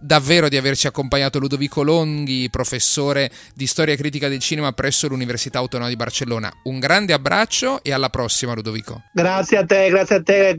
davvero 0.00 0.48
di 0.48 0.56
averci 0.56 0.88
accompagnato. 0.88 1.38
Ludovico 1.38 1.82
Longhi, 1.82 2.50
professore 2.50 3.30
di 3.54 3.66
storia 3.66 3.94
critica 3.94 4.28
del 4.28 4.40
cinema 4.40 4.72
presso 4.72 5.06
l'Università 5.06 5.58
Autonoma 5.58 5.88
di 5.88 5.96
Barcellona. 5.96 6.52
Un 6.64 6.80
grande 6.80 7.12
abbraccio 7.12 7.82
e 7.82 7.92
alla 7.92 8.10
prossima, 8.10 8.52
Ludovico. 8.52 8.63
Ludovico. 8.64 9.02
Grazie 9.12 9.58
a 9.58 9.64
te, 9.66 9.90
grazie 9.90 10.16
a 10.16 10.22
te, 10.22 10.54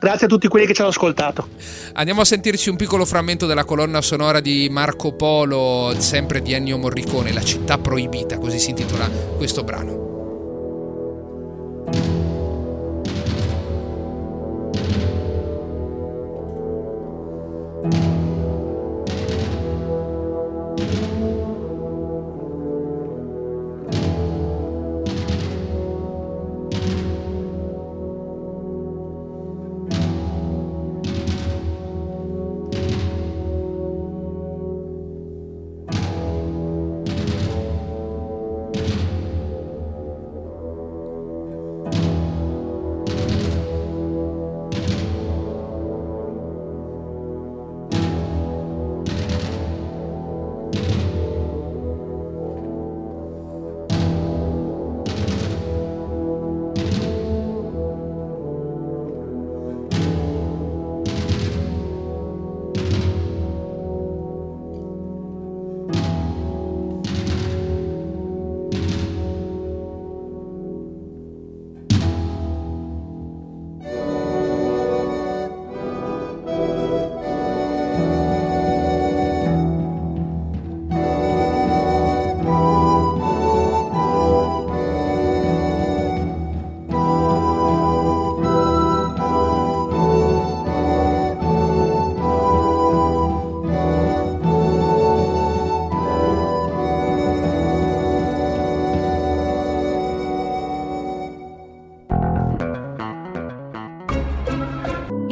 grazie 0.00 0.26
a 0.26 0.28
tutti 0.28 0.48
quelli 0.48 0.66
che 0.66 0.74
ci 0.74 0.80
hanno 0.80 0.90
ascoltato. 0.90 1.48
Andiamo 1.92 2.22
a 2.22 2.24
sentirci 2.24 2.68
un 2.68 2.76
piccolo 2.76 3.04
frammento 3.04 3.46
della 3.46 3.64
colonna 3.64 4.00
sonora 4.00 4.40
di 4.40 4.68
Marco 4.68 5.14
Polo, 5.14 5.94
sempre 5.98 6.42
di 6.42 6.52
Ennio 6.52 6.76
Morricone, 6.78 7.32
La 7.32 7.42
città 7.42 7.78
proibita, 7.78 8.38
così 8.38 8.58
si 8.58 8.70
intitola 8.70 9.08
questo 9.36 9.62
brano. 9.62 10.07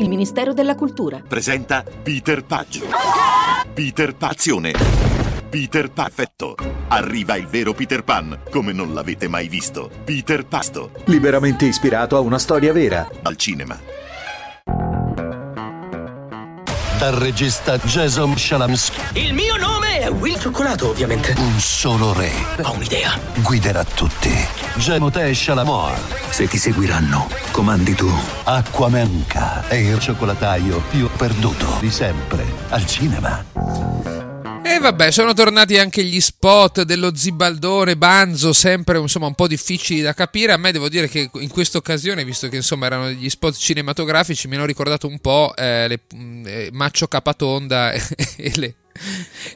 Ministero 0.05 0.53
della 0.53 0.75
Cultura. 0.75 1.23
Presenta 1.27 1.83
Peter 1.83 2.45
Paggio. 2.45 2.87
Peter 3.73 4.15
Pazione. 4.15 4.73
Peter 5.49 5.91
Perfetto. 5.91 6.55
Arriva 6.89 7.37
il 7.37 7.47
vero 7.47 7.73
Peter 7.73 8.05
Pan, 8.05 8.41
come 8.51 8.73
non 8.73 8.93
l'avete 8.93 9.29
mai 9.29 9.49
visto. 9.49 9.91
Peter 10.05 10.45
Pasto. 10.45 10.91
Liberamente 11.07 11.65
ispirato 11.65 12.17
a 12.17 12.21
una 12.21 12.39
storia 12.39 12.73
vera. 12.73 13.09
Al 13.23 13.37
cinema. 13.37 14.06
Dal 16.99 17.13
regista 17.13 17.77
Jason 17.77 18.39
Shalams. 18.39 18.91
Il 19.13 19.35
mio 19.35 19.57
nome 19.57 20.01
è 20.01 20.09
Will 20.11 20.39
Cioccolato, 20.39 20.89
ovviamente. 20.89 21.35
Un 21.37 21.61
solo 21.61 22.15
re. 22.15 22.31
Ho 22.63 22.73
un'idea. 22.73 23.19
Guiderà 23.37 23.85
tutti. 23.85 24.33
Gemote 24.77 25.35
Shalamore. 25.35 25.99
Se 26.31 26.49
ti 26.49 26.57
seguiranno, 26.57 27.29
comandi 27.51 27.95
tu. 27.95 28.11
Acquamenca 28.45 29.69
è 29.69 29.75
il 29.75 29.99
cioccolataio 29.99 30.83
più 30.89 31.11
perduto 31.15 31.77
di 31.81 31.91
sempre. 31.91 32.45
Al 32.71 32.87
cinema. 32.87 34.26
E 34.69 34.81
vabbè, 34.81 35.13
sono 35.13 35.33
tornati 35.33 35.79
anche 35.79 36.03
gli 36.03 36.21
spot 36.21 36.83
dello 36.83 37.15
Zibaldone, 37.15 37.97
Banzo, 37.97 38.53
sempre 38.53 38.99
insomma 38.99 39.29
un 39.29 39.35
po' 39.35 39.47
difficili 39.47 40.01
da 40.01 40.13
capire. 40.13 40.53
A 40.53 40.57
me 40.57 40.73
devo 40.73 40.89
dire 40.89 41.07
che 41.07 41.31
in 41.35 41.51
questa 41.51 41.79
occasione, 41.79 42.25
visto 42.25 42.49
che 42.49 42.57
insomma 42.57 42.87
erano 42.87 43.07
degli 43.07 43.31
spot 43.31 43.55
cinematografici, 43.55 44.49
mi 44.49 44.57
hanno 44.57 44.65
ricordato 44.65 45.07
un 45.07 45.21
po' 45.21 45.53
eh, 45.55 45.87
le, 45.87 46.01
eh, 46.47 46.71
Maccio 46.73 47.07
Capatonda 47.07 47.93
e, 47.95 48.03
le, 48.57 48.75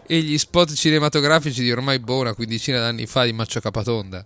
e, 0.07 0.21
gli 0.21 0.39
spot 0.39 0.75
cinematografici 0.75 1.61
di 1.61 1.73
ormai 1.73 1.99
boh, 1.99 2.21
una 2.21 2.35
quindicina 2.35 2.79
d'anni 2.79 3.07
fa 3.07 3.25
di 3.25 3.33
Maccio 3.33 3.59
Capatonda. 3.59 4.25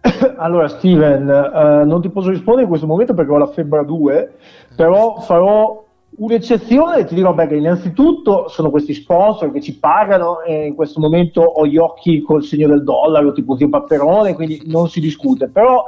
Allora, 0.38 0.66
Steven, 0.68 1.28
uh, 1.28 1.86
non 1.86 2.00
ti 2.00 2.08
posso 2.08 2.30
rispondere 2.30 2.62
in 2.62 2.68
questo 2.68 2.86
momento 2.86 3.12
perché 3.12 3.30
ho 3.30 3.36
la 3.36 3.52
febbre 3.52 3.80
a 3.80 3.84
2, 3.84 4.32
però 4.74 5.20
farò 5.20 5.84
Un'eccezione 6.16 7.04
ti 7.04 7.14
dirò 7.14 7.34
che 7.34 7.54
innanzitutto 7.54 8.48
sono 8.48 8.70
questi 8.70 8.94
sponsor 8.94 9.52
che 9.52 9.60
ci 9.60 9.78
pagano 9.78 10.42
e 10.42 10.66
in 10.66 10.74
questo 10.74 11.00
momento 11.00 11.40
ho 11.40 11.64
gli 11.66 11.76
occhi 11.76 12.20
col 12.20 12.42
segno 12.42 12.66
del 12.66 12.82
dollaro 12.82 13.32
tipo 13.32 13.56
Zio 13.56 13.68
Papperone, 13.68 14.34
quindi 14.34 14.62
non 14.66 14.88
si 14.88 15.00
discute, 15.00 15.48
però 15.48 15.86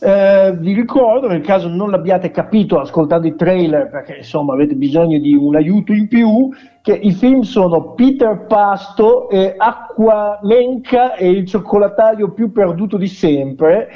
eh, 0.00 0.54
vi 0.58 0.74
ricordo 0.74 1.28
nel 1.28 1.40
caso 1.40 1.68
non 1.68 1.90
l'abbiate 1.90 2.30
capito 2.30 2.78
ascoltando 2.78 3.26
i 3.26 3.34
trailer 3.34 3.88
perché 3.88 4.18
insomma 4.18 4.54
avete 4.54 4.74
bisogno 4.74 5.18
di 5.18 5.34
un 5.34 5.56
aiuto 5.56 5.92
in 5.92 6.06
più 6.08 6.50
che 6.82 6.92
i 6.92 7.12
film 7.12 7.40
sono 7.40 7.94
Peter 7.94 8.44
Pasto 8.46 9.28
e 9.28 9.54
Acqua 9.56 10.38
Menca 10.42 11.14
e 11.14 11.30
il 11.30 11.46
cioccolataio 11.46 12.32
più 12.32 12.52
perduto 12.52 12.96
di 12.96 13.08
sempre 13.08 13.88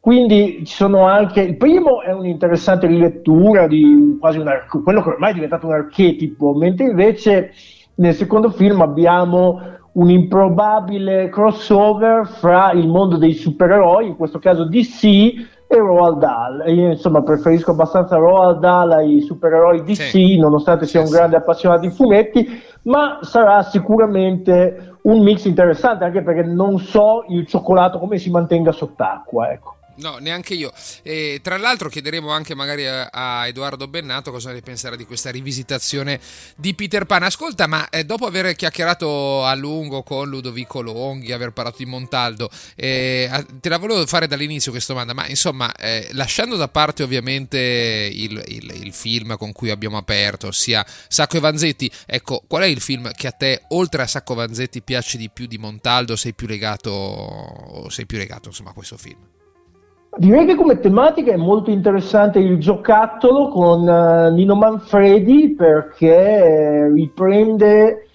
quindi 0.00 0.62
ci 0.64 0.74
sono 0.74 1.06
anche, 1.06 1.40
il 1.40 1.56
primo 1.56 2.02
è 2.02 2.12
un'interessante 2.12 2.86
rilettura 2.86 3.66
di 3.66 4.16
quasi 4.20 4.38
un, 4.38 4.48
quello 4.82 5.02
che 5.02 5.08
ormai 5.10 5.30
è 5.30 5.34
diventato 5.34 5.66
un 5.66 5.74
archetipo, 5.74 6.54
mentre 6.54 6.86
invece 6.86 7.52
nel 7.96 8.14
secondo 8.14 8.50
film 8.50 8.80
abbiamo 8.80 9.60
un 9.92 10.10
improbabile 10.10 11.28
crossover 11.28 12.26
fra 12.26 12.70
il 12.72 12.86
mondo 12.88 13.16
dei 13.16 13.32
supereroi, 13.32 14.06
in 14.06 14.16
questo 14.16 14.38
caso 14.38 14.64
DC, 14.64 15.04
e 15.70 15.76
Roald 15.76 16.18
Dahl. 16.18 16.64
io 16.68 16.90
insomma 16.92 17.22
preferisco 17.22 17.72
abbastanza 17.72 18.16
Roald 18.16 18.60
Dahl 18.60 18.92
ai 18.92 19.20
supereroi 19.20 19.82
DC, 19.82 20.02
sì. 20.02 20.38
nonostante 20.38 20.86
sia 20.86 21.00
un 21.00 21.10
grande 21.10 21.36
appassionato 21.36 21.80
di 21.80 21.90
fumetti, 21.90 22.46
ma 22.82 23.18
sarà 23.22 23.62
sicuramente 23.64 24.96
un 25.02 25.22
mix 25.22 25.44
interessante 25.44 26.04
anche 26.04 26.22
perché 26.22 26.44
non 26.44 26.78
so 26.78 27.24
il 27.28 27.46
cioccolato 27.46 27.98
come 27.98 28.16
si 28.16 28.30
mantenga 28.30 28.72
sott'acqua. 28.72 29.50
Ecco. 29.50 29.77
No, 29.98 30.18
neanche 30.18 30.54
io. 30.54 30.72
E, 31.02 31.40
tra 31.42 31.56
l'altro 31.56 31.88
chiederemo 31.88 32.30
anche 32.30 32.54
magari 32.54 32.86
a, 32.86 33.08
a, 33.10 33.46
Edoardo 33.48 33.88
Bennato 33.88 34.30
cosa 34.30 34.52
ne 34.52 34.60
penserà 34.60 34.94
di 34.94 35.04
questa 35.04 35.30
rivisitazione 35.30 36.20
di 36.56 36.74
Peter 36.74 37.04
Pan. 37.04 37.24
Ascolta, 37.24 37.66
ma 37.66 37.88
eh, 37.88 38.04
dopo 38.04 38.26
aver 38.26 38.54
chiacchierato 38.54 39.44
a 39.44 39.54
lungo 39.54 40.02
con 40.02 40.28
Ludovico 40.28 40.80
Longhi, 40.80 41.32
aver 41.32 41.50
parlato 41.50 41.78
di 41.78 41.86
Montaldo, 41.86 42.48
eh, 42.76 43.46
te 43.60 43.68
la 43.68 43.78
volevo 43.78 44.06
fare 44.06 44.28
dall'inizio 44.28 44.70
questa 44.70 44.92
domanda, 44.92 45.14
ma 45.14 45.26
insomma, 45.26 45.74
eh, 45.74 46.08
lasciando 46.12 46.56
da 46.56 46.68
parte 46.68 47.02
ovviamente 47.02 47.58
il, 47.58 48.42
il, 48.46 48.80
il, 48.82 48.92
film 48.92 49.36
con 49.36 49.52
cui 49.52 49.70
abbiamo 49.70 49.96
aperto, 49.96 50.48
ossia 50.48 50.86
Sacco 51.08 51.36
e 51.36 51.40
Vanzetti, 51.40 51.90
ecco, 52.06 52.42
qual 52.46 52.62
è 52.62 52.66
il 52.66 52.80
film 52.80 53.10
che 53.12 53.26
a 53.26 53.32
te, 53.32 53.62
oltre 53.68 54.02
a 54.02 54.06
Sacco 54.06 54.34
e 54.34 54.36
Vanzetti, 54.36 54.82
piace 54.82 55.18
di 55.18 55.28
più 55.28 55.46
di 55.46 55.58
Montaldo? 55.58 56.14
Sei 56.14 56.34
più 56.34 56.46
legato, 56.46 57.88
sei 57.90 58.06
più 58.06 58.18
legato 58.18 58.48
insomma, 58.48 58.70
a 58.70 58.74
questo 58.74 58.96
film? 58.96 59.37
Direi 60.18 60.46
che 60.46 60.56
come 60.56 60.80
tematica 60.80 61.30
è 61.30 61.36
molto 61.36 61.70
interessante 61.70 62.40
il 62.40 62.58
giocattolo 62.58 63.46
con 63.50 63.86
uh, 63.86 64.34
Nino 64.34 64.56
Manfredi 64.56 65.54
perché 65.54 66.90
riprende 66.92 68.08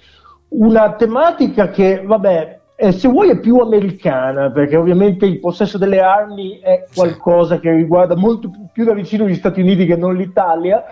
una 0.50 0.96
tematica 0.96 1.70
che, 1.70 2.04
vabbè, 2.06 2.60
eh, 2.76 2.92
se 2.92 3.08
vuoi 3.08 3.30
è 3.30 3.40
più 3.40 3.56
americana, 3.56 4.52
perché 4.52 4.76
ovviamente 4.76 5.26
il 5.26 5.40
possesso 5.40 5.78
delle 5.78 6.02
armi 6.02 6.60
è 6.60 6.84
qualcosa 6.94 7.62
che 7.62 7.72
riguarda 7.72 8.18
molto 8.18 8.52
più 8.74 8.84
da 8.84 8.94
vicino 8.94 9.26
gli 9.26 9.36
Stati 9.36 9.62
Uniti 9.62 9.86
che 9.86 9.96
non 9.96 10.18
l'Italia, 10.18 10.84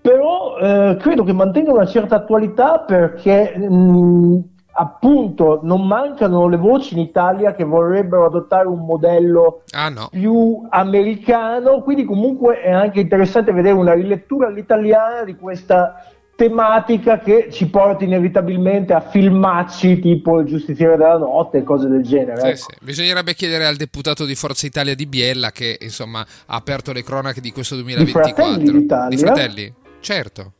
però 0.00 0.58
eh, 0.58 0.96
credo 1.00 1.24
che 1.24 1.32
mantenga 1.32 1.72
una 1.72 1.86
certa 1.86 2.14
attualità 2.14 2.78
perché 2.86 3.58
mh, 3.58 4.42
appunto 4.74 5.60
non 5.62 5.86
mancano 5.86 6.48
le 6.48 6.56
voci 6.56 6.94
in 6.94 7.00
Italia 7.00 7.54
che 7.54 7.64
vorrebbero 7.64 8.26
adottare 8.26 8.66
un 8.66 8.84
modello 8.84 9.62
ah, 9.72 9.88
no. 9.88 10.08
più 10.10 10.66
americano, 10.70 11.82
quindi 11.82 12.04
comunque 12.04 12.60
è 12.60 12.70
anche 12.70 13.00
interessante 13.00 13.52
vedere 13.52 13.74
una 13.74 13.92
rilettura 13.92 14.48
all'italiana 14.48 15.24
di 15.24 15.36
questa 15.36 16.06
tematica 16.34 17.18
che 17.18 17.48
ci 17.52 17.68
porta 17.68 18.04
inevitabilmente 18.04 18.94
a 18.94 19.00
filmacci 19.00 20.00
tipo 20.00 20.40
Il 20.40 20.46
giustiziere 20.46 20.96
della 20.96 21.18
notte 21.18 21.58
e 21.58 21.62
cose 21.62 21.88
del 21.88 22.02
genere. 22.02 22.40
Sì, 22.40 22.46
ecco. 22.46 22.56
sì. 22.56 22.84
Bisognerebbe 22.84 23.34
chiedere 23.34 23.66
al 23.66 23.76
deputato 23.76 24.24
di 24.24 24.34
Forza 24.34 24.66
Italia 24.66 24.94
di 24.94 25.06
Biella 25.06 25.52
che 25.52 25.78
insomma 25.80 26.20
ha 26.20 26.54
aperto 26.56 26.92
le 26.92 27.02
cronache 27.02 27.40
di 27.40 27.52
questo 27.52 27.76
2024. 27.76 28.58
Di 28.58 28.86
Fratelli. 28.86 29.08
Di 29.08 29.16
Fratelli? 29.18 29.74
Certo. 30.00 30.52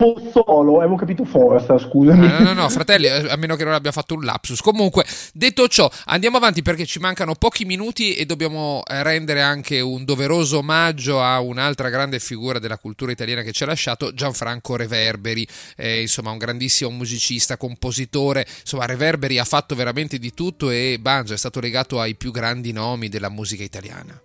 Pozzolo, 0.00 0.78
avevo 0.78 0.96
capito 0.96 1.26
Forza, 1.26 1.76
scusami. 1.76 2.26
No, 2.26 2.38
no, 2.38 2.52
no, 2.54 2.68
fratelli, 2.70 3.04
eh, 3.04 3.28
a 3.28 3.36
meno 3.36 3.54
che 3.54 3.64
non 3.64 3.74
abbia 3.74 3.92
fatto 3.92 4.14
un 4.14 4.22
lapsus. 4.22 4.62
Comunque, 4.62 5.04
detto 5.34 5.68
ciò, 5.68 5.90
andiamo 6.06 6.38
avanti 6.38 6.62
perché 6.62 6.86
ci 6.86 6.98
mancano 7.00 7.34
pochi 7.34 7.66
minuti 7.66 8.14
e 8.14 8.24
dobbiamo 8.24 8.82
eh, 8.88 9.02
rendere 9.02 9.42
anche 9.42 9.80
un 9.80 10.06
doveroso 10.06 10.56
omaggio 10.56 11.20
a 11.22 11.40
un'altra 11.40 11.90
grande 11.90 12.18
figura 12.18 12.58
della 12.58 12.78
cultura 12.78 13.12
italiana 13.12 13.42
che 13.42 13.52
ci 13.52 13.64
ha 13.64 13.66
lasciato, 13.66 14.14
Gianfranco 14.14 14.74
Reverberi, 14.74 15.46
eh, 15.76 16.00
insomma 16.00 16.30
un 16.30 16.38
grandissimo 16.38 16.88
musicista, 16.88 17.58
compositore, 17.58 18.46
insomma 18.60 18.86
Reverberi 18.86 19.38
ha 19.38 19.44
fatto 19.44 19.74
veramente 19.74 20.18
di 20.18 20.32
tutto 20.32 20.70
e 20.70 20.96
Banjo 20.98 21.34
è 21.34 21.36
stato 21.36 21.60
legato 21.60 22.00
ai 22.00 22.14
più 22.14 22.30
grandi 22.30 22.72
nomi 22.72 23.10
della 23.10 23.28
musica 23.28 23.62
italiana. 23.62 24.18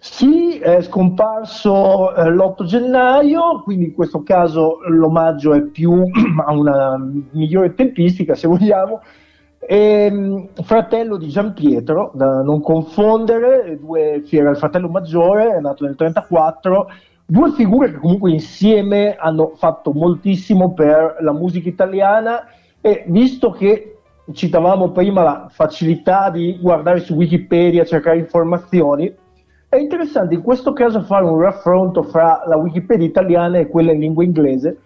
Sì, 0.00 0.58
è 0.58 0.80
scomparso 0.82 2.14
eh, 2.14 2.30
l'8 2.30 2.64
gennaio, 2.64 3.62
quindi 3.62 3.86
in 3.86 3.94
questo 3.94 4.22
caso 4.22 4.78
l'omaggio 4.88 5.54
è 5.54 5.62
più 5.62 6.02
a 6.46 6.52
una 6.52 6.96
migliore 7.32 7.74
tempistica, 7.74 8.34
se 8.34 8.46
vogliamo. 8.46 9.00
E, 9.58 9.76
ehm, 9.76 10.48
fratello 10.62 11.16
di 11.16 11.28
Gian 11.28 11.52
Pietro, 11.52 12.12
da 12.14 12.42
non 12.42 12.60
confondere, 12.60 13.76
due, 13.80 14.22
era 14.30 14.50
il 14.50 14.56
fratello 14.56 14.88
maggiore, 14.88 15.56
è 15.56 15.60
nato 15.60 15.84
nel 15.84 15.96
1934, 15.98 16.90
due 17.26 17.50
figure 17.52 17.90
che 17.90 17.98
comunque 17.98 18.30
insieme 18.30 19.16
hanno 19.16 19.52
fatto 19.56 19.92
moltissimo 19.92 20.72
per 20.74 21.16
la 21.20 21.32
musica 21.32 21.68
italiana 21.68 22.46
e 22.80 23.04
visto 23.08 23.50
che 23.50 23.96
citavamo 24.32 24.90
prima 24.92 25.22
la 25.22 25.46
facilità 25.50 26.30
di 26.30 26.56
guardare 26.60 27.00
su 27.00 27.14
Wikipedia, 27.14 27.84
cercare 27.84 28.18
informazioni, 28.18 29.12
è 29.70 29.76
interessante 29.76 30.34
in 30.34 30.42
questo 30.42 30.72
caso 30.72 31.02
fare 31.02 31.24
un 31.24 31.40
raffronto 31.40 32.02
fra 32.02 32.42
la 32.46 32.56
Wikipedia 32.56 33.06
italiana 33.06 33.58
e 33.58 33.68
quella 33.68 33.92
in 33.92 34.00
lingua 34.00 34.24
inglese, 34.24 34.78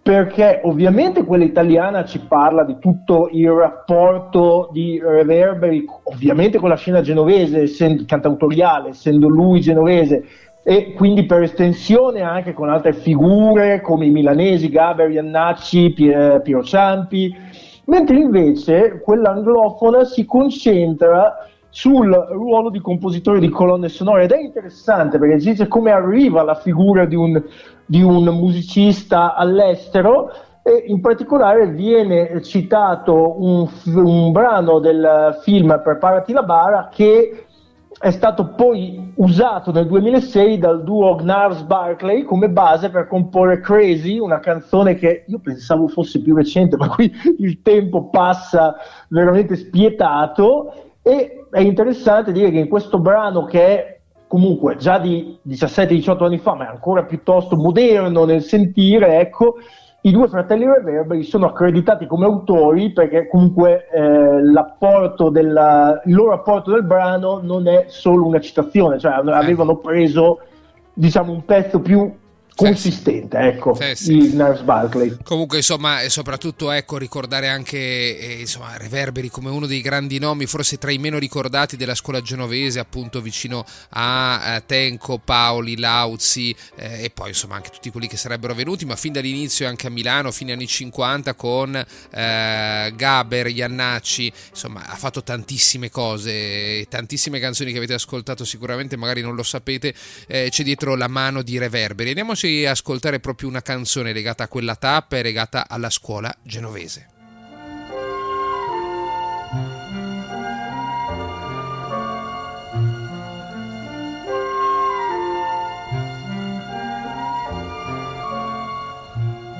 perché 0.00 0.60
ovviamente 0.62 1.24
quella 1.24 1.42
italiana 1.42 2.04
ci 2.04 2.20
parla 2.20 2.62
di 2.62 2.78
tutto 2.78 3.28
il 3.32 3.50
rapporto 3.50 4.68
di 4.72 5.00
Reverberi, 5.02 5.84
ovviamente 6.04 6.58
con 6.58 6.68
la 6.68 6.76
scena 6.76 7.00
genovese, 7.00 7.62
essendo 7.62 8.04
cantautoriale, 8.06 8.90
essendo 8.90 9.28
lui 9.28 9.60
genovese, 9.60 10.24
e 10.62 10.92
quindi 10.92 11.26
per 11.26 11.42
estensione 11.42 12.20
anche 12.20 12.52
con 12.52 12.68
altre 12.68 12.92
figure 12.92 13.80
come 13.80 14.06
i 14.06 14.10
milanesi, 14.10 14.68
Gaber, 14.68 15.10
Iannacci, 15.10 15.90
Piero 15.94 16.62
Ciampi, 16.62 17.34
mentre 17.86 18.18
invece 18.18 19.00
quella 19.02 19.30
anglofona 19.30 20.04
si 20.04 20.24
concentra 20.24 21.34
sul 21.70 22.10
ruolo 22.30 22.70
di 22.70 22.80
compositore 22.80 23.40
di 23.40 23.48
colonne 23.48 23.88
sonore. 23.88 24.24
Ed 24.24 24.32
è 24.32 24.40
interessante 24.40 25.18
perché 25.18 25.36
dice 25.36 25.68
come 25.68 25.90
arriva 25.90 26.42
la 26.42 26.54
figura 26.54 27.04
di 27.04 27.14
un, 27.14 27.42
di 27.84 28.02
un 28.02 28.24
musicista 28.24 29.34
all'estero 29.34 30.30
e 30.62 30.84
in 30.86 31.00
particolare 31.00 31.68
viene 31.68 32.42
citato 32.42 33.42
un, 33.42 33.68
un 33.94 34.32
brano 34.32 34.78
del 34.80 35.38
film 35.42 35.80
Preparati 35.82 36.32
la 36.32 36.42
bara 36.42 36.88
che 36.92 37.44
è 38.00 38.10
stato 38.10 38.50
poi 38.54 39.12
usato 39.16 39.72
nel 39.72 39.86
2006 39.86 40.58
dal 40.58 40.84
duo 40.84 41.16
Gnars 41.16 41.62
Barclay 41.62 42.22
come 42.22 42.48
base 42.48 42.90
per 42.90 43.08
comporre 43.08 43.60
Crazy, 43.60 44.18
una 44.18 44.38
canzone 44.38 44.94
che 44.94 45.24
io 45.26 45.40
pensavo 45.40 45.88
fosse 45.88 46.20
più 46.22 46.36
recente, 46.36 46.76
ma 46.78 46.88
qui 46.88 47.12
il 47.38 47.60
tempo 47.62 48.08
passa 48.08 48.76
veramente 49.08 49.56
spietato 49.56 50.87
e 51.08 51.46
è 51.50 51.60
interessante 51.60 52.32
dire 52.32 52.50
che 52.50 52.58
in 52.58 52.68
questo 52.68 52.98
brano 52.98 53.46
che 53.46 53.60
è 53.64 54.00
comunque 54.26 54.76
già 54.76 54.98
di 54.98 55.38
17-18 55.48 56.22
anni 56.22 56.36
fa, 56.36 56.52
ma 56.54 56.66
è 56.66 56.70
ancora 56.70 57.04
piuttosto 57.04 57.56
moderno 57.56 58.26
nel 58.26 58.42
sentire, 58.42 59.18
ecco, 59.18 59.54
i 60.02 60.10
due 60.10 60.28
fratelli 60.28 60.66
Reverberi 60.66 61.22
sono 61.22 61.46
accreditati 61.46 62.06
come 62.06 62.26
autori 62.26 62.92
perché 62.92 63.26
comunque 63.26 63.88
eh, 63.90 64.42
l'apporto 64.42 65.30
della, 65.30 66.02
il 66.04 66.14
loro 66.14 66.34
apporto 66.34 66.72
del 66.72 66.84
brano 66.84 67.40
non 67.42 67.66
è 67.66 67.86
solo 67.88 68.26
una 68.26 68.38
citazione, 68.38 68.98
cioè 68.98 69.12
avevano 69.12 69.76
preso 69.76 70.40
diciamo 70.92 71.32
un 71.32 71.46
pezzo 71.46 71.80
più 71.80 72.12
consistente, 72.58 73.38
ecco, 73.38 73.74
Sì, 73.74 73.94
sì. 73.94 74.16
di 74.16 74.32
Nurse 74.34 74.64
Barkley. 74.64 75.16
Comunque, 75.22 75.58
insomma, 75.58 76.00
e 76.00 76.10
soprattutto 76.10 76.72
ecco, 76.72 76.98
ricordare 76.98 77.48
anche 77.48 77.78
eh, 78.18 78.40
insomma, 78.40 78.76
Reverberi 78.76 79.30
come 79.30 79.48
uno 79.48 79.66
dei 79.66 79.80
grandi 79.80 80.18
nomi, 80.18 80.46
forse 80.46 80.76
tra 80.76 80.90
i 80.90 80.98
meno 80.98 81.18
ricordati 81.18 81.76
della 81.76 81.94
scuola 81.94 82.20
genovese, 82.20 82.80
appunto 82.80 83.20
vicino 83.20 83.64
a 83.90 84.56
eh, 84.56 84.66
Tenco, 84.66 85.18
Paoli, 85.18 85.78
Lauzi 85.78 86.54
eh, 86.76 87.04
e 87.04 87.10
poi 87.10 87.28
insomma 87.28 87.54
anche 87.54 87.70
tutti 87.70 87.90
quelli 87.90 88.08
che 88.08 88.16
sarebbero 88.16 88.54
venuti, 88.54 88.84
ma 88.84 88.96
fin 88.96 89.12
dall'inizio 89.12 89.68
anche 89.68 89.86
a 89.86 89.90
Milano, 89.90 90.32
fine 90.32 90.52
anni 90.52 90.66
50 90.66 91.34
con 91.34 91.76
eh, 91.76 92.92
Gaber, 92.94 93.46
Iannacci, 93.46 94.32
insomma, 94.50 94.84
ha 94.84 94.96
fatto 94.96 95.22
tantissime 95.22 95.90
cose, 95.90 96.86
tantissime 96.88 97.38
canzoni 97.38 97.70
che 97.70 97.78
avete 97.78 97.94
ascoltato 97.94 98.44
sicuramente, 98.44 98.96
magari 98.96 99.20
non 99.20 99.36
lo 99.36 99.44
sapete, 99.44 99.94
eh, 100.26 100.48
c'è 100.50 100.64
dietro 100.64 100.96
la 100.96 101.08
mano 101.08 101.42
di 101.42 101.56
Reverberi. 101.56 102.08
Andiamoci 102.08 102.47
a 102.66 102.70
ascoltare 102.70 103.20
proprio 103.20 103.48
una 103.48 103.62
canzone 103.62 104.12
legata 104.12 104.44
a 104.44 104.48
quella 104.48 104.76
tappa 104.76 105.16
e 105.16 105.22
legata 105.22 105.68
alla 105.68 105.90
scuola 105.90 106.34
genovese. 106.42 107.16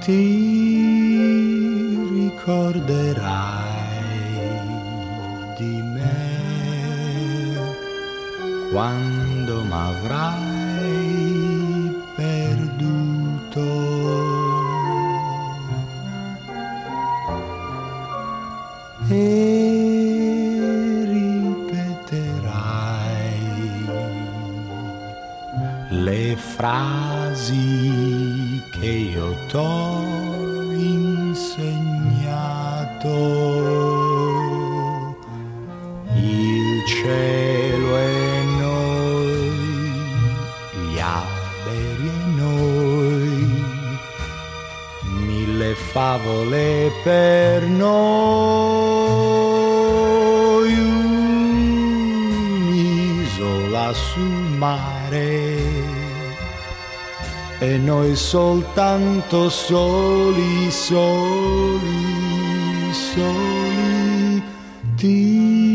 ti 0.08 0.48
ricorderai 2.14 3.18
di 5.58 5.82
me 5.82 6.18
quando 8.70 9.64
m'avrai 9.64 10.47
E 19.10 21.04
ripeterai 21.06 22.28
le 25.88 26.36
frasi 26.36 27.56
che 28.72 28.86
io 28.86 29.34
t'ho 29.48 30.02
insegnato. 30.74 31.48
Il 36.14 36.84
cielo 36.86 37.37
favole 45.98 46.92
per 47.02 47.66
noi, 47.66 47.88
un'isola 53.08 53.92
sul 53.92 54.44
mare. 54.58 55.56
E 57.58 57.78
noi 57.78 58.14
soltanto 58.14 59.48
soli, 59.48 60.70
soli, 60.70 61.82
soli 62.92 64.40
ti 64.94 65.67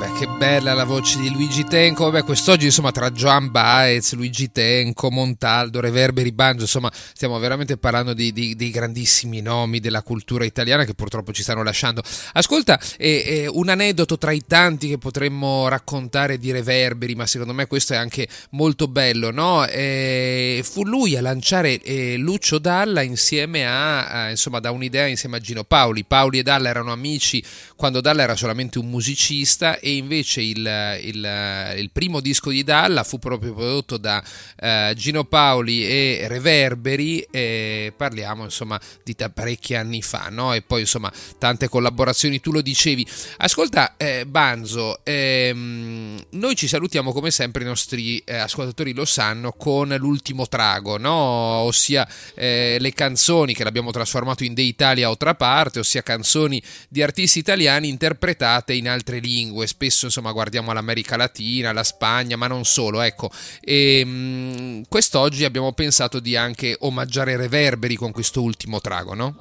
E 0.00 0.27
bella 0.48 0.72
la 0.72 0.84
voce 0.84 1.20
di 1.20 1.30
Luigi 1.30 1.64
Tenco. 1.64 2.04
Vabbè, 2.04 2.24
quest'oggi 2.24 2.64
insomma 2.64 2.90
tra 2.90 3.10
Joan 3.10 3.50
Baez, 3.50 4.14
Luigi 4.14 4.50
Tenco, 4.50 5.10
Montaldo, 5.10 5.78
Reverberi, 5.78 6.32
Banjo, 6.32 6.62
insomma 6.62 6.90
stiamo 7.12 7.38
veramente 7.38 7.76
parlando 7.76 8.14
di, 8.14 8.32
di- 8.32 8.56
dei 8.56 8.70
grandissimi 8.70 9.42
nomi 9.42 9.78
della 9.78 10.02
cultura 10.02 10.46
italiana 10.46 10.84
che 10.84 10.94
purtroppo 10.94 11.34
ci 11.34 11.42
stanno 11.42 11.62
lasciando. 11.62 12.02
Ascolta, 12.32 12.80
eh, 12.96 13.24
eh, 13.26 13.46
un 13.46 13.68
aneddoto 13.68 14.16
tra 14.16 14.30
i 14.32 14.42
tanti 14.46 14.88
che 14.88 14.96
potremmo 14.96 15.68
raccontare 15.68 16.38
di 16.38 16.50
Reverberi, 16.50 17.14
ma 17.14 17.26
secondo 17.26 17.52
me 17.52 17.66
questo 17.66 17.92
è 17.92 17.96
anche 17.96 18.26
molto 18.52 18.88
bello, 18.88 19.30
no? 19.30 19.66
Eh, 19.66 20.62
fu 20.64 20.82
lui 20.82 21.14
a 21.14 21.20
lanciare 21.20 21.78
eh, 21.82 22.16
Lucio 22.16 22.56
Dalla 22.56 23.02
insieme 23.02 23.66
a, 23.66 24.06
a- 24.06 24.30
insomma, 24.30 24.60
da 24.60 24.70
un'idea 24.70 25.08
insieme 25.08 25.36
a 25.36 25.40
Gino 25.40 25.64
Paoli. 25.64 26.04
Paoli 26.04 26.38
e 26.38 26.42
Dalla 26.42 26.70
erano 26.70 26.90
amici 26.90 27.44
quando 27.76 28.00
Dalla 28.00 28.22
era 28.22 28.34
solamente 28.34 28.78
un 28.78 28.88
musicista 28.88 29.78
e 29.78 29.96
invece 29.96 30.36
il, 30.40 30.98
il- 31.02 31.74
il 31.78 31.90
primo 31.92 32.20
disco 32.20 32.50
di 32.50 32.62
Dalla 32.64 33.04
fu 33.04 33.18
proprio 33.18 33.52
prodotto 33.54 33.96
da 33.96 34.22
eh, 34.58 34.92
Gino 34.96 35.24
Paoli 35.24 35.86
e 35.86 36.26
Reverberi 36.28 37.20
e 37.30 37.92
parliamo 37.96 38.44
insomma 38.44 38.80
di 39.02 39.14
parecchi 39.32 39.74
anni 39.74 40.02
fa 40.02 40.28
no? 40.30 40.52
e 40.54 40.62
poi 40.62 40.80
insomma 40.80 41.12
tante 41.38 41.68
collaborazioni 41.68 42.40
tu 42.40 42.52
lo 42.52 42.60
dicevi 42.60 43.06
ascolta 43.38 43.96
eh, 43.96 44.26
Banzo 44.26 45.00
ehm, 45.04 46.24
noi 46.30 46.56
ci 46.56 46.68
salutiamo 46.68 47.12
come 47.12 47.30
sempre 47.30 47.62
i 47.62 47.66
nostri 47.66 48.18
eh, 48.18 48.36
ascoltatori 48.36 48.92
lo 48.94 49.04
sanno 49.04 49.52
con 49.52 49.94
l'ultimo 49.98 50.46
trago 50.46 50.96
no? 50.98 51.12
ossia 51.12 52.08
eh, 52.34 52.76
le 52.80 52.92
canzoni 52.92 53.54
che 53.54 53.64
l'abbiamo 53.64 53.90
trasformato 53.90 54.44
in 54.44 54.54
De 54.54 54.62
Italia 54.62 55.10
otra 55.10 55.34
parte 55.34 55.78
ossia 55.80 56.02
canzoni 56.02 56.62
di 56.88 57.02
artisti 57.02 57.38
italiani 57.38 57.88
interpretate 57.88 58.74
in 58.74 58.88
altre 58.88 59.18
lingue 59.18 59.66
spesso 59.66 60.06
insomma 60.06 60.27
guardiamo 60.32 60.70
all'America 60.70 61.16
Latina 61.16 61.70
alla 61.70 61.84
Spagna 61.84 62.36
ma 62.36 62.46
non 62.46 62.64
solo 62.64 63.00
ecco 63.00 63.30
e 63.60 64.04
mh, 64.04 64.82
quest'oggi 64.88 65.44
abbiamo 65.44 65.72
pensato 65.72 66.20
di 66.20 66.36
anche 66.36 66.76
omaggiare 66.80 67.36
Reverberi 67.36 67.96
con 67.96 68.12
questo 68.12 68.42
ultimo 68.42 68.80
trago 68.80 69.14
no? 69.14 69.34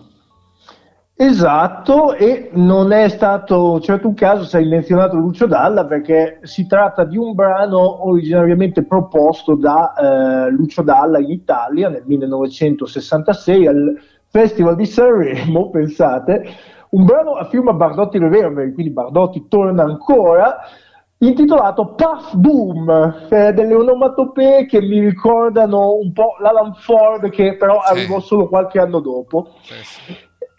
Esatto, 1.19 2.13
e 2.13 2.51
non 2.53 2.91
è 2.91 3.09
stato 3.09 3.79
certo 3.79 4.07
un 4.07 4.13
caso 4.13 4.43
se 4.43 4.57
hai 4.57 4.67
menzionato 4.67 5.15
Lucio 5.15 5.47
Dalla 5.47 5.83
perché 5.83 6.41
si 6.43 6.67
tratta 6.67 7.05
di 7.05 7.17
un 7.17 7.33
brano 7.33 8.07
originariamente 8.07 8.83
proposto 8.83 9.55
da 9.55 9.95
eh, 9.95 10.51
Lucio 10.51 10.83
Dalla 10.83 11.17
in 11.17 11.31
Italia 11.31 11.89
nel 11.89 12.03
1966 12.05 13.65
al 13.65 13.99
Festival 14.29 14.75
di 14.75 14.85
Sanremo, 14.85 15.71
pensate, 15.73 16.45
un 16.97 17.05
brano 17.05 17.33
a 17.33 17.45
firma 17.45 17.73
Bardotti 17.73 18.17
Reverberi, 18.17 18.73
quindi 18.73 18.91
Bardotti 18.91 19.45
torna 19.47 19.83
ancora, 19.83 20.57
intitolato 21.19 21.93
Puff 21.93 22.33
Boom, 22.33 23.27
eh, 23.29 23.53
delle 23.53 23.75
onomatopee 23.75 24.65
che 24.65 24.81
mi 24.81 24.99
ricordano 24.99 25.93
un 25.93 26.11
po' 26.11 26.35
l'Alan 26.39 26.73
Ford 26.73 27.29
che 27.29 27.55
però 27.55 27.79
arrivò 27.79 28.19
solo 28.19 28.47
qualche 28.47 28.79
anno 28.79 28.99
dopo. 28.99 29.53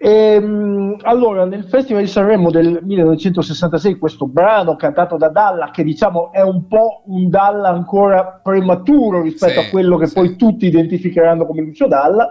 E, 0.00 0.38
mh, 0.38 0.98
allora, 1.02 1.44
nel 1.44 1.64
Festival 1.64 2.02
di 2.02 2.08
Sanremo 2.08 2.52
del 2.52 2.78
1966, 2.84 3.98
questo 3.98 4.28
brano 4.28 4.76
cantato 4.76 5.16
da 5.16 5.28
Dalla, 5.30 5.70
che 5.72 5.82
diciamo 5.82 6.30
è 6.30 6.40
un 6.40 6.68
po' 6.68 7.02
un 7.06 7.28
Dalla 7.28 7.70
ancora 7.70 8.40
prematuro 8.40 9.22
rispetto 9.22 9.60
Sì, 9.60 9.66
a 9.66 9.70
quello 9.70 9.96
che 9.96 10.06
sì. 10.06 10.14
poi 10.14 10.36
tutti 10.36 10.66
identificheranno 10.66 11.44
come 11.46 11.62
Lucio 11.62 11.88
Dalla, 11.88 12.30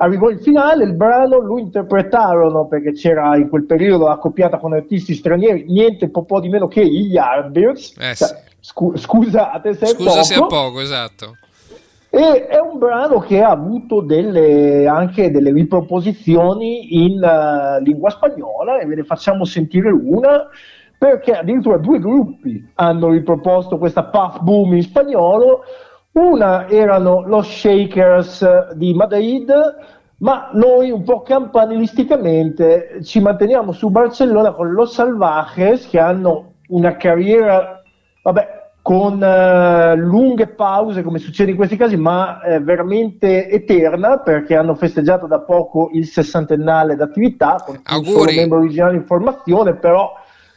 arrivò 0.00 0.30
in 0.30 0.40
finale, 0.40 0.84
il 0.84 0.94
brano 0.94 1.38
lo 1.38 1.58
interpretarono 1.58 2.66
perché 2.66 2.92
c'era 2.92 3.36
in 3.36 3.48
quel 3.48 3.64
periodo 3.64 4.08
accoppiata 4.08 4.58
con 4.58 4.72
artisti 4.72 5.14
stranieri, 5.14 5.64
niente 5.68 6.08
po', 6.08 6.24
po' 6.24 6.40
di 6.40 6.48
meno 6.48 6.66
che 6.66 6.86
gli 6.86 7.12
Yardbirds. 7.12 7.96
Eh 7.98 8.14
Cioè, 8.14 8.28
sì. 8.28 8.34
scu- 8.60 8.96
scusate 8.96 9.74
se 9.74 9.84
è 9.84 9.88
Scusa 9.88 10.22
se 10.22 10.34
è 10.34 10.38
poco. 10.38 10.54
poco, 10.54 10.80
esatto. 10.80 11.36
E 12.08 12.46
è 12.46 12.58
un 12.58 12.78
brano 12.78 13.20
che 13.20 13.40
ha 13.40 13.50
avuto 13.50 14.00
delle, 14.00 14.86
anche 14.88 15.30
delle 15.30 15.52
riproposizioni 15.52 17.04
in 17.04 17.22
eh, 17.22 17.80
lingua 17.82 18.10
spagnola 18.10 18.80
e 18.80 18.86
ve 18.86 18.96
ne 18.96 19.04
facciamo 19.04 19.44
sentire 19.44 19.90
una 19.92 20.48
perché 20.98 21.32
addirittura 21.32 21.76
due 21.78 21.98
gruppi 21.98 22.68
hanno 22.74 23.10
riproposto 23.10 23.78
questa 23.78 24.04
Puff 24.04 24.40
Boom 24.40 24.74
in 24.74 24.82
spagnolo. 24.82 25.60
Una 26.12 26.68
erano 26.68 27.24
los 27.24 27.48
Shakers 27.48 28.72
di 28.72 28.92
Madrid, 28.94 29.52
ma 30.18 30.50
noi 30.52 30.90
un 30.90 31.04
po' 31.04 31.22
campanilisticamente 31.22 32.98
ci 33.04 33.20
manteniamo 33.20 33.70
su 33.70 33.90
Barcellona 33.90 34.50
con 34.52 34.72
los 34.72 34.92
Salvajes 34.92 35.88
che 35.88 36.00
hanno 36.00 36.54
una 36.68 36.96
carriera, 36.96 37.80
vabbè, 38.24 38.58
con 38.82 39.22
eh, 39.22 39.94
lunghe 39.94 40.48
pause 40.48 41.02
come 41.02 41.20
succede 41.20 41.52
in 41.52 41.56
questi 41.56 41.76
casi, 41.76 41.96
ma 41.96 42.42
eh, 42.42 42.58
veramente 42.58 43.48
eterna 43.48 44.18
perché 44.18 44.56
hanno 44.56 44.74
festeggiato 44.74 45.28
da 45.28 45.40
poco 45.40 45.90
il 45.92 46.06
sessantennale 46.06 46.96
d'attività 46.96 47.62
con 47.64 47.78
Auguri. 47.84 48.10
solo 48.10 48.32
membro 48.32 48.58
originale 48.58 48.96
in 48.96 49.04
formazione, 49.04 49.76
però 49.76 50.12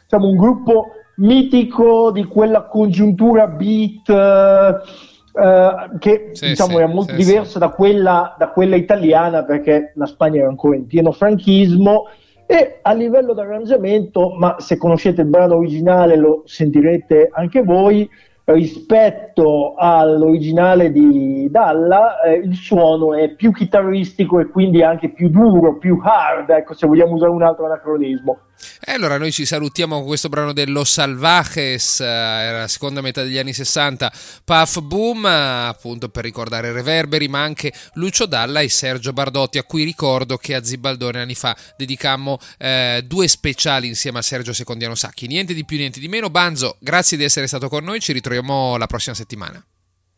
siamo 0.06 0.26
un 0.26 0.36
gruppo 0.36 0.86
mitico 1.16 2.10
di 2.10 2.24
quella 2.24 2.62
congiuntura 2.64 3.46
beat 3.46 4.08
eh, 4.08 5.12
eh, 5.34 5.98
che 5.98 6.28
Sì, 6.32 6.48
diciamo 6.48 6.70
sì, 6.70 6.76
era 6.76 6.86
molto 6.86 7.12
sì, 7.12 7.24
diversa 7.24 7.58
da 7.58 7.70
quella, 7.70 8.36
da 8.38 8.48
quella 8.48 8.76
italiana 8.76 9.44
perché 9.44 9.92
la 9.96 10.06
Spagna 10.06 10.40
era 10.40 10.48
ancora 10.48 10.76
in 10.76 10.86
pieno 10.86 11.12
franchismo. 11.12 12.04
E 12.46 12.78
a 12.82 12.92
livello 12.92 13.32
di 13.32 13.40
arrangiamento, 13.40 14.30
ma 14.30 14.56
se 14.58 14.76
conoscete 14.76 15.22
il 15.22 15.28
brano 15.28 15.56
originale 15.56 16.16
lo 16.16 16.42
sentirete 16.44 17.30
anche 17.32 17.62
voi, 17.62 18.08
rispetto 18.44 19.74
all'originale 19.76 20.92
di 20.92 21.48
Dalla, 21.50 22.20
eh, 22.20 22.34
il 22.34 22.54
suono 22.54 23.14
è 23.14 23.30
più 23.30 23.52
chitarristico 23.52 24.38
e 24.38 24.48
quindi 24.48 24.82
anche 24.82 25.10
più 25.10 25.30
duro, 25.30 25.78
più 25.78 25.98
hard, 26.02 26.50
ecco 26.50 26.74
se 26.74 26.86
vogliamo 26.86 27.14
usare 27.14 27.30
un 27.30 27.42
altro 27.42 27.66
anacronismo. 27.66 28.38
E 28.80 28.92
allora 28.92 29.18
noi 29.18 29.32
ci 29.32 29.44
salutiamo 29.44 29.96
con 29.96 30.06
questo 30.06 30.28
brano 30.28 30.52
dello 30.52 30.84
Salvajes, 30.84 32.00
eh, 32.00 32.04
era 32.04 32.58
la 32.60 32.68
seconda 32.68 33.00
metà 33.00 33.22
degli 33.22 33.38
anni 33.38 33.52
60, 33.52 34.12
Puff 34.44 34.80
Boom, 34.80 35.26
eh, 35.26 35.66
appunto 35.68 36.08
per 36.08 36.24
ricordare 36.24 36.72
Reverberi, 36.72 37.28
ma 37.28 37.42
anche 37.42 37.72
Lucio 37.94 38.26
Dalla 38.26 38.60
e 38.60 38.68
Sergio 38.68 39.12
Bardotti, 39.12 39.58
a 39.58 39.64
cui 39.64 39.84
ricordo 39.84 40.36
che 40.36 40.54
a 40.54 40.62
Zibaldone 40.62 41.20
anni 41.20 41.34
fa 41.34 41.56
dedicammo 41.76 42.38
eh, 42.58 43.02
due 43.06 43.26
speciali 43.28 43.88
insieme 43.88 44.18
a 44.18 44.22
Sergio 44.22 44.52
Secondiano 44.52 44.94
Sacchi. 44.94 45.26
Niente 45.26 45.54
di 45.54 45.64
più, 45.64 45.76
niente 45.76 46.00
di 46.00 46.08
meno. 46.08 46.30
Banzo, 46.30 46.76
grazie 46.78 47.16
di 47.16 47.24
essere 47.24 47.46
stato 47.46 47.68
con 47.68 47.84
noi, 47.84 48.00
ci 48.00 48.12
ritroviamo 48.12 48.33
la 48.42 48.86
prossima 48.86 49.14
settimana. 49.14 49.64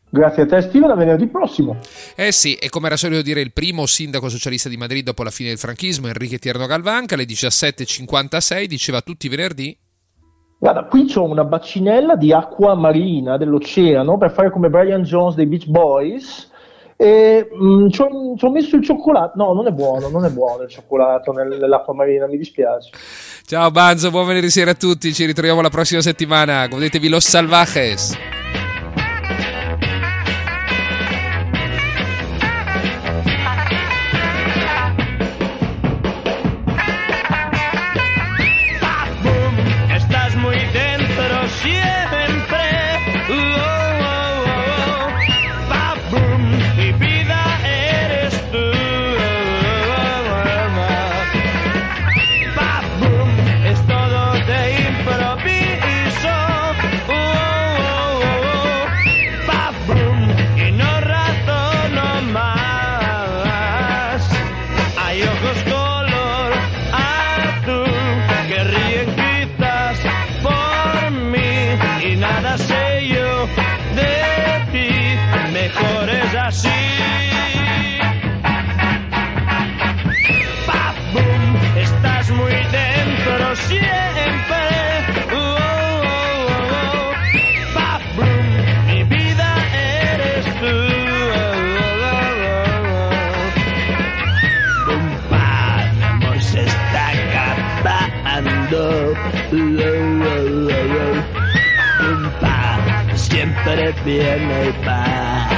Grazie 0.09 0.43
a 0.43 0.45
te 0.45 0.61
Steven, 0.61 0.89
a 0.89 0.95
venerdì 0.95 1.27
prossimo. 1.27 1.79
Eh 2.15 2.31
sì, 2.31 2.55
e 2.55 2.69
come 2.69 2.87
era 2.87 2.95
solito 2.95 3.21
dire 3.21 3.41
il 3.41 3.51
primo 3.51 3.85
sindaco 3.85 4.29
socialista 4.29 4.69
di 4.69 4.77
Madrid 4.77 5.03
dopo 5.03 5.23
la 5.23 5.31
fine 5.31 5.49
del 5.49 5.57
franchismo, 5.57 6.07
Enrique 6.07 6.37
Tierno 6.37 6.65
Galvan, 6.65 7.05
che 7.05 7.15
alle 7.15 7.25
17.56 7.25 8.65
diceva 8.65 9.01
tutti 9.01 9.25
i 9.25 9.29
venerdì 9.29 9.77
Guarda, 10.59 10.85
qui 10.85 11.05
c'ho 11.05 11.23
una 11.23 11.43
bacinella 11.43 12.15
di 12.15 12.33
acqua 12.33 12.73
marina 12.73 13.37
dell'oceano 13.37 14.17
per 14.17 14.31
fare 14.31 14.49
come 14.49 14.69
Brian 14.69 15.03
Jones 15.03 15.35
dei 15.35 15.45
Beach 15.45 15.67
Boys. 15.67 16.49
E 16.99 17.47
mm, 17.53 17.89
ci 17.89 18.01
ho, 18.01 18.35
ci 18.35 18.45
ho 18.45 18.51
messo 18.51 18.75
il 18.75 18.83
cioccolato. 18.83 19.33
No, 19.35 19.53
non 19.53 19.67
è 19.67 19.71
buono, 19.71 20.09
non 20.09 20.25
è 20.25 20.29
buono 20.29 20.63
il 20.63 20.69
cioccolato 20.69 21.31
nel- 21.31 21.57
nell'acqua 21.59 21.93
marina, 21.93 22.27
mi 22.27 22.37
dispiace. 22.37 22.89
Ciao 23.45 23.69
Banzo, 23.71 24.09
buon 24.09 24.25
venerdì 24.25 24.49
sera 24.49 24.71
a 24.71 24.75
tutti, 24.75 25.13
ci 25.13 25.25
ritroviamo 25.25 25.61
la 25.61 25.69
prossima 25.69 26.01
settimana, 26.01 26.67
godetevi 26.67 27.07
Los 27.07 27.27
Salvajes. 27.27 28.36
así. 76.47 76.69
¡Pap, 80.65 80.95
boom! 81.13 81.43
Estás 81.75 82.29
muy 82.31 82.53
dentro 82.53 83.55
siempre. 83.67 84.63
Oh, 85.33 85.37
oh, 85.37 86.01
oh, 86.07 86.51
oh 86.93 87.11
¡Pap, 87.75 88.01
boom! 88.15 88.47
Mi 88.87 88.99
vida 89.03 89.49
eres 89.73 90.45
tú. 90.61 90.73
¡Bum, 94.87 95.05
pam! 95.29 96.39
Se 96.39 96.61
está 96.63 97.03
acabando. 97.81 98.83
Siempre 103.15 103.93
viene 104.05 104.69
y 104.69 104.85
va. 104.85 105.56